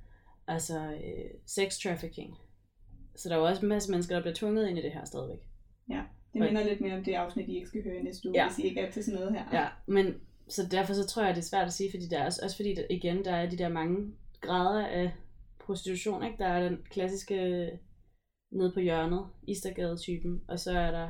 altså, 0.46 0.80
øh, 0.80 1.30
sex 1.46 1.78
trafficking. 1.78 2.34
Så 3.16 3.28
der 3.28 3.34
er 3.34 3.38
jo 3.38 3.46
også 3.46 3.62
en 3.62 3.68
masse 3.68 3.90
mennesker, 3.90 4.14
der 4.14 4.22
bliver 4.22 4.34
tvunget 4.34 4.68
ind 4.68 4.78
i 4.78 4.82
det 4.82 4.92
her 4.92 5.04
stadigvæk. 5.04 5.48
Ja, 5.90 6.02
det 6.32 6.40
minder 6.40 6.64
lidt 6.64 6.80
mere 6.80 6.94
om 6.96 7.04
det 7.04 7.14
afsnit, 7.14 7.48
I 7.48 7.54
ikke 7.54 7.68
skal 7.68 7.82
høre 7.84 7.96
i 7.98 8.02
næste 8.02 8.28
uge, 8.28 8.38
Ja. 8.38 8.48
hvis 8.48 8.58
I 8.58 8.62
ikke 8.68 8.80
er 8.80 8.90
til 8.90 9.04
sådan 9.04 9.20
noget 9.20 9.34
her. 9.34 9.60
Ja, 9.60 9.68
men 9.86 10.14
så 10.48 10.66
derfor 10.70 10.94
så 10.94 11.06
tror 11.06 11.24
jeg, 11.24 11.34
det 11.34 11.40
er 11.42 11.46
svært 11.46 11.66
at 11.66 11.72
sige, 11.72 11.90
fordi 11.90 12.08
der 12.08 12.18
er 12.18 12.24
også, 12.26 12.40
også 12.44 12.56
fordi, 12.56 12.74
der, 12.74 12.82
igen, 12.90 13.24
der 13.24 13.32
er 13.32 13.50
de 13.50 13.58
der 13.58 13.68
mange 13.68 14.12
grader 14.40 14.86
af 14.86 15.12
prostitution, 15.66 16.24
ikke? 16.24 16.38
Der 16.38 16.46
er 16.46 16.68
den 16.68 16.78
klassiske 16.90 17.70
nede 18.52 18.72
på 18.74 18.80
hjørnet, 18.80 19.26
Istergade-typen, 19.48 20.40
og 20.48 20.58
så 20.58 20.78
er 20.78 20.90
der 20.90 21.08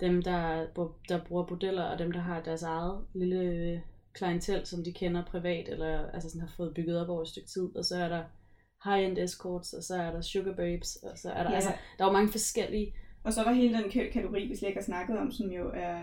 dem, 0.00 0.22
der, 0.22 0.66
der 1.08 1.24
bruger 1.24 1.46
bordeller, 1.46 1.82
og 1.82 1.98
dem, 1.98 2.12
der 2.12 2.20
har 2.20 2.42
deres 2.42 2.62
eget 2.62 3.04
lille 3.14 3.40
øh, 3.40 3.78
klientel, 4.14 4.66
som 4.66 4.84
de 4.84 4.92
kender 4.92 5.24
privat, 5.24 5.68
eller 5.68 6.10
altså 6.10 6.28
sådan 6.30 6.48
har 6.48 6.54
fået 6.56 6.74
bygget 6.74 7.00
op 7.00 7.08
over 7.08 7.22
et 7.22 7.28
stykke 7.28 7.48
tid, 7.48 7.76
og 7.76 7.84
så 7.84 7.96
er 7.96 8.08
der 8.08 8.24
high-end 8.84 9.18
escorts, 9.18 9.72
og 9.72 9.82
så 9.82 9.94
er 9.96 10.10
der 10.12 10.20
sugar 10.20 10.52
babes, 10.54 10.96
og 10.96 11.18
så 11.18 11.30
er 11.30 11.42
der, 11.42 11.50
Ja. 11.50 11.54
altså, 11.54 11.70
der 11.98 12.04
er 12.04 12.08
jo 12.08 12.12
mange 12.12 12.32
forskellige, 12.32 12.94
Og 13.24 13.32
så 13.32 13.40
er 13.40 13.44
der 13.44 13.52
hele 13.54 13.74
den 13.78 13.84
ka- 13.84 14.12
kategori, 14.12 14.48
vi 14.48 14.56
slet 14.56 14.68
ikke 14.68 14.80
har 14.80 14.84
snakket 14.84 15.18
om, 15.18 15.30
som 15.32 15.50
jo 15.52 15.70
er, 15.74 16.00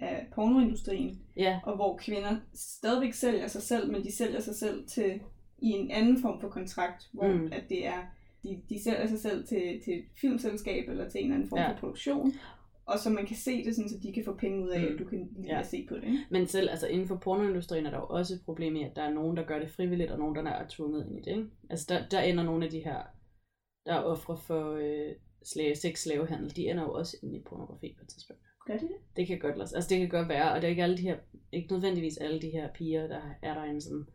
er 0.00 0.20
pornoindustrien, 0.34 1.18
ja, 1.36 1.60
og 1.64 1.76
hvor 1.76 1.96
kvinder 1.96 2.36
stadigvæk 2.54 3.12
sælger 3.12 3.46
sig 3.46 3.62
selv, 3.62 3.92
men 3.92 4.04
de 4.04 4.16
sælger 4.16 4.40
sig 4.40 4.54
selv 4.54 4.86
til 4.88 5.20
i 5.58 5.68
en 5.70 5.90
anden 5.90 6.22
form 6.22 6.40
for 6.40 6.48
kontrakt, 6.48 7.08
hvor 7.12 7.28
Mm. 7.32 7.48
at 7.52 7.62
det 7.68 7.86
er, 7.86 8.02
de, 8.42 8.62
de 8.68 8.82
sælger 8.82 9.06
sig 9.06 9.18
selv 9.20 9.46
til, 9.46 9.80
til 9.84 9.98
et 9.98 10.04
filmselskab 10.20 10.88
eller 10.88 11.08
til 11.08 11.18
en 11.18 11.24
eller 11.24 11.34
anden 11.34 11.48
form 11.48 11.58
Ja. 11.58 11.72
for 11.72 11.76
produktion, 11.78 12.32
og 12.86 12.98
så 12.98 13.10
man 13.10 13.26
kan 13.26 13.36
se 13.36 13.64
det 13.64 13.74
sådan, 13.74 13.88
så 13.88 13.98
de 14.02 14.12
kan 14.12 14.24
få 14.24 14.34
penge 14.36 14.64
ud 14.64 14.68
af, 14.68 14.80
Mm. 14.80 14.86
at 14.92 14.98
du 14.98 15.04
kan 15.04 15.28
lide 15.36 15.56
Ja. 15.56 15.62
se 15.62 15.86
på 15.88 15.94
det. 15.94 16.04
Ikke? 16.04 16.18
Men 16.30 16.46
selv 16.46 16.70
altså 16.70 16.86
inden 16.86 17.08
for 17.08 17.16
pornoindustrien 17.16 17.86
er 17.86 17.90
der 17.90 17.98
jo 17.98 18.06
også 18.06 18.34
et 18.34 18.40
problem 18.44 18.76
i, 18.76 18.82
at 18.82 18.96
der 18.96 19.02
er 19.02 19.10
nogen, 19.14 19.36
der 19.36 19.42
gør 19.44 19.58
det 19.58 19.70
frivilligt, 19.70 20.10
og 20.10 20.18
nogen, 20.18 20.36
der 20.36 20.42
er 20.52 20.66
tvunget 20.68 21.06
ind 21.06 21.18
i 21.18 21.22
det. 21.30 21.36
Ikke? 21.36 21.48
Altså 21.70 21.86
der, 21.88 22.08
der 22.08 22.20
ender 22.20 22.44
nogle 22.44 22.64
af 22.64 22.70
de 22.70 22.78
her, 22.80 23.00
der 23.86 23.94
er 23.94 24.02
ofre 24.02 24.38
for 24.38 24.72
øh, 24.72 25.12
slave, 25.44 25.74
sex-slavehandel, 25.74 26.56
de 26.56 26.70
ender 26.70 26.82
jo 26.82 26.92
også 26.92 27.16
inde 27.22 27.36
i 27.38 27.42
pornografi 27.42 27.94
på 27.98 28.02
et 28.04 28.08
tidspunkt. 28.08 28.42
Gør 28.66 28.76
de 28.76 28.88
det? 28.88 28.96
Det 29.16 29.26
kan 29.26 29.38
godt 29.38 29.58
lade 29.58 29.76
altså 29.76 29.88
det 29.88 29.98
kan 29.98 30.08
godt 30.08 30.28
være, 30.28 30.52
og 30.52 30.56
det 30.56 30.64
er 30.64 30.70
ikke 30.70 30.82
alle 30.82 30.96
de 30.96 31.02
her, 31.02 31.16
ikke 31.52 31.72
nødvendigvis 31.72 32.16
alle 32.16 32.42
de 32.42 32.50
her 32.50 32.72
piger, 32.72 33.06
der 33.06 33.20
er 33.42 33.54
derinde, 33.54 33.80
som 33.80 34.08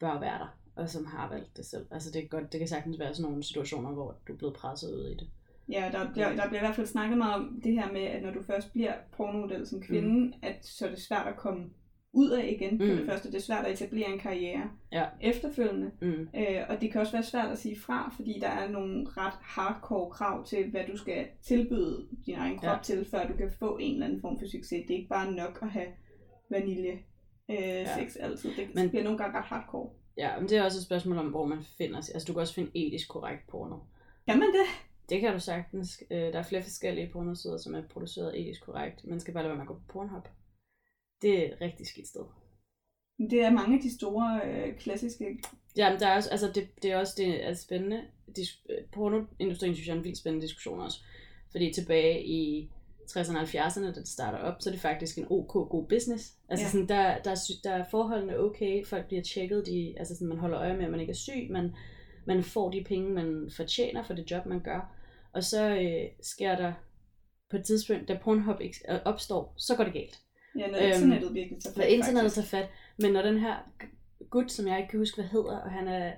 bør 0.00 0.20
være 0.20 0.38
der, 0.38 0.58
og 0.76 0.88
som 0.88 1.04
har 1.04 1.28
valgt 1.28 1.56
det 1.56 1.66
selv. 1.66 1.86
Altså 1.90 2.10
det, 2.10 2.24
er 2.24 2.28
godt, 2.28 2.52
det 2.52 2.58
kan 2.60 2.68
sagtens 2.68 2.98
være 2.98 3.14
sådan 3.14 3.30
nogle 3.30 3.44
situationer, 3.44 3.92
hvor 3.92 4.16
du 4.28 4.32
er 4.32 4.36
blevet 4.36 4.54
presset 4.54 4.94
ud 4.94 5.06
i 5.06 5.14
det. 5.14 5.30
Ja, 5.68 5.90
der 5.92 6.12
bliver, 6.12 6.36
der 6.36 6.48
bliver 6.48 6.60
i 6.60 6.66
hvert 6.66 6.76
fald 6.76 6.86
snakket 6.86 7.18
meget 7.18 7.34
om 7.34 7.60
det 7.64 7.72
her 7.72 7.92
med, 7.92 8.00
at 8.02 8.22
når 8.22 8.30
du 8.30 8.42
først 8.42 8.72
bliver 8.72 8.94
pornomodel 9.12 9.66
som 9.66 9.80
kvinde, 9.82 10.26
mm. 10.26 10.32
at 10.42 10.66
så 10.66 10.86
er 10.86 10.90
det 10.90 11.02
svært 11.02 11.26
at 11.26 11.36
komme 11.36 11.70
ud 12.14 12.30
af 12.30 12.56
igen. 12.60 12.78
For 12.78 12.86
Mm. 12.86 12.96
det 12.96 13.06
første, 13.06 13.28
det 13.28 13.36
er 13.36 13.40
svært 13.42 13.64
at 13.66 13.72
etablere 13.72 14.12
en 14.12 14.18
karriere 14.18 14.70
Ja. 14.92 15.04
efterfølgende. 15.20 15.90
Mm. 16.02 16.28
Øh, 16.36 16.60
og 16.68 16.80
det 16.80 16.92
kan 16.92 17.00
også 17.00 17.12
være 17.12 17.22
svært 17.22 17.50
at 17.52 17.58
sige 17.58 17.80
fra, 17.80 18.12
fordi 18.16 18.38
der 18.40 18.48
er 18.48 18.68
nogle 18.70 19.06
ret 19.16 19.34
hardcore 19.42 20.10
krav 20.10 20.44
til, 20.46 20.70
hvad 20.70 20.80
du 20.92 20.96
skal 20.96 21.26
tilbyde 21.42 22.06
din 22.26 22.34
egen 22.34 22.58
krop 22.58 22.76
Ja. 22.76 22.82
til, 22.82 23.04
før 23.10 23.26
du 23.26 23.36
kan 23.36 23.50
få 23.58 23.78
en 23.80 23.92
eller 23.94 24.06
anden 24.06 24.20
form 24.20 24.38
for 24.38 24.46
succes. 24.46 24.82
Det 24.88 24.90
er 24.90 24.98
ikke 24.98 25.08
bare 25.08 25.32
nok 25.32 25.58
at 25.62 25.68
have 25.70 25.86
vanilje 26.50 26.92
øh, 27.50 27.56
Ja. 27.56 27.98
sex 27.98 28.16
altid. 28.20 28.50
Det 28.50 28.58
Men- 28.58 28.70
Men... 28.74 28.90
bliver 28.90 29.02
nogle 29.04 29.18
gange 29.18 29.38
ret 29.38 29.44
hardcore. 29.44 29.90
Ja, 30.16 30.40
men 30.40 30.48
det 30.48 30.58
er 30.58 30.62
også 30.64 30.78
et 30.78 30.84
spørgsmål 30.84 31.18
om, 31.18 31.26
hvor 31.26 31.46
man 31.46 31.58
finder 31.78 32.00
sig. 32.00 32.14
Altså 32.14 32.26
du 32.26 32.32
kan 32.32 32.40
også 32.40 32.54
finde 32.54 32.70
etisk 32.74 33.08
korrekt 33.08 33.46
porno. 33.48 33.76
Kan 34.28 34.38
man 34.38 34.48
det? 34.48 34.66
Det 35.08 35.20
kan 35.20 35.32
du 35.32 35.38
sagtens. 35.40 36.02
Øh, 36.10 36.18
der 36.18 36.38
er 36.38 36.42
flere 36.42 36.62
forskellige 36.62 37.08
pornosider, 37.12 37.56
som 37.56 37.74
er 37.74 37.82
produceret 37.82 38.40
etisk 38.40 38.64
korrekt. 38.64 39.06
Man 39.06 39.20
skal 39.20 39.34
bare 39.34 39.42
lade 39.42 39.48
være 39.50 39.56
med 39.56 39.62
at 39.64 39.68
gå 39.68 39.74
på 39.74 39.92
Pornhub. 39.92 40.28
Det 41.24 41.38
er 41.38 41.52
et 41.52 41.60
rigtig 41.60 41.86
skidt 41.86 42.08
sted. 42.08 42.24
Det 43.30 43.40
er 43.44 43.50
mange 43.50 43.76
af 43.76 43.82
de 43.82 43.94
store 43.94 44.40
øh, 44.44 44.78
klassiske... 44.78 45.24
Ja, 45.76 45.90
men 45.90 46.00
der 46.00 46.06
er 46.06 46.16
også, 46.16 46.30
altså 46.30 46.50
det, 46.54 46.82
det 46.82 46.92
er 46.92 46.96
også 46.96 47.14
det 47.16 47.46
er 47.48 47.54
spændende. 47.54 48.02
Dis, 48.36 48.62
øh, 48.70 48.84
pornoindustrien 48.92 49.74
synes 49.74 49.88
jeg 49.88 49.94
er 49.94 49.98
en 49.98 50.04
vildt 50.04 50.18
spændende 50.18 50.46
diskussion 50.46 50.80
også. 50.80 50.98
Fordi 51.50 51.72
tilbage 51.72 52.24
i 52.26 52.70
60'erne 53.10 53.36
og 53.38 53.42
70'erne, 53.42 53.84
da 53.84 53.92
det 54.00 54.08
starter 54.08 54.38
op, 54.38 54.54
så 54.60 54.70
er 54.70 54.72
det 54.72 54.80
faktisk 54.80 55.18
en 55.18 55.26
ok 55.30 55.52
god 55.52 55.88
business. 55.88 56.34
Altså 56.48 56.64
Ja. 56.64 56.70
sådan, 56.70 56.88
der, 56.88 57.22
der, 57.22 57.30
er 57.30 57.50
der 57.64 57.70
er 57.70 57.84
forholdene 57.90 58.38
okay, 58.38 58.84
folk 58.86 59.06
bliver 59.06 59.22
tjekket, 59.22 59.66
de, 59.66 59.94
altså 59.98 60.14
sådan, 60.14 60.28
man 60.28 60.38
holder 60.38 60.60
øje 60.60 60.76
med, 60.76 60.84
at 60.84 60.90
man 60.90 61.00
ikke 61.00 61.10
er 61.10 61.14
syg, 61.14 61.46
man, 61.50 61.74
man 62.26 62.42
får 62.42 62.70
de 62.70 62.84
penge, 62.84 63.10
man 63.10 63.50
fortjener 63.56 64.02
for 64.02 64.14
det 64.14 64.30
job, 64.30 64.46
man 64.46 64.60
gør. 64.60 64.96
Og 65.32 65.44
så 65.44 65.76
øh, 65.76 66.10
sker 66.22 66.56
der 66.56 66.72
på 67.50 67.56
et 67.56 67.64
tidspunkt, 67.64 68.08
da 68.08 68.18
Pornhub 68.22 68.60
øh, 68.60 69.00
opstår, 69.04 69.54
så 69.56 69.76
går 69.76 69.84
det 69.84 69.92
galt. 69.92 70.20
Ja, 70.58 70.66
når 70.66 70.78
Øhm, 70.78 70.86
internettet 70.86 71.34
virkelig 71.34 71.62
tager 71.62 71.76
Når 71.76 71.82
fat, 71.84 71.90
internettet 71.92 72.32
faktisk. 72.32 72.50
tager 72.52 72.62
fat. 72.64 72.70
Men 72.98 73.12
når 73.12 73.22
den 73.22 73.38
her 73.38 73.56
gut, 74.30 74.52
som 74.52 74.66
jeg 74.68 74.78
ikke 74.78 74.90
kan 74.90 74.98
huske, 74.98 75.16
hvad 75.16 75.30
hedder, 75.30 75.56
og 75.60 75.70
han 75.70 75.88
er... 75.88 76.12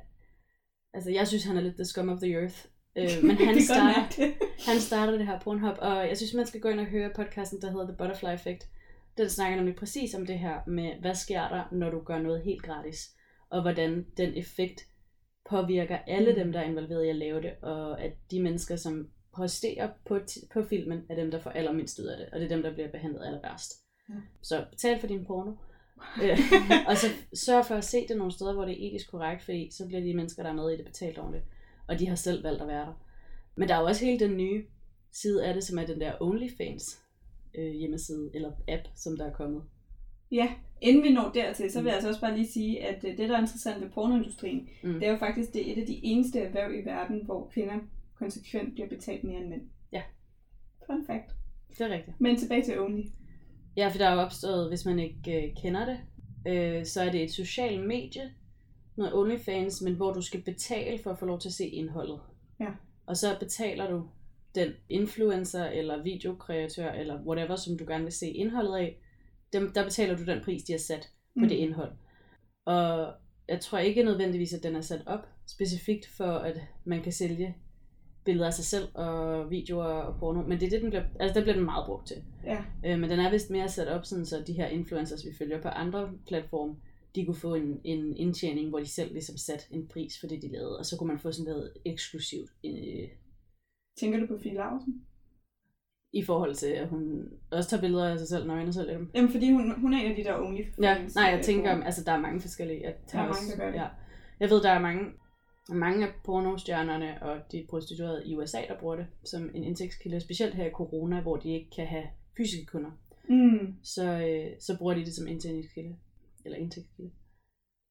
Altså, 0.94 1.10
jeg 1.10 1.28
synes, 1.28 1.44
han 1.44 1.56
er 1.56 1.60
lidt 1.60 1.74
the 1.74 1.84
scum 1.84 2.08
of 2.08 2.18
the 2.20 2.32
earth. 2.32 2.56
Øh, 2.96 3.08
men 3.28 3.36
han 3.36 3.60
starter, 3.62 4.32
han 4.70 4.80
starter 4.80 5.12
det 5.18 5.26
her 5.26 5.40
Pornhub, 5.40 5.76
og 5.78 6.08
jeg 6.08 6.16
synes, 6.16 6.34
man 6.34 6.46
skal 6.46 6.60
gå 6.60 6.68
ind 6.68 6.80
og 6.80 6.86
høre 6.86 7.10
podcasten, 7.16 7.60
der 7.62 7.70
hedder 7.70 7.86
The 7.86 7.96
Butterfly 7.96 8.28
Effect. 8.34 8.68
Den 9.18 9.28
snakker 9.30 9.56
nemlig 9.56 9.76
præcis 9.76 10.14
om 10.14 10.26
det 10.26 10.38
her 10.38 10.60
med, 10.66 10.92
hvad 11.00 11.14
sker 11.14 11.48
der, 11.48 11.64
når 11.72 11.90
du 11.90 12.00
gør 12.00 12.18
noget 12.18 12.42
helt 12.42 12.62
gratis, 12.62 13.10
og 13.50 13.62
hvordan 13.62 14.06
den 14.16 14.34
effekt 14.36 14.80
påvirker 15.50 15.98
alle 16.06 16.30
Mm. 16.32 16.38
dem, 16.38 16.52
der 16.52 16.60
er 16.60 16.64
involveret 16.64 17.04
i 17.04 17.08
at 17.08 17.16
lave 17.16 17.42
det, 17.42 17.52
og 17.62 18.02
at 18.02 18.12
de 18.30 18.42
mennesker, 18.42 18.76
som 18.76 19.08
præsterer 19.34 19.88
på, 20.08 20.18
på 20.52 20.62
filmen, 20.62 21.02
er 21.10 21.14
dem, 21.14 21.30
der 21.30 21.40
får 21.40 21.50
allermindst 21.50 21.98
ud 21.98 22.04
af 22.04 22.16
det, 22.18 22.26
og 22.32 22.40
det 22.40 22.44
er 22.44 22.54
dem, 22.54 22.62
der 22.62 22.72
bliver 22.74 22.90
behandlet 22.90 23.26
aller 23.26 23.40
værst. 23.42 23.72
Ja. 24.08 24.14
Så 24.42 24.64
betal 24.70 25.00
for 25.00 25.06
din 25.06 25.24
porno, 25.24 25.52
Øh, 26.22 26.38
og 26.88 26.96
så 26.96 27.06
sørg 27.34 27.66
for 27.66 27.74
at 27.74 27.84
se 27.84 28.08
det 28.08 28.16
nogle 28.16 28.32
steder, 28.32 28.52
hvor 28.54 28.64
det 28.64 28.72
er 28.84 28.88
etisk 28.88 29.10
korrekt, 29.10 29.42
fordi 29.42 29.68
så 29.70 29.86
bliver 29.86 30.00
de 30.00 30.14
mennesker, 30.14 30.42
der 30.42 30.50
er 30.50 30.54
med 30.54 30.70
i 30.70 30.76
det, 30.76 30.84
betalt 30.86 31.18
ordentligt. 31.18 31.44
Og 31.88 31.98
de 31.98 32.06
har 32.08 32.14
selv 32.14 32.44
valgt 32.44 32.62
at 32.62 32.68
være 32.68 32.86
der. 32.86 33.02
Men 33.56 33.68
der 33.68 33.74
er 33.74 33.80
jo 33.80 33.86
også 33.86 34.04
hele 34.04 34.18
den 34.20 34.36
nye 34.36 34.64
side 35.12 35.44
af 35.46 35.54
det, 35.54 35.64
som 35.64 35.78
er 35.78 35.86
den 35.86 36.00
der 36.00 36.12
OnlyFans 36.20 37.00
øh, 37.54 37.72
hjemmeside, 37.72 38.30
eller 38.34 38.52
app, 38.68 38.82
som 38.94 39.16
der 39.16 39.26
er 39.26 39.32
kommet. 39.32 39.62
Ja, 40.32 40.52
inden 40.80 41.02
vi 41.02 41.12
når 41.12 41.30
dertil, 41.34 41.70
så 41.70 41.78
vil 41.78 41.82
Mm. 41.82 41.86
jeg 41.86 41.94
altså 41.94 42.08
også 42.08 42.20
bare 42.20 42.36
lige 42.36 42.48
sige, 42.52 42.84
at 42.84 43.04
øh, 43.04 43.16
det, 43.16 43.28
der 43.28 43.36
er 43.36 43.40
interessant 43.40 43.82
ved 43.82 43.90
pornoindustrien, 43.90 44.68
Mm. 44.82 44.92
det 44.94 45.02
er 45.06 45.10
jo 45.12 45.18
faktisk 45.18 45.52
det 45.52 45.68
er 45.68 45.72
et 45.72 45.80
af 45.80 45.86
de 45.86 46.00
eneste 46.04 46.40
erhverv 46.40 46.74
i 46.74 46.84
verden, 46.84 47.24
hvor 47.24 47.48
kvinder 47.52 47.74
konsekvent 48.18 48.74
bliver 48.74 48.88
betalt 48.88 49.24
mere 49.24 49.40
end 49.40 49.48
mænd. 49.48 49.62
Ja. 49.92 50.02
Fun 50.86 51.06
fact. 51.06 51.30
Det 51.70 51.80
er 51.80 51.88
rigtigt. 51.88 52.20
Men 52.20 52.36
tilbage 52.36 52.62
til 52.64 52.80
Only. 52.80 53.02
Ja, 53.76 53.88
for 53.88 53.98
der 53.98 54.06
er 54.08 54.14
jo 54.14 54.20
opstået, 54.20 54.68
hvis 54.68 54.84
man 54.84 54.98
ikke 54.98 55.46
øh, 55.46 55.54
kender 55.62 55.84
det, 55.84 55.98
øh, 56.52 56.86
så 56.86 57.02
er 57.02 57.10
det 57.12 57.22
et 57.22 57.32
socialt 57.32 57.86
medie, 57.86 58.32
noget 58.96 59.14
OnlyFans, 59.14 59.82
men 59.82 59.94
hvor 59.94 60.12
du 60.12 60.22
skal 60.22 60.42
betale 60.42 60.98
for 61.02 61.10
at 61.10 61.18
få 61.18 61.26
lov 61.26 61.40
til 61.40 61.48
at 61.48 61.52
se 61.52 61.66
indholdet. 61.66 62.20
Ja. 62.60 62.68
Og 63.06 63.16
så 63.16 63.36
betaler 63.40 63.90
du 63.90 64.08
den 64.54 64.72
influencer 64.88 65.64
eller 65.64 66.02
videokreatør 66.02 66.92
eller 66.92 67.22
whatever, 67.26 67.56
som 67.56 67.78
du 67.78 67.84
gerne 67.88 68.04
vil 68.04 68.12
se 68.12 68.30
indholdet 68.30 68.76
af, 68.76 68.96
dem, 69.52 69.72
der 69.74 69.84
betaler 69.84 70.16
du 70.16 70.24
den 70.24 70.40
pris, 70.44 70.62
de 70.62 70.72
har 70.72 70.78
sat 70.78 71.08
på 71.34 71.40
Mm. 71.42 71.48
det 71.48 71.54
indhold. 71.56 71.92
Og 72.64 73.14
jeg 73.48 73.60
tror 73.60 73.78
ikke 73.78 74.02
nødvendigvis, 74.02 74.52
at 74.52 74.62
den 74.62 74.76
er 74.76 74.80
sat 74.80 75.02
op 75.06 75.26
specifikt 75.46 76.06
for, 76.16 76.32
at 76.32 76.60
man 76.84 77.02
kan 77.02 77.12
sælge 77.12 77.56
billeder 78.26 78.46
af 78.46 78.54
sig 78.54 78.64
selv 78.64 78.88
og 78.94 79.50
videoer 79.50 79.84
og 79.84 80.18
porno, 80.18 80.42
men 80.42 80.60
det 80.60 80.66
er 80.66 80.70
det, 80.70 80.82
den 80.82 80.90
bliver, 80.90 81.04
altså 81.20 81.34
der 81.34 81.44
bliver 81.44 81.56
den 81.56 81.64
meget 81.64 81.86
brugt 81.86 82.06
til. 82.06 82.16
Ja, 82.44 82.58
Øh, 82.86 82.98
men 83.00 83.10
den 83.10 83.18
er 83.20 83.30
vist 83.30 83.50
mere 83.50 83.68
sat 83.68 83.88
op, 83.88 84.04
sådan, 84.04 84.26
så 84.26 84.44
de 84.46 84.52
her 84.52 84.66
influencers, 84.66 85.24
vi 85.26 85.30
følger 85.38 85.62
på 85.62 85.68
andre 85.68 86.10
platforme, 86.26 86.76
de 87.14 87.24
kunne 87.26 87.34
få 87.34 87.54
en, 87.54 87.80
en 87.84 88.16
indtjening, 88.16 88.68
hvor 88.68 88.78
de 88.78 88.86
selv 88.86 89.12
ligesom 89.12 89.36
sat 89.36 89.68
en 89.70 89.88
pris 89.88 90.20
for 90.20 90.26
det, 90.26 90.42
de 90.42 90.52
lavede, 90.52 90.78
og 90.78 90.86
så 90.86 90.98
kunne 90.98 91.08
man 91.08 91.18
få 91.18 91.32
sådan 91.32 91.52
noget 91.52 91.72
eksklusivt 91.84 92.50
øh, 92.64 93.08
tænker 94.00 94.20
du 94.20 94.26
på 94.26 94.38
Fie 94.42 94.54
Laursen? 94.54 95.06
i 96.12 96.24
forhold 96.24 96.54
til, 96.54 96.66
at 96.66 96.88
hun 96.88 97.28
også 97.50 97.70
tager 97.70 97.80
billeder 97.80 98.08
af 98.08 98.18
sig 98.18 98.28
selv 98.28 98.46
nøgen 98.46 98.68
og 98.68 98.74
så 98.74 98.82
lidt 98.84 98.98
dem. 98.98 99.10
Jamen, 99.14 99.30
fordi 99.30 99.52
hun, 99.52 99.80
hun 99.80 99.94
er 99.94 99.98
en 99.98 100.10
af 100.10 100.16
de 100.16 100.24
der 100.24 100.38
Only 100.38 100.62
Ja, 100.82 100.98
nej, 101.14 101.24
jeg 101.24 101.40
tænker, 101.44 101.72
om, 101.72 101.82
altså 101.82 102.04
der 102.04 102.12
er 102.12 102.20
mange 102.20 102.40
forskellige. 102.40 102.80
Jeg, 102.82 102.94
Der 102.94 102.98
er 102.98 103.08
tager 103.08 103.24
mange, 103.24 103.50
der 103.50 103.56
gør 103.56 103.70
det. 103.70 103.78
Ja. 103.78 103.88
Jeg 104.40 104.50
ved, 104.50 104.62
der 104.62 104.70
er 104.70 104.80
mange, 104.80 105.04
mange 105.68 106.06
af 106.06 106.12
pornostjernerne 106.24 107.22
og 107.22 107.52
de 107.52 107.66
prostituerede 107.70 108.22
i 108.26 108.36
USA, 108.36 108.58
der 108.68 108.78
bruger 108.80 108.96
det 108.96 109.06
som 109.24 109.50
en 109.54 109.64
indtægtskilde, 109.64 110.20
specielt 110.20 110.54
her 110.54 110.66
i 110.66 110.70
corona, 110.70 111.20
hvor 111.20 111.36
de 111.36 111.52
ikke 111.54 111.70
kan 111.76 111.86
have 111.86 112.04
fysiske 112.36 112.66
kunder. 112.66 112.90
Mm. 113.28 113.74
Så, 113.82 114.04
øh, 114.12 114.46
så 114.60 114.78
bruger 114.78 114.94
de 114.94 115.04
det 115.04 115.14
som 115.14 115.26
indtægtskilde. 115.26 115.96
Eller 116.44 116.58
indtægtskilde. 116.58 117.10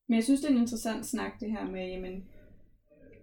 Men 0.10 0.16
jeg 0.16 0.24
synes, 0.24 0.42
det 0.42 0.48
er 0.50 0.54
en 0.54 0.62
interessant 0.62 1.06
snak, 1.06 1.32
det 1.40 1.52
her 1.52 1.66
med, 1.72 1.88
jamen, 1.88 2.26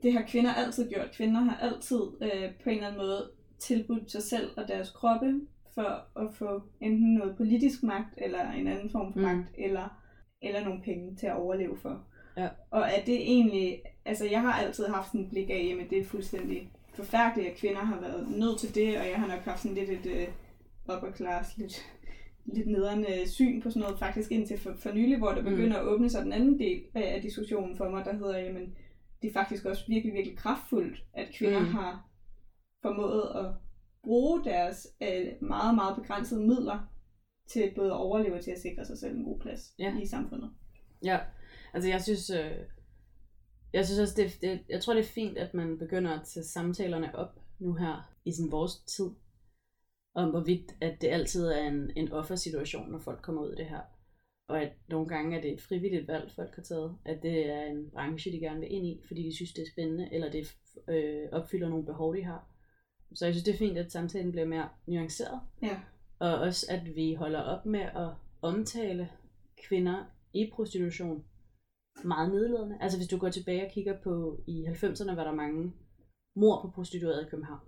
det 0.03 0.13
har 0.13 0.25
kvinder 0.29 0.55
altid 0.55 0.89
gjort. 0.91 1.11
Kvinder 1.17 1.41
har 1.41 1.57
altid 1.57 2.01
øh, 2.23 2.51
på 2.63 2.71
en 2.71 2.75
eller 2.77 2.87
anden 2.87 3.01
måde 3.01 3.31
tilbudt 3.59 4.11
sig 4.11 4.23
selv 4.23 4.51
og 4.57 4.69
deres 4.69 4.91
kroppe 4.91 5.41
for 5.75 6.19
at 6.21 6.35
få 6.35 6.63
enten 6.81 7.15
noget 7.15 7.37
politisk 7.37 7.83
magt, 7.83 8.15
eller 8.17 8.51
en 8.51 8.67
anden 8.69 8.91
form 8.91 9.13
for 9.13 9.21
Mm. 9.21 9.27
magt, 9.27 9.49
eller, 9.59 9.89
eller 10.43 10.65
nogle 10.65 10.83
penge 10.83 11.17
til 11.17 11.27
at 11.27 11.37
overleve 11.37 11.77
for. 11.79 12.05
Ja. 12.37 12.49
Og 12.71 12.93
at 12.93 13.07
det 13.07 13.15
egentlig, 13.15 13.83
altså 14.05 14.27
jeg 14.31 14.41
har 14.41 14.53
altid 14.53 14.87
haft 14.87 15.07
sådan 15.07 15.21
et 15.21 15.31
blik 15.31 15.51
af, 15.51 15.67
jamen 15.71 15.91
det 15.91 15.99
er 15.99 16.05
fuldstændig 16.05 16.71
forfærdeligt, 16.95 17.51
at 17.51 17.57
kvinder 17.57 17.81
har 17.81 18.01
været 18.01 18.29
nødt 18.31 18.59
til 18.59 18.75
det, 18.75 18.99
og 18.99 19.07
jeg 19.07 19.17
har 19.21 19.27
nok 19.27 19.41
haft 19.45 19.63
sådan 19.63 19.75
lidt 19.77 19.91
et 19.91 20.07
uh, 20.07 20.95
upper 20.95 21.13
class, 21.17 21.57
lidt, 21.57 21.87
lidt 22.45 22.67
nederen 22.67 22.99
uh, 23.01 23.27
syn 23.27 23.63
på 23.63 23.71
sådan 23.71 23.83
noget, 23.83 23.99
faktisk 23.99 24.33
indtil 24.33 24.59
for, 24.59 24.75
for 24.79 24.93
nylig, 24.93 25.19
hvor 25.19 25.31
der 25.33 25.43
Mm. 25.43 25.49
begynder 25.49 25.77
at 25.77 25.85
åbne 25.87 26.11
sig 26.11 26.25
den 26.25 26.33
anden 26.33 26.59
del 26.59 26.83
af, 26.95 27.15
af 27.15 27.23
diskussionen 27.23 27.77
for 27.77 27.91
mig, 27.91 28.05
der 28.05 28.13
hedder, 28.17 28.39
jamen 28.39 28.75
det 29.23 29.29
er 29.29 29.33
faktisk 29.33 29.65
også 29.65 29.85
virkelig, 29.89 30.15
virkelig 30.15 30.39
kraftfuldt, 30.39 31.05
at 31.15 31.29
kvinder 31.35 31.59
Mm. 31.61 31.67
mm. 31.67 31.73
har 31.73 32.09
formået 32.83 33.23
at 33.35 33.47
bruge 34.05 34.45
deres 34.45 34.87
uh, 35.01 35.49
meget, 35.49 35.75
meget 35.75 35.97
begrænsede 35.97 36.41
midler 36.47 36.79
til 37.49 37.73
både 37.77 37.91
at 37.91 37.97
overleve 37.97 38.35
og 38.35 38.45
til 38.45 38.51
at 38.51 38.61
sikre 38.61 38.85
sig 38.85 38.99
selv 38.99 39.17
en 39.17 39.25
god 39.25 39.41
plads 39.41 39.61
Ja. 39.79 39.99
i 40.03 40.07
samfundet. 40.07 40.51
Ja, 41.05 41.19
altså 41.75 41.91
jeg 41.91 42.03
synes, 42.03 42.31
øh, 42.31 42.53
jeg 43.73 43.87
synes 43.87 44.01
også, 44.01 44.23
det, 44.23 44.39
det, 44.41 44.61
jeg 44.69 44.83
tror 44.83 44.95
det 44.95 45.01
er 45.01 45.09
fint, 45.09 45.39
at 45.39 45.55
man 45.55 45.79
begynder 45.79 46.11
at 46.21 46.27
tage 46.27 46.45
samtalerne 46.45 47.15
op 47.15 47.41
nu 47.59 47.75
her 47.75 48.15
i 48.25 48.33
sådan 48.33 48.53
vores 48.53 48.77
tid, 48.77 49.11
om 50.15 50.31
hvorvidt, 50.31 50.75
at 50.81 51.01
det 51.01 51.09
altid 51.09 51.47
er 51.47 51.69
en, 51.69 51.91
en 51.97 52.13
offersituation, 52.13 52.91
når 52.91 52.99
folk 52.99 53.23
kommer 53.23 53.43
ud 53.43 53.53
i 53.53 53.57
det 53.57 53.67
her. 53.67 53.81
Og 54.49 54.63
at 54.63 54.73
nogle 54.89 55.09
gange 55.09 55.37
er 55.37 55.41
det 55.41 55.53
et 55.53 55.63
frivilligt 55.63 56.09
valg, 56.09 56.33
folk 56.33 56.55
har 56.55 56.63
taget. 56.63 56.97
At 57.05 57.23
det 57.23 57.47
er 57.51 57.63
en 57.63 57.91
branche, 57.91 58.33
de 58.33 58.41
gerne 58.41 58.61
vil 58.61 58.73
ind 58.73 58.87
i, 58.87 59.01
fordi 59.07 59.23
de 59.23 59.37
synes, 59.37 59.53
det 59.53 59.63
er 59.63 59.71
spændende, 59.73 60.09
eller 60.13 60.31
det 60.31 60.57
øh, 60.89 61.29
opfylder 61.33 61.69
nogle 61.69 61.87
behov, 61.87 62.17
de 62.17 62.25
har. 62.25 62.49
Så 63.15 63.25
jeg 63.27 63.35
synes, 63.35 63.45
det 63.45 63.55
er 63.55 63.59
fint, 63.59 63.79
at 63.79 63.93
samtalen 63.93 64.33
bliver 64.33 64.47
mere 64.47 64.69
nuanceret. 64.87 65.41
Ja. 65.63 65.81
Og 66.19 66.35
også, 66.39 66.67
at 66.71 66.97
vi 66.97 67.15
holder 67.15 67.41
op 67.41 67.67
med 67.67 67.81
at 67.81 68.11
omtale 68.43 69.09
kvinder 69.69 70.05
i 70.33 70.51
prostitution 70.53 71.25
meget 72.05 72.31
nedladende. 72.33 72.79
Altså 72.81 72.99
hvis 72.99 73.09
du 73.09 73.19
går 73.19 73.29
tilbage 73.29 73.67
og 73.67 73.73
kigger 73.73 73.97
på, 74.05 74.41
i 74.47 74.65
90'erne 74.65 75.15
var 75.15 75.25
der 75.25 75.35
mange 75.35 75.73
mor 76.37 76.63
på 76.63 76.71
prostituerede 76.71 77.23
i 77.23 77.31
København. 77.31 77.61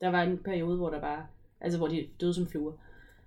Der 0.00 0.08
var 0.08 0.22
en 0.22 0.38
periode, 0.38 0.76
hvor 0.76 0.90
der 0.90 1.00
var, 1.00 1.30
altså 1.60 1.78
hvor 1.78 1.88
de 1.88 2.08
døde 2.20 2.34
som 2.34 2.46
fluer. 2.46 2.72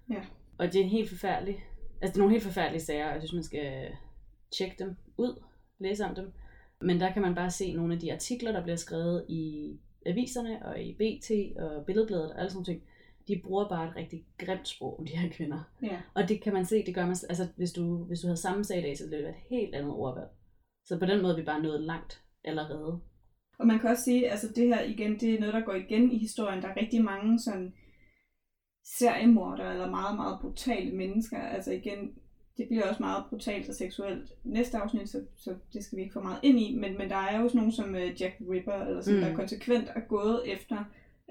Ja. 0.09 0.21
Og 0.57 0.73
det 0.73 0.81
er 0.81 0.85
helt 0.85 1.09
forfærdeligt. 1.09 1.57
Altså 2.01 2.13
det 2.13 2.15
er 2.15 2.19
nogle 2.19 2.33
helt 2.33 2.43
forfærdelige 2.43 2.81
sager, 2.81 3.07
og 3.07 3.13
jeg 3.13 3.21
synes, 3.21 3.33
man 3.33 3.43
skal 3.43 3.95
tjekke 4.57 4.75
dem 4.79 4.95
ud, 5.17 5.43
læse 5.79 6.05
om 6.05 6.15
dem. 6.15 6.31
Men 6.81 6.99
der 6.99 7.13
kan 7.13 7.21
man 7.21 7.35
bare 7.35 7.51
se 7.51 7.73
nogle 7.73 7.93
af 7.93 7.99
de 7.99 8.13
artikler, 8.13 8.51
der 8.51 8.63
bliver 8.63 8.75
skrevet 8.75 9.25
i 9.29 9.73
aviserne 10.05 10.65
og 10.65 10.81
i 10.81 10.93
BT 10.93 11.59
og 11.61 11.85
Billedbladet 11.85 12.31
og 12.33 12.39
alle 12.39 12.51
sådan 12.51 12.65
ting. 12.65 12.83
De 13.29 13.41
bruger 13.43 13.69
bare 13.69 13.87
et 13.87 13.95
rigtig 13.95 14.25
grimt 14.37 14.67
sprog 14.67 14.99
om 14.99 15.05
de 15.05 15.17
her 15.17 15.29
kvinder. 15.29 15.63
Ja. 15.83 16.01
Og 16.13 16.29
det 16.29 16.41
kan 16.41 16.53
man 16.53 16.65
se, 16.65 16.85
det 16.85 16.95
gør 16.95 17.05
man, 17.05 17.15
altså 17.29 17.47
hvis 17.55 17.71
du, 17.71 18.03
hvis 18.03 18.19
du 18.19 18.27
havde 18.27 18.37
samme 18.37 18.63
sag 18.63 18.79
i 18.79 18.81
dag, 18.81 18.97
så 18.97 19.03
ville 19.03 19.17
det 19.17 19.23
være 19.25 19.33
et 19.35 19.43
helt 19.49 19.75
andet 19.75 19.91
ordvalg. 19.91 20.29
Så 20.85 20.99
på 20.99 21.05
den 21.05 21.21
måde 21.21 21.33
er 21.33 21.37
vi 21.37 21.43
bare 21.43 21.63
nået 21.63 21.81
langt 21.81 22.21
allerede. 22.43 22.99
Og 23.59 23.67
man 23.67 23.79
kan 23.79 23.89
også 23.89 24.03
sige, 24.03 24.31
altså 24.31 24.47
det 24.55 24.67
her 24.67 24.81
igen, 24.81 25.19
det 25.19 25.33
er 25.33 25.39
noget, 25.39 25.53
der 25.53 25.61
går 25.65 25.73
igen 25.73 26.11
i 26.11 26.17
historien. 26.17 26.61
Der 26.61 26.67
er 26.67 26.77
rigtig 26.81 27.03
mange 27.03 27.39
sådan 27.39 27.73
seriemordere 28.97 29.71
eller 29.73 29.89
meget, 29.89 30.15
meget 30.15 30.37
brutale 30.41 30.91
mennesker. 30.95 31.37
Altså 31.41 31.71
igen, 31.71 32.13
det 32.57 32.67
bliver 32.67 32.89
også 32.89 33.03
meget 33.03 33.23
brutalt 33.29 33.69
og 33.69 33.75
seksuelt 33.75 34.31
næste 34.43 34.77
afsnit, 34.77 35.09
så, 35.09 35.21
så 35.37 35.55
det 35.73 35.83
skal 35.83 35.97
vi 35.97 36.01
ikke 36.01 36.13
få 36.13 36.21
meget 36.21 36.39
ind 36.43 36.59
i. 36.59 36.75
Men, 36.75 36.97
men 36.97 37.09
der 37.09 37.15
er 37.15 37.37
jo 37.37 37.43
også 37.43 37.57
nogen 37.57 37.71
som 37.71 37.89
uh, 37.95 38.21
Jack 38.21 38.35
the 38.35 38.51
Ripper, 38.51 38.73
eller 38.73 39.03
Mm. 39.07 39.13
mm. 39.15 39.21
der 39.21 39.35
konsekvent 39.35 39.87
er 39.95 39.99
gået 40.07 40.41
efter 40.53 40.83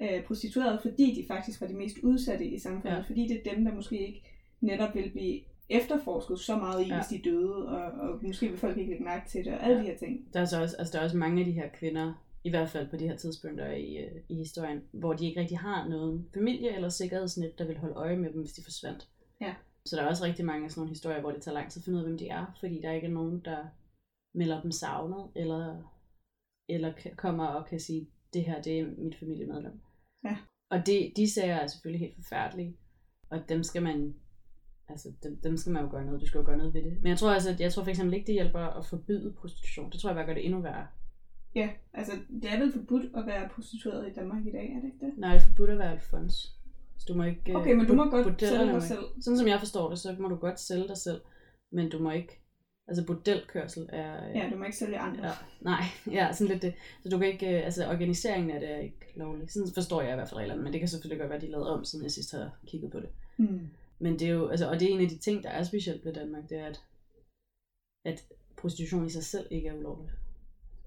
uh, 0.02 0.24
prostituerede, 0.26 0.78
fordi 0.82 1.14
de 1.22 1.24
faktisk 1.28 1.60
var 1.60 1.66
de 1.66 1.74
mest 1.74 1.96
udsatte 2.02 2.44
i 2.46 2.58
samfundet. 2.58 2.96
Ja. 2.96 3.02
Fordi 3.02 3.28
det 3.28 3.36
er 3.46 3.54
dem, 3.54 3.64
der 3.64 3.74
måske 3.74 4.06
ikke 4.06 4.22
netop 4.60 4.94
vil 4.94 5.10
blive 5.10 5.40
efterforsket 5.68 6.38
så 6.40 6.56
meget 6.56 6.84
i, 6.84 6.88
Ja. 6.88 6.94
hvis 6.96 7.06
de 7.22 7.30
døde, 7.30 7.68
og, 7.68 7.82
og 7.92 8.18
måske 8.24 8.48
vil 8.48 8.58
folk 8.58 8.76
ikke 8.78 8.90
lægge 8.90 9.04
mærke 9.04 9.28
til 9.28 9.44
det, 9.44 9.54
og 9.54 9.62
alle 9.64 9.76
Ja. 9.76 9.82
de 9.82 9.86
her 9.88 9.96
ting. 9.98 10.28
Der 10.32 10.40
er, 10.40 10.44
så 10.44 10.62
også, 10.62 10.76
altså 10.78 10.92
der 10.92 10.98
er 11.00 11.04
også 11.04 11.16
mange 11.16 11.40
af 11.40 11.46
de 11.46 11.52
her 11.52 11.68
kvinder, 11.68 12.24
i 12.44 12.50
hvert 12.50 12.68
fald 12.70 12.88
på 12.90 12.96
de 12.96 13.08
her 13.08 13.16
tidspunkter 13.16 13.70
i, 13.72 13.96
øh, 13.96 14.10
i 14.28 14.34
historien, 14.34 14.82
hvor 14.92 15.12
de 15.12 15.26
ikke 15.26 15.40
rigtig 15.40 15.58
har 15.58 15.88
nogen 15.88 16.28
familie 16.34 16.74
eller 16.74 16.88
sikkerhedsnet, 16.88 17.58
der 17.58 17.66
vil 17.66 17.78
holde 17.78 17.94
øje 17.94 18.16
med 18.16 18.32
dem, 18.32 18.40
hvis 18.40 18.52
de 18.52 18.62
forsvandt. 18.64 19.08
Ja. 19.40 19.54
Så 19.86 19.96
der 19.96 20.02
er 20.02 20.06
også 20.08 20.24
rigtig 20.24 20.44
mange 20.44 20.64
af 20.64 20.70
sådan 20.70 20.80
nogle 20.80 20.90
historier, 20.90 21.20
hvor 21.20 21.30
det 21.30 21.42
tager 21.42 21.54
lang 21.54 21.70
tid 21.70 21.80
at 21.80 21.84
finde 21.84 21.96
ud 21.96 22.02
af, 22.02 22.08
hvem 22.08 22.18
de 22.18 22.28
er, 22.28 22.56
fordi 22.60 22.80
der 22.82 22.92
ikke 22.92 23.06
er 23.06 23.10
nogen, 23.10 23.40
der 23.44 23.64
melder 24.34 24.62
dem 24.62 24.70
savnet, 24.72 25.30
eller, 25.36 25.92
eller 26.68 26.92
kommer 27.16 27.46
og 27.46 27.66
kan 27.66 27.80
sige, 27.80 28.06
det 28.32 28.44
her 28.44 28.62
det 28.62 28.78
er 28.80 28.86
mit 28.98 29.14
familiemedlem. 29.16 29.80
Ja. 30.24 30.36
Og 30.70 30.86
det, 30.86 31.12
de 31.16 31.32
sager 31.32 31.54
er 31.56 31.66
selvfølgelig 31.66 32.00
helt 32.00 32.16
forfærdelige, 32.16 32.76
og 33.30 33.48
dem 33.48 33.62
skal 33.62 33.82
man 33.82 34.14
altså 34.88 35.12
dem, 35.22 35.36
dem 35.42 35.56
skal 35.56 35.72
man 35.72 35.82
jo 35.84 35.90
gøre 35.90 36.04
noget, 36.04 36.20
du 36.20 36.26
skal 36.26 36.38
jo 36.38 36.44
gøre 36.46 36.56
noget 36.56 36.74
ved 36.74 36.82
det. 36.82 36.96
Men 37.02 37.08
jeg 37.10 37.18
tror 37.18 37.30
altså, 37.32 37.50
at 37.50 37.60
jeg 37.60 37.72
tror 37.72 37.82
for 37.82 37.90
eksempel 37.90 38.14
ikke, 38.14 38.26
det 38.26 38.34
hjælper 38.34 38.60
at 38.60 38.86
forbyde 38.86 39.32
prostitution. 39.40 39.92
Det 39.92 40.00
tror 40.00 40.10
jeg 40.10 40.16
bare 40.16 40.26
gør 40.26 40.34
det 40.34 40.44
endnu 40.44 40.60
værre. 40.60 40.86
Ja, 41.54 41.70
altså 41.94 42.12
det 42.42 42.52
er 42.52 42.58
vel 42.58 42.72
forbudt 42.72 43.06
at 43.16 43.26
være 43.26 43.48
prostitueret 43.48 44.08
i 44.08 44.12
Danmark 44.12 44.46
i 44.46 44.50
dag, 44.52 44.72
er 44.76 44.80
det 44.80 44.84
ikke 44.84 45.06
det? 45.06 45.18
Nej, 45.18 45.32
det 45.34 45.42
er 45.42 45.46
forbudt 45.46 45.70
at 45.70 45.78
være 45.78 45.92
alfons. 45.92 46.32
Så 46.98 47.04
du 47.08 47.14
må 47.14 47.22
ikke... 47.24 47.42
øh, 47.52 47.56
Okay, 47.56 47.72
men 47.74 47.86
du 47.86 47.94
må 47.94 48.04
bord- 48.10 48.24
godt 48.24 48.40
sælge 48.40 48.66
må 48.66 48.72
dig 48.72 48.82
selv. 48.82 49.04
Sådan 49.20 49.38
som 49.38 49.48
jeg 49.48 49.58
forstår 49.58 49.88
det, 49.90 49.98
så 49.98 50.16
må 50.18 50.28
du 50.28 50.36
godt 50.36 50.60
sælge 50.60 50.88
dig 50.88 50.96
selv, 50.96 51.20
men 51.72 51.90
du 51.90 51.98
må 51.98 52.10
ikke... 52.10 52.40
Altså 52.88 53.06
bordelkørsel 53.06 53.88
er... 53.92 54.28
øh, 54.30 54.36
Ja, 54.36 54.48
du 54.52 54.56
må 54.58 54.64
ikke 54.64 54.76
sælge 54.76 54.98
andre. 54.98 55.26
Ja, 55.26 55.32
nej, 55.60 55.82
ja, 56.18 56.32
sådan 56.32 56.52
lidt 56.52 56.62
det. 56.62 56.74
Så 57.02 57.08
du 57.08 57.18
kan 57.18 57.28
ikke, 57.28 57.58
øh, 57.58 57.64
altså 57.64 57.88
organiseringen 57.90 58.50
af 58.50 58.60
det 58.60 58.70
er 58.70 58.78
ikke 58.78 59.12
lovlig. 59.16 59.50
Sådan 59.50 59.68
forstår 59.74 60.02
jeg 60.02 60.10
i 60.12 60.14
hvert 60.14 60.28
fald 60.28 60.38
reglerne, 60.40 60.62
men 60.62 60.72
det 60.72 60.80
kan 60.80 60.88
selvfølgelig 60.88 61.18
godt 61.20 61.28
være, 61.30 61.36
at 61.36 61.42
de 61.42 61.46
er 61.46 61.50
lavet 61.50 61.66
om, 61.68 61.84
siden 61.84 62.02
jeg 62.04 62.10
sidst 62.12 62.32
har 62.32 62.50
kigget 62.66 62.90
på 62.92 63.00
det. 63.00 63.08
Hmm. 63.36 63.60
Men 63.98 64.12
det 64.18 64.22
er 64.28 64.32
jo, 64.32 64.48
altså, 64.48 64.68
og 64.70 64.80
det 64.80 64.90
er 64.90 64.94
en 64.94 65.00
af 65.00 65.08
de 65.08 65.18
ting, 65.18 65.42
der 65.42 65.48
er 65.50 65.62
specielt 65.62 66.04
ved 66.04 66.12
Danmark, 66.12 66.48
det 66.50 66.58
er, 66.58 66.66
at, 66.66 66.80
at 68.04 68.24
prostitution 68.56 69.06
i 69.06 69.10
sig 69.10 69.24
selv 69.24 69.46
ikke 69.50 69.68
er 69.68 69.74
ulovligt. 69.74 70.12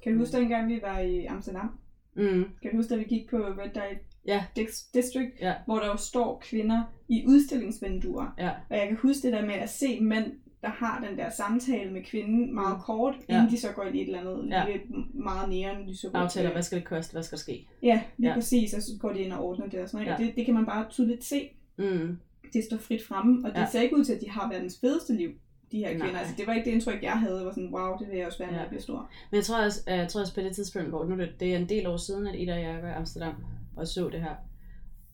Kan 0.04 0.14
du 0.14 0.20
huske 0.20 0.38
dengang, 0.38 0.70
vi 0.70 0.80
var 0.82 1.00
i 1.00 1.26
Amsterdam? 1.26 1.80
Mm, 2.14 2.46
Kan 2.62 2.72
du 2.72 2.78
huske, 2.78 2.94
da 2.94 3.00
vi 3.00 3.04
gik 3.04 3.30
på 3.30 3.38
Red 3.38 3.74
Light 3.74 4.00
Ja. 4.26 4.46
Dis- 4.60 4.92
District, 4.94 5.32
Ja. 5.40 5.54
hvor 5.66 5.80
der 5.80 5.88
jo 5.88 5.98
står 5.98 6.40
kvinder 6.40 6.84
i 7.10 7.24
udstillingsvinduer. 7.28 8.34
ja, 8.38 8.50
Og 8.70 8.78
jeg 8.78 8.88
kan 8.88 8.98
huske 8.98 9.22
det 9.28 9.34
der 9.34 9.46
med 9.46 9.54
at 9.54 9.70
se 9.70 10.00
mænd, 10.00 10.34
der 10.62 10.70
har 10.70 11.06
den 11.10 11.18
der 11.18 11.30
samtale 11.30 11.92
med 11.92 12.04
kvinden 12.04 12.54
meget 12.56 12.76
Mm. 12.78 12.82
kort, 12.82 13.16
Ja. 13.30 13.38
inden 13.38 13.52
de 13.52 13.60
så 13.62 13.68
går 13.76 13.84
ind 13.84 13.96
i 13.96 14.02
et 14.02 14.06
eller 14.06 14.20
andet 14.20 14.50
Ja. 14.50 14.66
lidt 14.72 15.16
meget 15.16 15.50
næren 15.50 15.88
lyserødt. 15.90 16.16
aftaler, 16.16 16.52
hvad 16.52 16.62
skal 16.62 16.78
det 16.78 16.88
koste, 16.88 17.14
hvad 17.14 17.24
skal 17.24 17.36
der 17.36 17.42
ske? 17.42 17.68
Ja, 17.84 18.02
lige 18.18 18.30
Ja. 18.30 18.36
præcis, 18.36 18.74
og 18.74 18.82
så 18.82 18.92
går 19.00 19.14
de 19.14 19.20
ind 19.20 19.34
og 19.34 19.44
ordner 19.46 19.68
det 19.68 19.80
og 19.80 19.90
sådan 19.90 20.06
noget. 20.06 20.20
Ja. 20.20 20.26
Det, 20.26 20.36
det 20.36 20.46
kan 20.46 20.54
man 20.54 20.66
bare 20.66 20.86
tydeligt 20.90 21.24
se. 21.24 21.50
Mm, 21.78 22.18
Det 22.54 22.64
står 22.64 22.78
frit 22.78 23.06
fremme, 23.08 23.48
og 23.48 23.54
det 23.56 23.60
Ja. 23.62 23.66
ser 23.72 23.82
ikke 23.82 23.96
ud 23.98 24.04
til, 24.06 24.14
at 24.14 24.22
de 24.22 24.30
har 24.30 24.50
verdens 24.50 24.78
fedeste 24.82 25.14
liv, 25.14 25.30
de 25.72 25.78
her 25.78 25.90
Nej. 25.90 26.00
kvinder. 26.00 26.20
Altså, 26.20 26.34
det 26.38 26.48
var 26.48 26.54
ikke 26.54 26.66
det 26.66 26.72
indtryk, 26.72 27.04
jeg 27.04 27.12
havde. 27.20 27.46
Var 27.46 27.52
sådan, 27.52 27.74
wow, 27.74 27.98
det 28.00 28.10
vil 28.10 28.18
jeg 28.18 28.28
også 28.28 28.40
være, 28.40 28.48
når 28.52 28.56
Ja. 28.56 28.62
jeg 28.62 28.70
bliver 28.70 28.82
stor. 28.82 29.10
Men 29.32 29.36
jeg 29.36 29.44
tror 29.46 29.64
også, 29.64 29.82
jeg 29.88 30.08
tror 30.08 30.22
også 30.22 30.34
på 30.36 30.42
det 30.42 30.56
tidspunkt, 30.56 30.90
hvor 30.90 31.06
nu 31.06 31.18
det, 31.18 31.30
det 31.40 31.54
er 31.54 31.58
en 31.58 31.70
del 31.70 31.88
år 31.88 31.98
siden, 31.98 32.28
at 32.28 32.36
Ida 32.40 32.54
og 32.54 32.62
jeg 32.62 32.82
var 32.84 32.90
i 32.90 32.94
Amsterdam 32.94 33.34
og 33.76 33.88
så 33.88 34.10
det 34.10 34.22
her. 34.22 34.36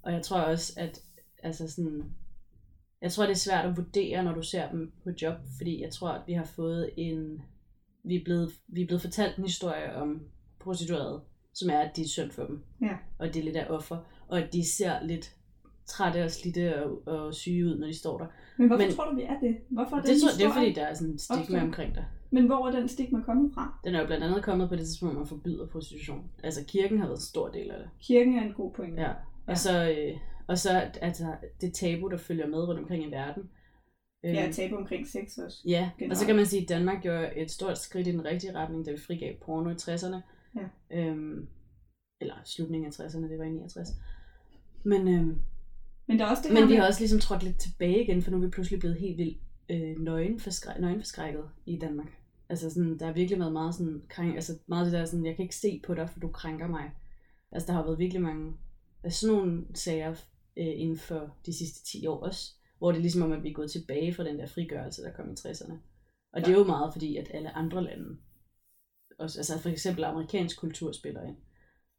Og 0.03 0.13
jeg 0.13 0.21
tror 0.21 0.39
også, 0.39 0.73
at 0.77 0.99
altså 1.43 1.71
sådan, 1.71 2.03
jeg 3.01 3.11
tror, 3.11 3.23
det 3.23 3.31
er 3.31 3.35
svært 3.35 3.65
at 3.65 3.77
vurdere, 3.77 4.23
når 4.23 4.33
du 4.33 4.41
ser 4.41 4.71
dem 4.71 4.91
på 5.03 5.09
job, 5.21 5.35
fordi 5.57 5.81
jeg 5.81 5.91
tror, 5.91 6.09
at 6.09 6.21
vi 6.27 6.33
har 6.33 6.43
fået 6.45 6.89
en, 6.97 7.41
vi 8.03 8.15
er 8.15 8.23
blevet, 8.23 8.51
vi 8.67 8.81
er 8.81 8.85
blevet 8.87 9.01
fortalt 9.01 9.37
en 9.37 9.43
historie 9.43 9.95
om 9.95 10.21
prostituerede, 10.59 11.21
som 11.53 11.69
er, 11.69 11.79
at 11.79 11.95
de 11.95 12.01
er 12.01 12.07
synd 12.07 12.31
for 12.31 12.43
dem. 12.43 12.63
Ja. 12.81 12.95
Og 13.19 13.27
det 13.27 13.35
er 13.39 13.43
lidt 13.43 13.55
af 13.55 13.65
offer, 13.69 13.97
og 14.27 14.39
at 14.41 14.53
de 14.53 14.71
ser 14.77 15.03
lidt 15.03 15.35
trætte 15.85 16.23
og 16.23 16.31
slidte 16.31 16.83
og, 16.85 17.07
og 17.07 17.33
syge 17.33 17.65
ud, 17.65 17.79
når 17.79 17.87
de 17.87 17.97
står 17.99 18.17
der. 18.17 18.25
Men 18.57 18.67
hvorfor 18.67 18.83
Men- 18.85 18.95
tror 18.95 19.09
du, 19.09 19.15
vi 19.15 19.21
er 19.23 19.39
det? 19.39 19.57
Hvorfor 19.69 19.95
er 19.95 20.01
Det, 20.01 20.09
den 20.09 20.19
tror, 20.21 20.29
det 20.37 20.45
er 20.45 20.53
fordi, 20.53 20.73
der 20.73 20.85
er 20.85 20.93
sådan 20.93 21.13
en 21.13 21.19
stigma 21.19 21.41
opstået? 21.41 21.61
omkring 21.61 21.95
det. 21.95 22.05
Men 22.31 22.45
hvor 22.45 22.67
er 22.67 22.71
den 22.71 22.87
stigma 22.87 23.21
kommet 23.21 23.53
fra? 23.53 23.79
Den 23.85 23.95
er 23.95 23.99
jo 23.99 24.05
blandt 24.05 24.23
andet 24.23 24.43
kommet 24.43 24.69
på 24.69 24.75
det 24.75 24.85
tidspunkt, 24.85 25.15
man 25.17 25.27
forbyder 25.27 25.67
prostitution. 25.67 26.31
Altså 26.43 26.65
kirken 26.67 26.99
har 26.99 27.05
været 27.07 27.17
en 27.17 27.21
stor 27.23 27.47
del 27.49 27.71
af 27.71 27.77
det. 27.79 27.89
Kirken 28.01 28.37
er 28.37 28.43
en 28.43 28.53
god 28.53 28.73
pointe. 28.73 29.01
Ja. 29.01 29.09
Og 29.09 29.15
Ja. 29.47 29.55
så, 29.55 29.89
øh, 29.89 30.17
og 30.47 30.57
så 30.57 30.91
altså, 31.01 31.35
det 31.61 31.73
tabu, 31.73 32.07
der 32.09 32.17
følger 32.17 32.47
med 32.47 32.67
rundt 32.67 32.79
omkring 32.81 33.03
i 33.03 33.11
verden. 33.11 33.49
Ja, 34.23 34.51
tabu 34.51 34.75
omkring 34.75 35.07
sex 35.07 35.37
også. 35.37 35.61
ja. 35.65 35.83
og 35.83 35.91
så 35.91 35.99
generelt. 35.99 36.25
kan 36.25 36.35
man 36.35 36.45
sige, 36.45 36.61
at 36.61 36.69
Danmark 36.69 37.01
gjorde 37.01 37.31
et 37.35 37.51
stort 37.51 37.77
skridt 37.77 38.07
i 38.07 38.11
den 38.11 38.25
rigtige 38.25 38.53
retning, 38.55 38.85
da 38.85 38.91
vi 38.91 38.97
frigav 38.97 39.35
porno 39.45 39.69
i 39.69 39.73
60'erne. 39.73 40.17
Ja. 40.55 40.97
Øhm, 40.97 41.47
eller 42.21 42.33
slutningen 42.45 42.87
af 42.87 42.99
60'erne, 42.99 43.29
det 43.31 43.39
var 43.39 43.45
i 43.45 43.49
69. 43.49 43.89
Men, 44.83 45.07
øhm, 45.07 45.39
Men 46.07 46.19
der 46.19 46.25
er 46.25 46.29
også 46.29 46.43
det 46.43 46.51
her 46.51 46.59
men 46.59 46.69
vi 46.69 46.75
har 46.75 46.87
også 46.87 46.99
ligesom 46.99 47.19
trådt 47.19 47.43
lidt 47.43 47.59
tilbage 47.59 48.03
igen, 48.03 48.21
for 48.21 48.31
nu 48.31 48.37
er 48.37 48.41
vi 48.41 48.49
pludselig 48.49 48.79
blevet 48.79 48.97
helt 48.99 49.17
vildt 49.17 49.37
øh, 49.69 49.95
nøgenforskræ- 49.95 50.79
nøgenforskrækket 50.81 51.43
i 51.65 51.77
Danmark. 51.79 52.07
Altså 52.49 52.69
sådan, 52.69 52.99
der 52.99 53.05
har 53.05 53.13
virkelig 53.13 53.39
været 53.39 53.53
meget 53.53 53.75
sådan, 53.75 54.01
krænk, 54.09 54.35
altså 54.35 54.53
meget 54.67 54.85
det 54.85 54.93
der 54.93 55.05
sådan, 55.05 55.25
jeg 55.25 55.35
kan 55.35 55.43
ikke 55.43 55.55
se 55.55 55.81
på 55.85 55.93
dig, 55.93 56.09
for 56.09 56.19
du 56.19 56.27
krænker 56.27 56.67
mig. 56.67 56.91
Altså 57.51 57.67
der 57.67 57.73
har 57.73 57.83
været 57.83 57.99
virkelig 57.99 58.21
mange 58.21 58.53
af 59.03 59.13
sådan 59.13 59.35
nogle 59.35 59.65
sager 59.73 60.15
øh, 60.57 60.79
inden 60.81 60.97
for 60.97 61.37
de 61.45 61.57
sidste 61.57 61.85
10 61.85 62.07
år 62.07 62.19
også, 62.19 62.53
hvor 62.77 62.91
det 62.91 62.97
er 62.97 63.01
ligesom 63.01 63.21
om, 63.21 63.31
at 63.31 63.43
vi 63.43 63.49
er 63.49 63.53
gået 63.53 63.71
tilbage 63.71 64.13
fra 64.13 64.23
den 64.23 64.39
der 64.39 64.47
frigørelse, 64.47 65.03
der 65.03 65.11
kom 65.11 65.31
i 65.31 65.33
60'erne. 65.33 65.73
Og 66.33 66.41
det 66.41 66.47
er 66.47 66.57
jo 66.57 66.63
meget 66.63 66.93
fordi, 66.93 67.17
at 67.17 67.31
alle 67.33 67.51
andre 67.51 67.83
lande, 67.83 68.17
også, 69.19 69.39
altså 69.39 69.59
for 69.59 69.69
eksempel 69.69 70.03
amerikansk 70.03 70.59
kultur 70.59 70.91
spiller 70.91 71.23
ind, 71.23 71.37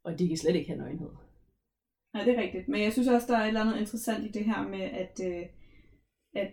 og 0.03 0.19
de 0.19 0.27
kan 0.27 0.37
slet 0.37 0.55
ikke 0.55 0.69
have 0.69 0.79
nøgenhed. 0.79 1.09
Nej, 2.13 2.23
det 2.23 2.37
er 2.37 2.41
rigtigt. 2.41 2.67
Men 2.67 2.81
jeg 2.81 2.93
synes 2.93 3.07
også, 3.07 3.27
der 3.27 3.37
er 3.37 3.43
et 3.43 3.47
eller 3.47 3.61
andet 3.61 3.79
interessant 3.79 4.25
i 4.25 4.31
det 4.31 4.45
her 4.45 4.67
med, 4.67 4.81
at, 4.81 5.19
øh, 5.25 5.45
at 6.35 6.51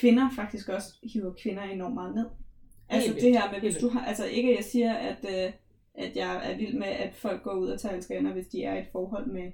kvinder 0.00 0.30
faktisk 0.36 0.68
også 0.68 0.94
hiver 1.02 1.32
kvinder 1.42 1.62
enormt 1.62 1.94
meget 1.94 2.14
ned. 2.14 2.26
Altså 2.88 3.12
Helt 3.12 3.22
det 3.22 3.32
her 3.32 3.52
med, 3.52 3.60
hvis 3.60 3.76
du 3.76 3.88
har, 3.88 4.04
altså 4.04 4.24
ikke 4.26 4.56
jeg 4.56 4.64
siger, 4.64 4.94
at, 4.94 5.24
øh, 5.28 5.52
at 5.94 6.16
jeg 6.16 6.50
er 6.50 6.56
vild 6.56 6.78
med, 6.78 6.86
at 6.86 7.14
folk 7.14 7.42
går 7.42 7.54
ud 7.54 7.68
og 7.68 7.80
tager 7.80 7.94
elskerinder, 7.94 8.32
hvis 8.32 8.48
de 8.48 8.64
er 8.64 8.74
i 8.74 8.80
et 8.80 8.88
forhold 8.92 9.26
med, 9.26 9.52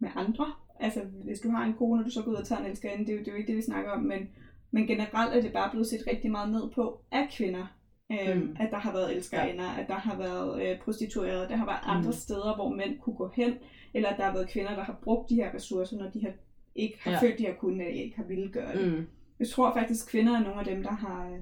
med 0.00 0.10
andre. 0.14 0.52
Altså 0.80 1.00
hvis 1.24 1.40
du 1.40 1.50
har 1.50 1.64
en 1.64 1.74
kone, 1.74 2.00
og 2.00 2.04
du 2.06 2.10
så 2.10 2.22
går 2.22 2.30
ud 2.30 2.36
og 2.36 2.46
tager 2.46 2.60
en 2.60 2.66
elskerinde, 2.66 3.06
det 3.06 3.12
er 3.12 3.16
jo, 3.16 3.18
det 3.20 3.28
er 3.28 3.32
jo 3.32 3.38
ikke 3.38 3.48
det, 3.48 3.56
vi 3.56 3.62
snakker 3.62 3.90
om, 3.90 4.02
men, 4.02 4.28
men 4.70 4.86
generelt 4.86 5.36
er 5.36 5.40
det 5.42 5.52
bare 5.52 5.70
blevet 5.70 5.86
set 5.86 6.00
rigtig 6.06 6.30
meget 6.30 6.50
ned 6.52 6.70
på 6.74 7.00
af 7.12 7.28
kvinder. 7.36 7.66
Øhm, 8.12 8.38
Mm. 8.40 8.44
mm. 8.46 8.56
At 8.60 8.68
der 8.70 8.76
har 8.78 8.92
været 8.92 9.16
elskerinder, 9.16 9.64
ja. 9.64 9.80
at 9.82 9.88
der 9.88 9.94
har 9.94 10.16
været 10.18 10.62
øh, 10.62 10.78
prostituerede, 10.80 11.48
der 11.48 11.56
har 11.56 11.66
været 11.66 11.80
andre 11.82 12.06
Mm. 12.10 12.12
steder, 12.12 12.54
hvor 12.54 12.68
mænd 12.74 12.98
kunne 12.98 13.16
gå 13.16 13.30
hen, 13.34 13.54
eller 13.94 14.08
at 14.08 14.18
der 14.18 14.24
har 14.24 14.32
været 14.32 14.48
kvinder, 14.50 14.74
der 14.74 14.82
har 14.84 14.98
brugt 15.02 15.30
de 15.30 15.34
her 15.34 15.54
ressourcer, 15.54 15.96
når 15.96 16.10
de 16.10 16.20
har, 16.22 16.32
ikke 16.74 16.98
har 17.00 17.10
Ja. 17.10 17.18
følt, 17.20 17.38
de 17.38 17.46
har 17.46 17.52
kunnet, 17.52 17.86
eller 17.88 18.02
ikke 18.02 18.16
har 18.16 18.24
ville 18.24 18.48
gøre 18.52 18.76
det. 18.76 18.92
Mm. 18.92 19.06
Jeg 19.38 19.48
tror 19.48 19.72
faktisk, 19.74 20.10
kvinder 20.10 20.32
er 20.38 20.40
nogle 20.42 20.58
af 20.60 20.64
dem, 20.64 20.82
der 20.82 20.90
har 20.90 21.30
øh, 21.30 21.38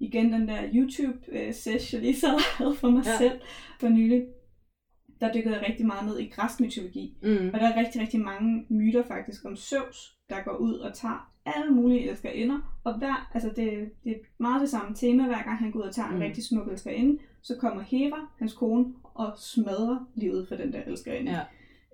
igen 0.00 0.32
den 0.32 0.48
der 0.48 0.62
YouTube-session, 0.74 1.98
jeg 1.98 2.06
lige 2.10 2.20
så 2.20 2.26
havde 2.58 2.74
for 2.74 2.90
mig 2.90 3.04
ja. 3.06 3.18
selv 3.18 3.40
for 3.80 3.88
nylig. 3.88 4.24
Der 5.22 5.32
dykkede 5.32 5.54
jeg 5.54 5.64
rigtig 5.68 5.86
meget 5.86 6.06
ned 6.08 6.18
i 6.18 6.28
græsk 6.28 6.60
mytologi. 6.60 7.16
Mm. 7.22 7.50
Og 7.54 7.60
der 7.60 7.66
er 7.72 7.76
rigtig, 7.84 8.00
rigtig 8.00 8.20
mange 8.20 8.66
myter 8.68 9.02
faktisk 9.02 9.44
om 9.44 9.56
Zeus, 9.56 10.16
der 10.30 10.42
går 10.42 10.56
ud 10.56 10.74
og 10.74 10.94
tager 10.94 11.30
alle 11.46 11.70
mulige 11.74 12.10
elskerinder. 12.10 12.80
Og 12.84 12.98
hver, 12.98 13.30
altså 13.34 13.48
det, 13.48 13.90
det 14.04 14.12
er 14.12 14.16
meget 14.38 14.60
det 14.60 14.68
samme 14.68 14.94
tema, 14.96 15.26
hver 15.26 15.42
gang 15.42 15.58
han 15.58 15.70
går 15.70 15.80
ud 15.80 15.84
og 15.84 15.94
tager 15.94 16.08
en 16.08 16.14
Mm. 16.14 16.20
rigtig 16.20 16.44
smuk 16.44 16.68
elskerinde. 16.68 17.18
Så 17.42 17.56
kommer 17.60 17.82
Hera, 17.82 18.28
hans 18.38 18.52
kone, 18.52 18.84
og 19.14 19.32
smadrer 19.38 20.08
livet 20.14 20.48
for 20.48 20.54
den 20.56 20.72
der 20.72 20.82
elskerinde. 20.86 21.32
Ja. 21.32 21.40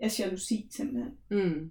Af 0.02 0.20
jalousi 0.20 0.66
simpelthen. 0.70 1.12
Mm. 1.30 1.70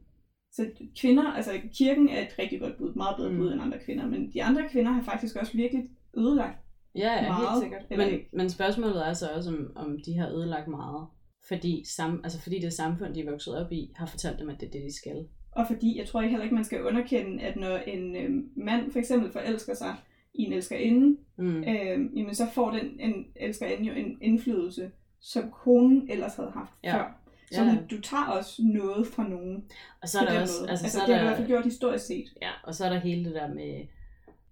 Så 0.52 0.66
kvinder, 1.02 1.24
altså 1.32 1.52
kirken 1.74 2.10
er 2.10 2.22
et 2.22 2.40
rigtig 2.40 2.60
godt 2.60 2.78
bud, 2.78 2.94
meget 2.94 3.16
bedre 3.18 3.32
Mm. 3.32 3.38
bud 3.38 3.52
end 3.54 3.62
andre 3.62 3.80
kvinder, 3.86 4.06
men 4.08 4.32
de 4.34 4.44
andre 4.44 4.70
kvinder 4.70 4.92
har 4.92 5.02
faktisk 5.02 5.36
også 5.36 5.54
virkelig 5.58 5.90
ødelagt. 6.18 6.58
Ja, 6.96 7.12
ja 7.14 7.18
helt 7.20 7.28
Meget, 7.28 7.62
sikkert. 7.62 7.82
eller 7.90 8.06
Men, 8.12 8.20
men 8.34 8.50
spørgsmålet 8.50 9.08
er 9.08 9.14
så 9.14 9.28
også, 9.36 9.50
om, 9.50 9.72
om 9.76 10.00
de 10.06 10.18
har 10.18 10.28
ødelagt 10.30 10.68
meget. 10.68 11.08
Fordi, 11.48 11.84
sam, 11.86 12.22
altså 12.24 12.42
fordi 12.42 12.60
det 12.60 12.74
samfund, 12.74 13.14
de 13.14 13.20
er 13.22 13.32
vokset 13.32 13.58
op 13.66 13.72
i, 13.72 13.92
har 13.96 14.06
fortalt 14.06 14.40
dem, 14.40 14.50
at 14.50 14.60
det 14.62 14.68
er 14.68 14.72
det, 14.72 14.82
de 14.84 14.96
skal. 14.96 15.28
Og 15.52 15.68
fordi 15.68 15.98
jeg 16.00 16.08
tror 16.08 16.22
ikke 16.22 16.30
heller 16.32 16.44
ikke, 16.44 16.56
man 16.56 16.64
skal 16.66 16.84
underkende, 16.84 17.44
at 17.44 17.56
når 17.56 17.78
en 17.78 18.16
øh, 18.16 18.30
mand 18.56 18.92
for 18.92 19.00
eksempel 19.00 19.32
forelsker 19.32 19.74
sig 19.74 19.96
i 20.34 20.42
en 20.44 20.54
elskerinde, 20.54 21.18
Mm. 21.40 21.64
øh, 21.64 22.18
jamen 22.18 22.36
så 22.36 22.46
får 22.54 22.72
den 22.72 23.00
en 23.00 23.26
elskerinde 23.36 23.84
jo 23.90 23.94
en 23.94 24.18
indflydelse, 24.22 24.92
som 25.22 25.52
konen 25.52 26.12
ellers 26.12 26.36
havde 26.36 26.52
haft 26.52 26.72
Ja. 26.84 26.98
før. 26.98 27.22
Så 27.52 27.64
Ja. 27.64 27.78
du 27.92 28.02
tager 28.02 28.26
også 28.26 28.62
noget 28.66 29.08
fra 29.08 29.28
nogen 29.28 29.64
Og 30.02 30.10
så 30.10 30.20
er 30.20 30.26
der 30.26 30.42
også, 30.42 30.54
måde. 30.62 30.70
altså, 30.72 30.86
Altså, 30.86 30.98
så 30.98 31.04
er 31.04 31.06
det 31.06 31.16
har 31.16 31.22
du 31.22 31.24
i 31.24 31.26
der, 31.26 31.30
hvert 31.30 31.38
fald 31.38 31.48
gjort 31.48 31.64
historisk 31.64 32.06
set. 32.06 32.26
Ja, 32.42 32.50
og 32.64 32.76
så 32.76 32.86
er 32.86 32.90
der 32.90 33.00
hele 33.00 33.26
det 33.26 33.34
der 33.36 33.54
med, 33.54 33.82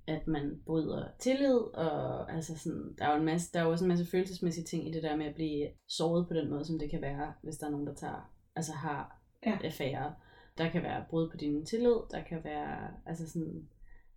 at 0.07 0.27
man 0.27 0.61
bryder 0.65 1.07
tillid, 1.19 1.57
og 1.57 2.31
altså 2.33 2.57
sådan, 2.57 2.95
der 2.97 3.05
er 3.05 3.11
jo 3.11 3.19
en 3.19 3.25
masse, 3.25 3.53
der 3.53 3.59
er 3.59 3.63
jo 3.63 3.71
også 3.71 3.85
en 3.85 3.89
masse 3.89 4.05
følelsesmæssige 4.05 4.65
ting 4.65 4.87
i 4.87 4.91
det 4.91 5.03
der 5.03 5.15
med 5.15 5.25
at 5.25 5.35
blive 5.35 5.67
såret 5.87 6.27
på 6.27 6.33
den 6.33 6.49
måde, 6.49 6.65
som 6.65 6.79
det 6.79 6.89
kan 6.89 7.01
være, 7.01 7.33
hvis 7.43 7.57
der 7.57 7.67
er 7.67 7.71
nogen, 7.71 7.87
der 7.87 7.93
tager, 7.93 8.31
altså 8.55 8.73
har 8.73 9.21
Ja. 9.45 9.57
affære. 9.63 10.13
Der 10.57 10.69
kan 10.69 10.83
være 10.83 11.05
brud 11.09 11.29
på 11.29 11.37
din 11.37 11.65
tillid, 11.65 11.95
der 12.11 12.23
kan 12.29 12.43
være, 12.43 12.87
altså 13.05 13.29
sådan, 13.29 13.67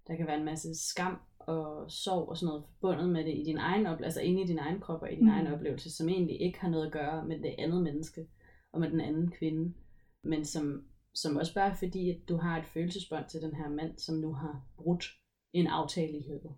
der 0.07 0.17
kan 0.17 0.27
være 0.27 0.39
en 0.39 0.45
masse 0.45 0.75
skam 0.89 1.19
og 1.39 1.91
sorg 1.91 2.29
og 2.29 2.37
sådan 2.37 2.47
noget 2.47 2.65
forbundet 2.81 3.09
med 3.09 3.25
det 3.25 3.35
i 3.39 3.43
din 3.45 3.59
egen 3.59 3.87
oplevelse, 3.87 4.05
altså 4.05 4.21
inde 4.21 4.43
i 4.43 4.47
din 4.47 4.59
egen 4.59 4.81
krop 4.81 5.03
og 5.03 5.13
i 5.13 5.17
din 5.17 5.25
Mm. 5.25 5.31
egen 5.31 5.47
oplevelse, 5.47 5.91
som 5.97 6.09
egentlig 6.09 6.41
ikke 6.41 6.61
har 6.61 6.69
noget 6.69 6.87
at 6.87 6.93
gøre 6.93 7.25
med 7.27 7.39
det 7.39 7.55
andet 7.59 7.83
menneske 7.83 8.27
og 8.73 8.81
med 8.81 8.91
den 8.91 9.01
anden 9.01 9.31
kvinde, 9.31 9.75
men 10.23 10.45
som, 10.45 10.85
som 11.15 11.37
også 11.37 11.55
bare 11.55 11.77
fordi, 11.77 12.11
at 12.11 12.29
du 12.29 12.37
har 12.37 12.59
et 12.59 12.67
følelsesbånd 12.67 13.25
til 13.29 13.43
den 13.43 13.55
her 13.55 13.69
mand, 13.69 13.99
som 13.99 14.15
nu 14.17 14.33
har 14.33 14.63
brudt 14.77 15.05
en 15.53 15.67
aftale 15.67 16.13
i 16.19 16.25
høbet. 16.29 16.51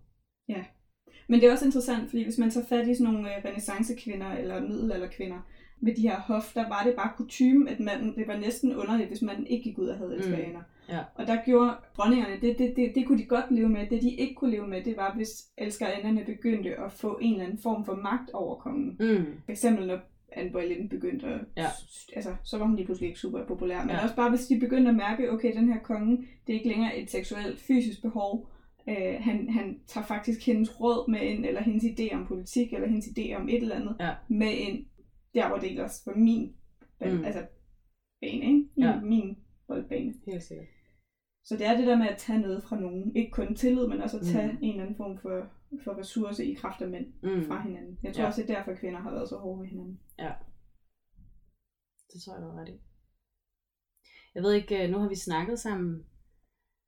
Men 1.27 1.39
det 1.39 1.47
er 1.47 1.51
også 1.51 1.65
interessant, 1.65 2.09
fordi 2.09 2.23
hvis 2.23 2.37
man 2.37 2.51
tager 2.51 2.65
fat 2.67 2.87
i 2.87 2.95
sådan 2.95 3.13
nogle 3.13 3.37
øh, 3.37 3.45
renaissancekvinder 3.45 4.31
eller 4.31 4.61
middelalderkvinder 4.61 5.39
med 5.79 5.95
de 5.95 6.01
her 6.01 6.19
hof, 6.19 6.53
der 6.53 6.69
var 6.69 6.83
det 6.85 6.95
bare 6.95 7.11
kutume, 7.17 7.69
at 7.69 7.79
manden, 7.79 8.15
det 8.15 8.27
var 8.27 8.37
næsten 8.37 8.75
underligt, 8.75 9.07
hvis 9.09 9.21
man 9.21 9.47
ikke 9.47 9.63
gik 9.63 9.77
ud 9.77 9.87
og 9.87 9.97
havde 9.97 10.15
elskerinder. 10.15 10.59
Mm. 10.59 10.93
Ja. 10.93 10.99
Og 11.15 11.27
der 11.27 11.37
gjorde 11.45 11.73
dronningerne, 11.97 12.41
det, 12.41 12.57
det, 12.59 12.73
det, 12.75 12.91
det 12.95 13.07
kunne 13.07 13.17
de 13.19 13.25
godt 13.25 13.51
leve 13.51 13.69
med. 13.69 13.87
Det 13.89 14.01
de 14.01 14.15
ikke 14.15 14.35
kunne 14.35 14.51
leve 14.51 14.67
med, 14.67 14.83
det 14.83 14.97
var, 14.97 15.15
hvis 15.15 15.29
elskerinderne 15.57 16.25
begyndte 16.25 16.79
at 16.79 16.91
få 16.91 17.19
en 17.21 17.33
eller 17.33 17.45
anden 17.45 17.59
form 17.59 17.85
for 17.85 17.95
magt 17.95 18.29
over 18.33 18.55
kongen. 18.55 18.97
Mm. 18.99 19.25
For 19.45 19.51
eksempel 19.51 19.87
når 19.87 19.99
Anne 20.31 20.51
Boleyn 20.51 20.89
begyndte 20.89 21.27
at... 21.27 21.39
Ja. 21.57 21.67
Altså, 22.15 22.35
så 22.43 22.57
var 22.57 22.65
hun 22.65 22.75
lige 22.75 22.85
pludselig 22.85 23.07
ikke 23.07 23.19
super 23.19 23.45
populær. 23.45 23.79
Men 23.81 23.89
Ja. 23.89 23.95
ja. 23.95 24.03
også 24.03 24.15
bare, 24.15 24.29
hvis 24.29 24.47
de 24.47 24.59
begyndte 24.59 24.89
at 24.89 24.95
mærke, 24.95 25.31
okay, 25.31 25.55
den 25.55 25.73
her 25.73 25.79
konge, 25.79 26.17
det 26.17 26.53
er 26.53 26.57
ikke 26.57 26.69
længere 26.69 26.97
et 26.97 27.11
seksuelt, 27.11 27.59
fysisk 27.59 28.01
behov. 28.01 28.50
Øh, 28.89 29.15
han, 29.21 29.49
han 29.49 29.79
tager 29.87 30.05
faktisk 30.05 30.45
hendes 30.45 30.79
råd 30.81 31.11
med 31.11 31.21
ind, 31.21 31.45
eller 31.45 31.61
hendes 31.61 31.83
idé 31.83 32.13
om 32.15 32.27
politik, 32.27 32.73
eller 32.73 32.87
hendes 32.87 33.05
idé 33.07 33.33
om 33.33 33.49
et 33.49 33.55
eller 33.63 33.75
andet, 33.75 33.95
Ja. 33.99 34.15
med 34.29 34.51
ind, 34.51 34.85
der 35.33 35.47
hvor 35.47 35.57
det 35.57 35.69
ellers 35.71 36.03
var 36.05 36.15
min 36.15 36.55
Mm. 37.01 37.23
altså, 37.23 37.47
bane, 38.21 38.33
ikke? 38.33 38.47
Min, 38.51 38.69
Ja. 38.77 38.89
ja. 38.89 39.01
min 39.01 39.37
boldbane. 39.67 40.13
Helt 40.25 40.43
sikkert. 40.43 40.67
Så 41.45 41.57
det 41.57 41.65
er 41.65 41.77
det 41.77 41.87
der 41.87 41.97
med 41.97 42.07
at 42.07 42.17
tage 42.17 42.39
noget 42.39 42.63
fra 42.63 42.79
nogen. 42.79 43.15
Ikke 43.15 43.31
kun 43.31 43.55
tillid, 43.55 43.87
men 43.87 44.01
også 44.01 44.17
at 44.19 44.25
tage 44.25 44.51
Mm. 44.51 44.57
en 44.61 44.69
eller 44.69 44.83
anden 44.83 44.97
form 44.97 45.17
for, 45.21 45.49
for 45.83 45.99
ressource 45.99 46.45
i 46.45 46.53
kraft 46.53 46.81
af 46.81 46.89
mænd 46.89 47.05
Mm. 47.23 47.45
fra 47.47 47.61
hinanden. 47.61 47.99
Jeg 48.03 48.13
tror 48.13 48.21
Ja. 48.21 48.23
ja. 48.23 48.27
også, 48.27 48.41
det 48.41 48.49
er 48.49 48.55
derfor, 48.57 48.73
kvinder 48.79 48.99
har 48.99 49.11
været 49.11 49.29
så 49.29 49.37
hårde 49.37 49.59
med 49.61 49.67
hinanden. 49.69 49.99
Det 52.13 52.21
tror 52.21 52.33
jeg, 52.35 52.41
du 52.43 52.47
ret 52.49 52.69
i. 52.69 52.77
Jeg 54.35 54.43
ved 54.43 54.53
ikke, 54.53 54.83
øh, 54.83 54.89
nu 54.91 54.97
har 54.97 55.09
vi 55.09 55.15
snakket 55.15 55.59
sammen 55.59 56.05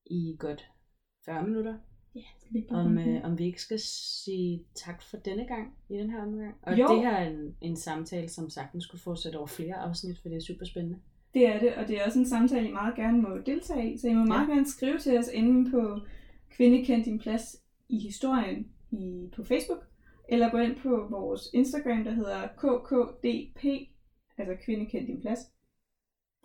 i 0.06 0.36
godt 0.40 0.72
40 1.26 1.44
minutter, 1.44 1.78
Ja, 2.16 2.22
skal 2.40 2.54
vi 2.54 2.66
om, 2.70 2.98
øh, 2.98 3.24
om 3.24 3.38
vi 3.38 3.46
ikke 3.46 3.62
skal 3.62 3.80
sige 3.80 4.66
tak 4.76 5.02
for 5.02 5.18
denne 5.18 5.48
gang 5.48 5.74
i 5.90 5.98
den 5.98 6.10
her 6.10 6.22
omgang. 6.22 6.56
Og 6.62 6.78
Jo. 6.80 6.88
det 6.88 7.02
her 7.02 7.12
er 7.12 7.30
en, 7.30 7.56
en 7.62 7.76
samtale, 7.76 8.30
som 8.30 8.50
sagtens 8.50 8.84
skulle 8.84 9.02
fortsætte 9.02 9.38
over 9.38 9.48
flere 9.48 9.76
afsnit, 9.76 10.20
for 10.22 10.30
det 10.30 10.38
er 10.38 10.42
super 10.42 10.66
spændende. 10.66 11.00
Det 11.34 11.48
er 11.48 11.60
det, 11.60 11.76
og 11.76 11.88
det 11.88 12.02
er 12.02 12.06
også 12.06 12.20
en 12.20 12.26
samtale, 12.26 12.70
I 12.70 12.72
meget 12.72 12.96
gerne 12.96 13.22
må 13.22 13.38
deltage 13.46 13.94
i. 13.94 13.98
Så 13.98 14.08
I 14.08 14.14
må 14.14 14.24
meget 14.24 14.48
gerne 14.48 14.68
skrive 14.68 14.98
til 15.00 15.18
os 15.18 15.28
inde 15.34 15.72
på 15.72 16.00
Kvinde 16.50 16.86
Kend 16.86 17.04
Din 17.04 17.20
Plads 17.20 17.56
i 17.90 18.00
Historien 18.00 18.68
i, 18.92 19.30
på 19.36 19.44
Facebook, 19.44 19.84
eller 20.30 20.52
gå 20.52 20.58
ind 20.58 20.76
på 20.76 21.08
vores 21.10 21.50
Instagram, 21.54 22.04
der 22.04 22.12
hedder 22.12 22.48
KKDP, 22.48 23.66
altså 24.38 24.56
Kvinde 24.66 24.86
Kend 24.86 25.08
Din 25.08 25.22
Plads 25.22 25.40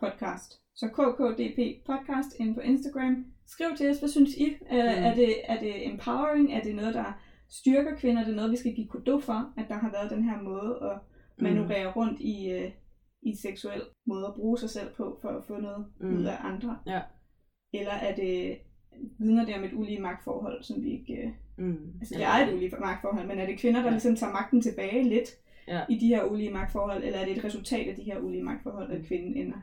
podcast. 0.01 0.61
Så 0.75 0.89
KKDP 0.89 1.87
podcast 1.87 2.35
inde 2.41 2.55
på 2.55 2.61
Instagram. 2.61 3.27
Skriv 3.49 3.67
til 3.77 3.91
os, 3.91 3.99
hvad 3.99 4.09
synes 4.09 4.35
I? 4.37 4.57
Er, 4.67 4.99
Mm. 4.99 5.05
er, 5.05 5.15
det, 5.15 5.35
er 5.45 5.61
det 5.61 5.87
empowering? 5.93 6.53
Er 6.53 6.61
det 6.63 6.75
noget, 6.75 6.95
der 6.95 7.21
styrker 7.49 7.97
kvinder? 7.97 8.23
Er 8.23 8.27
det 8.27 8.37
noget, 8.37 8.51
vi 8.51 8.57
skal 8.57 8.75
give 8.75 8.87
kudo 8.89 9.21
for, 9.21 9.53
at 9.57 9.65
der 9.69 9.75
har 9.75 9.91
været 9.91 10.11
den 10.11 10.25
her 10.25 10.43
måde 10.43 10.79
at 10.83 10.99
manøvrere 11.43 11.93
rundt 11.93 12.21
i, 12.21 12.51
øh, 12.51 12.71
i 13.23 13.35
seksuel 13.37 13.83
måde 14.07 14.27
at 14.27 14.35
bruge 14.35 14.59
sig 14.59 14.71
selv 14.71 14.89
på, 14.97 15.19
for 15.23 15.29
at 15.29 15.45
få 15.45 15.57
noget 15.61 15.87
Mm. 16.01 16.09
mm. 16.09 16.17
ud 16.19 16.25
af 16.25 16.37
andre? 16.45 16.79
Ja. 16.87 17.01
Eller 17.73 17.93
er 17.93 18.15
det, 18.15 18.59
vidner 19.19 19.45
det 19.47 19.55
om 19.55 19.65
et 19.65 19.73
ulige 19.73 20.01
magtforhold, 20.01 20.63
som 20.63 20.83
vi 20.83 20.91
ikke... 20.91 21.15
øh, 21.23 21.31
Mm. 21.61 21.93
Altså, 22.01 22.15
det 22.15 22.25
er 22.25 22.47
et 22.49 22.55
ulige 22.55 22.73
magtforhold, 22.81 23.27
men 23.27 23.39
er 23.39 23.47
det 23.47 23.59
kvinder, 23.59 23.81
der 23.81 23.87
Ja. 23.87 23.93
ligesom 23.93 24.17
tager 24.17 24.33
magten 24.33 24.61
tilbage 24.63 25.05
lidt 25.09 25.29
Ja. 25.69 25.81
i 25.89 25.99
de 25.99 26.07
her 26.07 26.25
ulige 26.25 26.51
magtforhold, 26.53 27.05
eller 27.05 27.19
er 27.19 27.25
det 27.25 27.37
et 27.37 27.45
resultat 27.45 27.89
af 27.89 27.97
de 27.97 28.03
her 28.03 28.19
ulige 28.19 28.43
magtforhold, 28.43 28.91
at 28.93 28.99
Mm. 28.99 29.05
kvinden 29.05 29.37
ender 29.37 29.57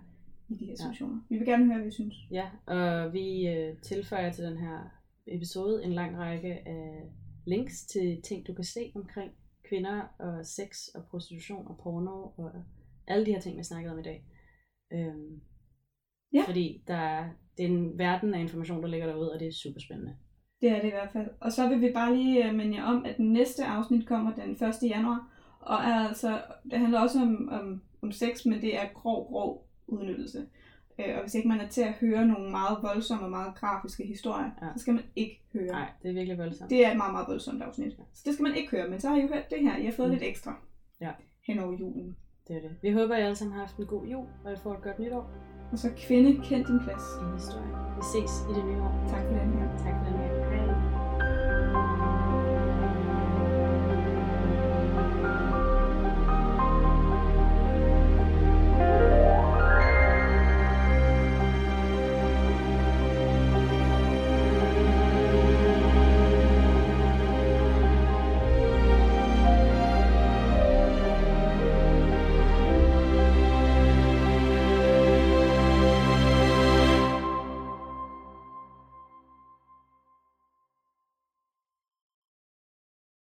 i 0.49 0.53
de 0.53 0.65
her 0.65 0.71
Ja. 0.71 0.75
situationer? 0.75 1.21
Vi 1.29 1.37
vil 1.37 1.45
gerne 1.47 1.65
høre, 1.65 1.77
hvad 1.77 1.87
I 1.87 1.91
synes. 1.91 2.15
Ja, 2.31 2.49
og 2.65 3.13
vi 3.13 3.47
øh, 3.47 3.77
tilføjer 3.81 4.31
til 4.31 4.43
den 4.45 4.57
her 4.57 4.79
episode 5.27 5.83
en 5.83 5.93
lang 5.93 6.17
række 6.17 6.53
af 6.67 7.03
links 7.47 7.85
til 7.85 8.21
ting, 8.21 8.47
du 8.47 8.53
kan 8.53 8.63
se 8.63 8.91
omkring 8.95 9.31
kvinder 9.69 10.01
og 10.19 10.45
sex 10.45 10.87
og 10.95 11.03
prostitution 11.05 11.67
og 11.67 11.77
porno 11.83 12.21
og 12.37 12.51
alle 13.07 13.25
de 13.25 13.31
her 13.31 13.39
ting, 13.39 13.57
vi 13.57 13.63
snakkede 13.63 13.93
om 13.93 13.99
i 13.99 14.03
dag. 14.03 14.25
Øhm, 14.93 15.41
Ja. 16.33 16.43
Fordi 16.47 16.83
der 16.87 16.95
er, 16.95 17.29
det 17.57 17.65
er 17.65 17.69
en 17.69 17.97
verden 17.97 18.33
af 18.33 18.39
information, 18.39 18.81
der 18.83 18.87
ligger 18.89 19.07
derude, 19.07 19.33
og 19.33 19.39
det 19.39 19.47
er 19.47 19.51
super 19.51 19.79
spændende. 19.79 20.15
Det 20.61 20.69
er 20.69 20.75
det 20.81 20.87
i 20.87 20.91
hvert 20.91 21.11
fald. 21.13 21.29
Og 21.41 21.51
så 21.51 21.69
vil 21.69 21.81
vi 21.81 21.91
bare 21.93 22.15
lige 22.15 22.49
øh, 22.49 22.55
minde 22.55 22.75
jer 22.77 22.83
om, 22.83 23.05
at 23.05 23.17
den 23.17 23.33
næste 23.33 23.65
afsnit 23.65 24.07
kommer 24.07 24.35
den 24.35 24.51
1. 24.51 24.59
januar, 24.89 25.31
og 25.61 25.75
er 25.75 26.07
altså, 26.07 26.41
det 26.71 26.79
handler 26.79 26.99
også 26.99 27.19
om, 27.21 27.49
om, 27.51 27.83
om 28.01 28.11
sex, 28.11 28.45
men 28.45 28.61
det 28.61 28.75
er 28.77 28.87
grov, 28.93 29.27
grov 29.27 29.67
udnyttelse. 29.87 30.45
Øh, 30.99 31.15
og 31.15 31.21
hvis 31.21 31.35
ikke 31.35 31.47
man 31.47 31.59
er 31.59 31.67
til 31.67 31.81
at 31.81 31.93
høre 31.93 32.25
nogle 32.25 32.51
meget 32.51 32.77
voldsomme 32.81 33.23
og 33.25 33.29
meget 33.29 33.55
grafiske 33.55 34.05
historier, 34.05 34.49
Ja. 34.61 34.65
ja. 34.65 34.71
så 34.73 34.79
skal 34.79 34.93
man 34.93 35.03
ikke 35.15 35.41
høre. 35.53 35.67
Nej, 35.67 35.87
det 36.03 36.09
er 36.09 36.13
virkelig 36.13 36.37
voldsomt. 36.37 36.69
Det 36.69 36.85
er 36.85 36.91
et 36.91 36.97
meget, 36.97 37.11
meget 37.13 37.27
voldsomt 37.27 37.61
afsnit. 37.63 37.93
Så 38.13 38.21
det 38.25 38.33
skal 38.33 38.43
man 38.43 38.55
ikke 38.55 38.71
høre, 38.71 38.87
men 38.89 38.99
så 38.99 39.09
har 39.09 39.15
I 39.17 39.21
jo 39.21 39.27
hørt 39.27 39.49
det 39.49 39.59
her. 39.61 39.77
I 39.77 39.85
har 39.85 39.91
fået 39.93 40.07
Mm. 40.09 40.13
lidt 40.13 40.23
ekstra 40.23 40.53
Ja. 41.01 41.11
hen 41.47 41.59
over 41.59 41.73
julen. 41.79 42.15
Det 42.47 42.55
er 42.55 42.61
det. 42.61 42.71
Vi 42.81 42.91
håber, 42.91 43.15
I 43.15 43.21
alle 43.21 43.35
sammen 43.35 43.53
har 43.53 43.61
haft 43.65 43.77
en 43.77 43.85
god 43.85 44.05
jul, 44.07 44.25
og 44.45 44.53
I 44.53 44.55
får 44.63 44.73
et 44.73 44.81
godt 44.83 44.99
nytår 44.99 45.29
Og 45.71 45.79
så 45.79 45.89
kvinde, 45.97 46.31
kend 46.43 46.65
din 46.65 46.79
plads. 46.79 47.03
i 47.21 47.25
historien. 47.33 47.71
Vi 47.97 48.01
ses 48.13 48.31
i 48.49 48.53
det 48.57 48.65
nye 48.65 48.81
år. 48.81 48.93
Tak 49.07 49.21
for 49.27 49.33
den 49.39 49.53
her. 49.57 49.77
Tak 49.77 49.95
for. 49.99 50.04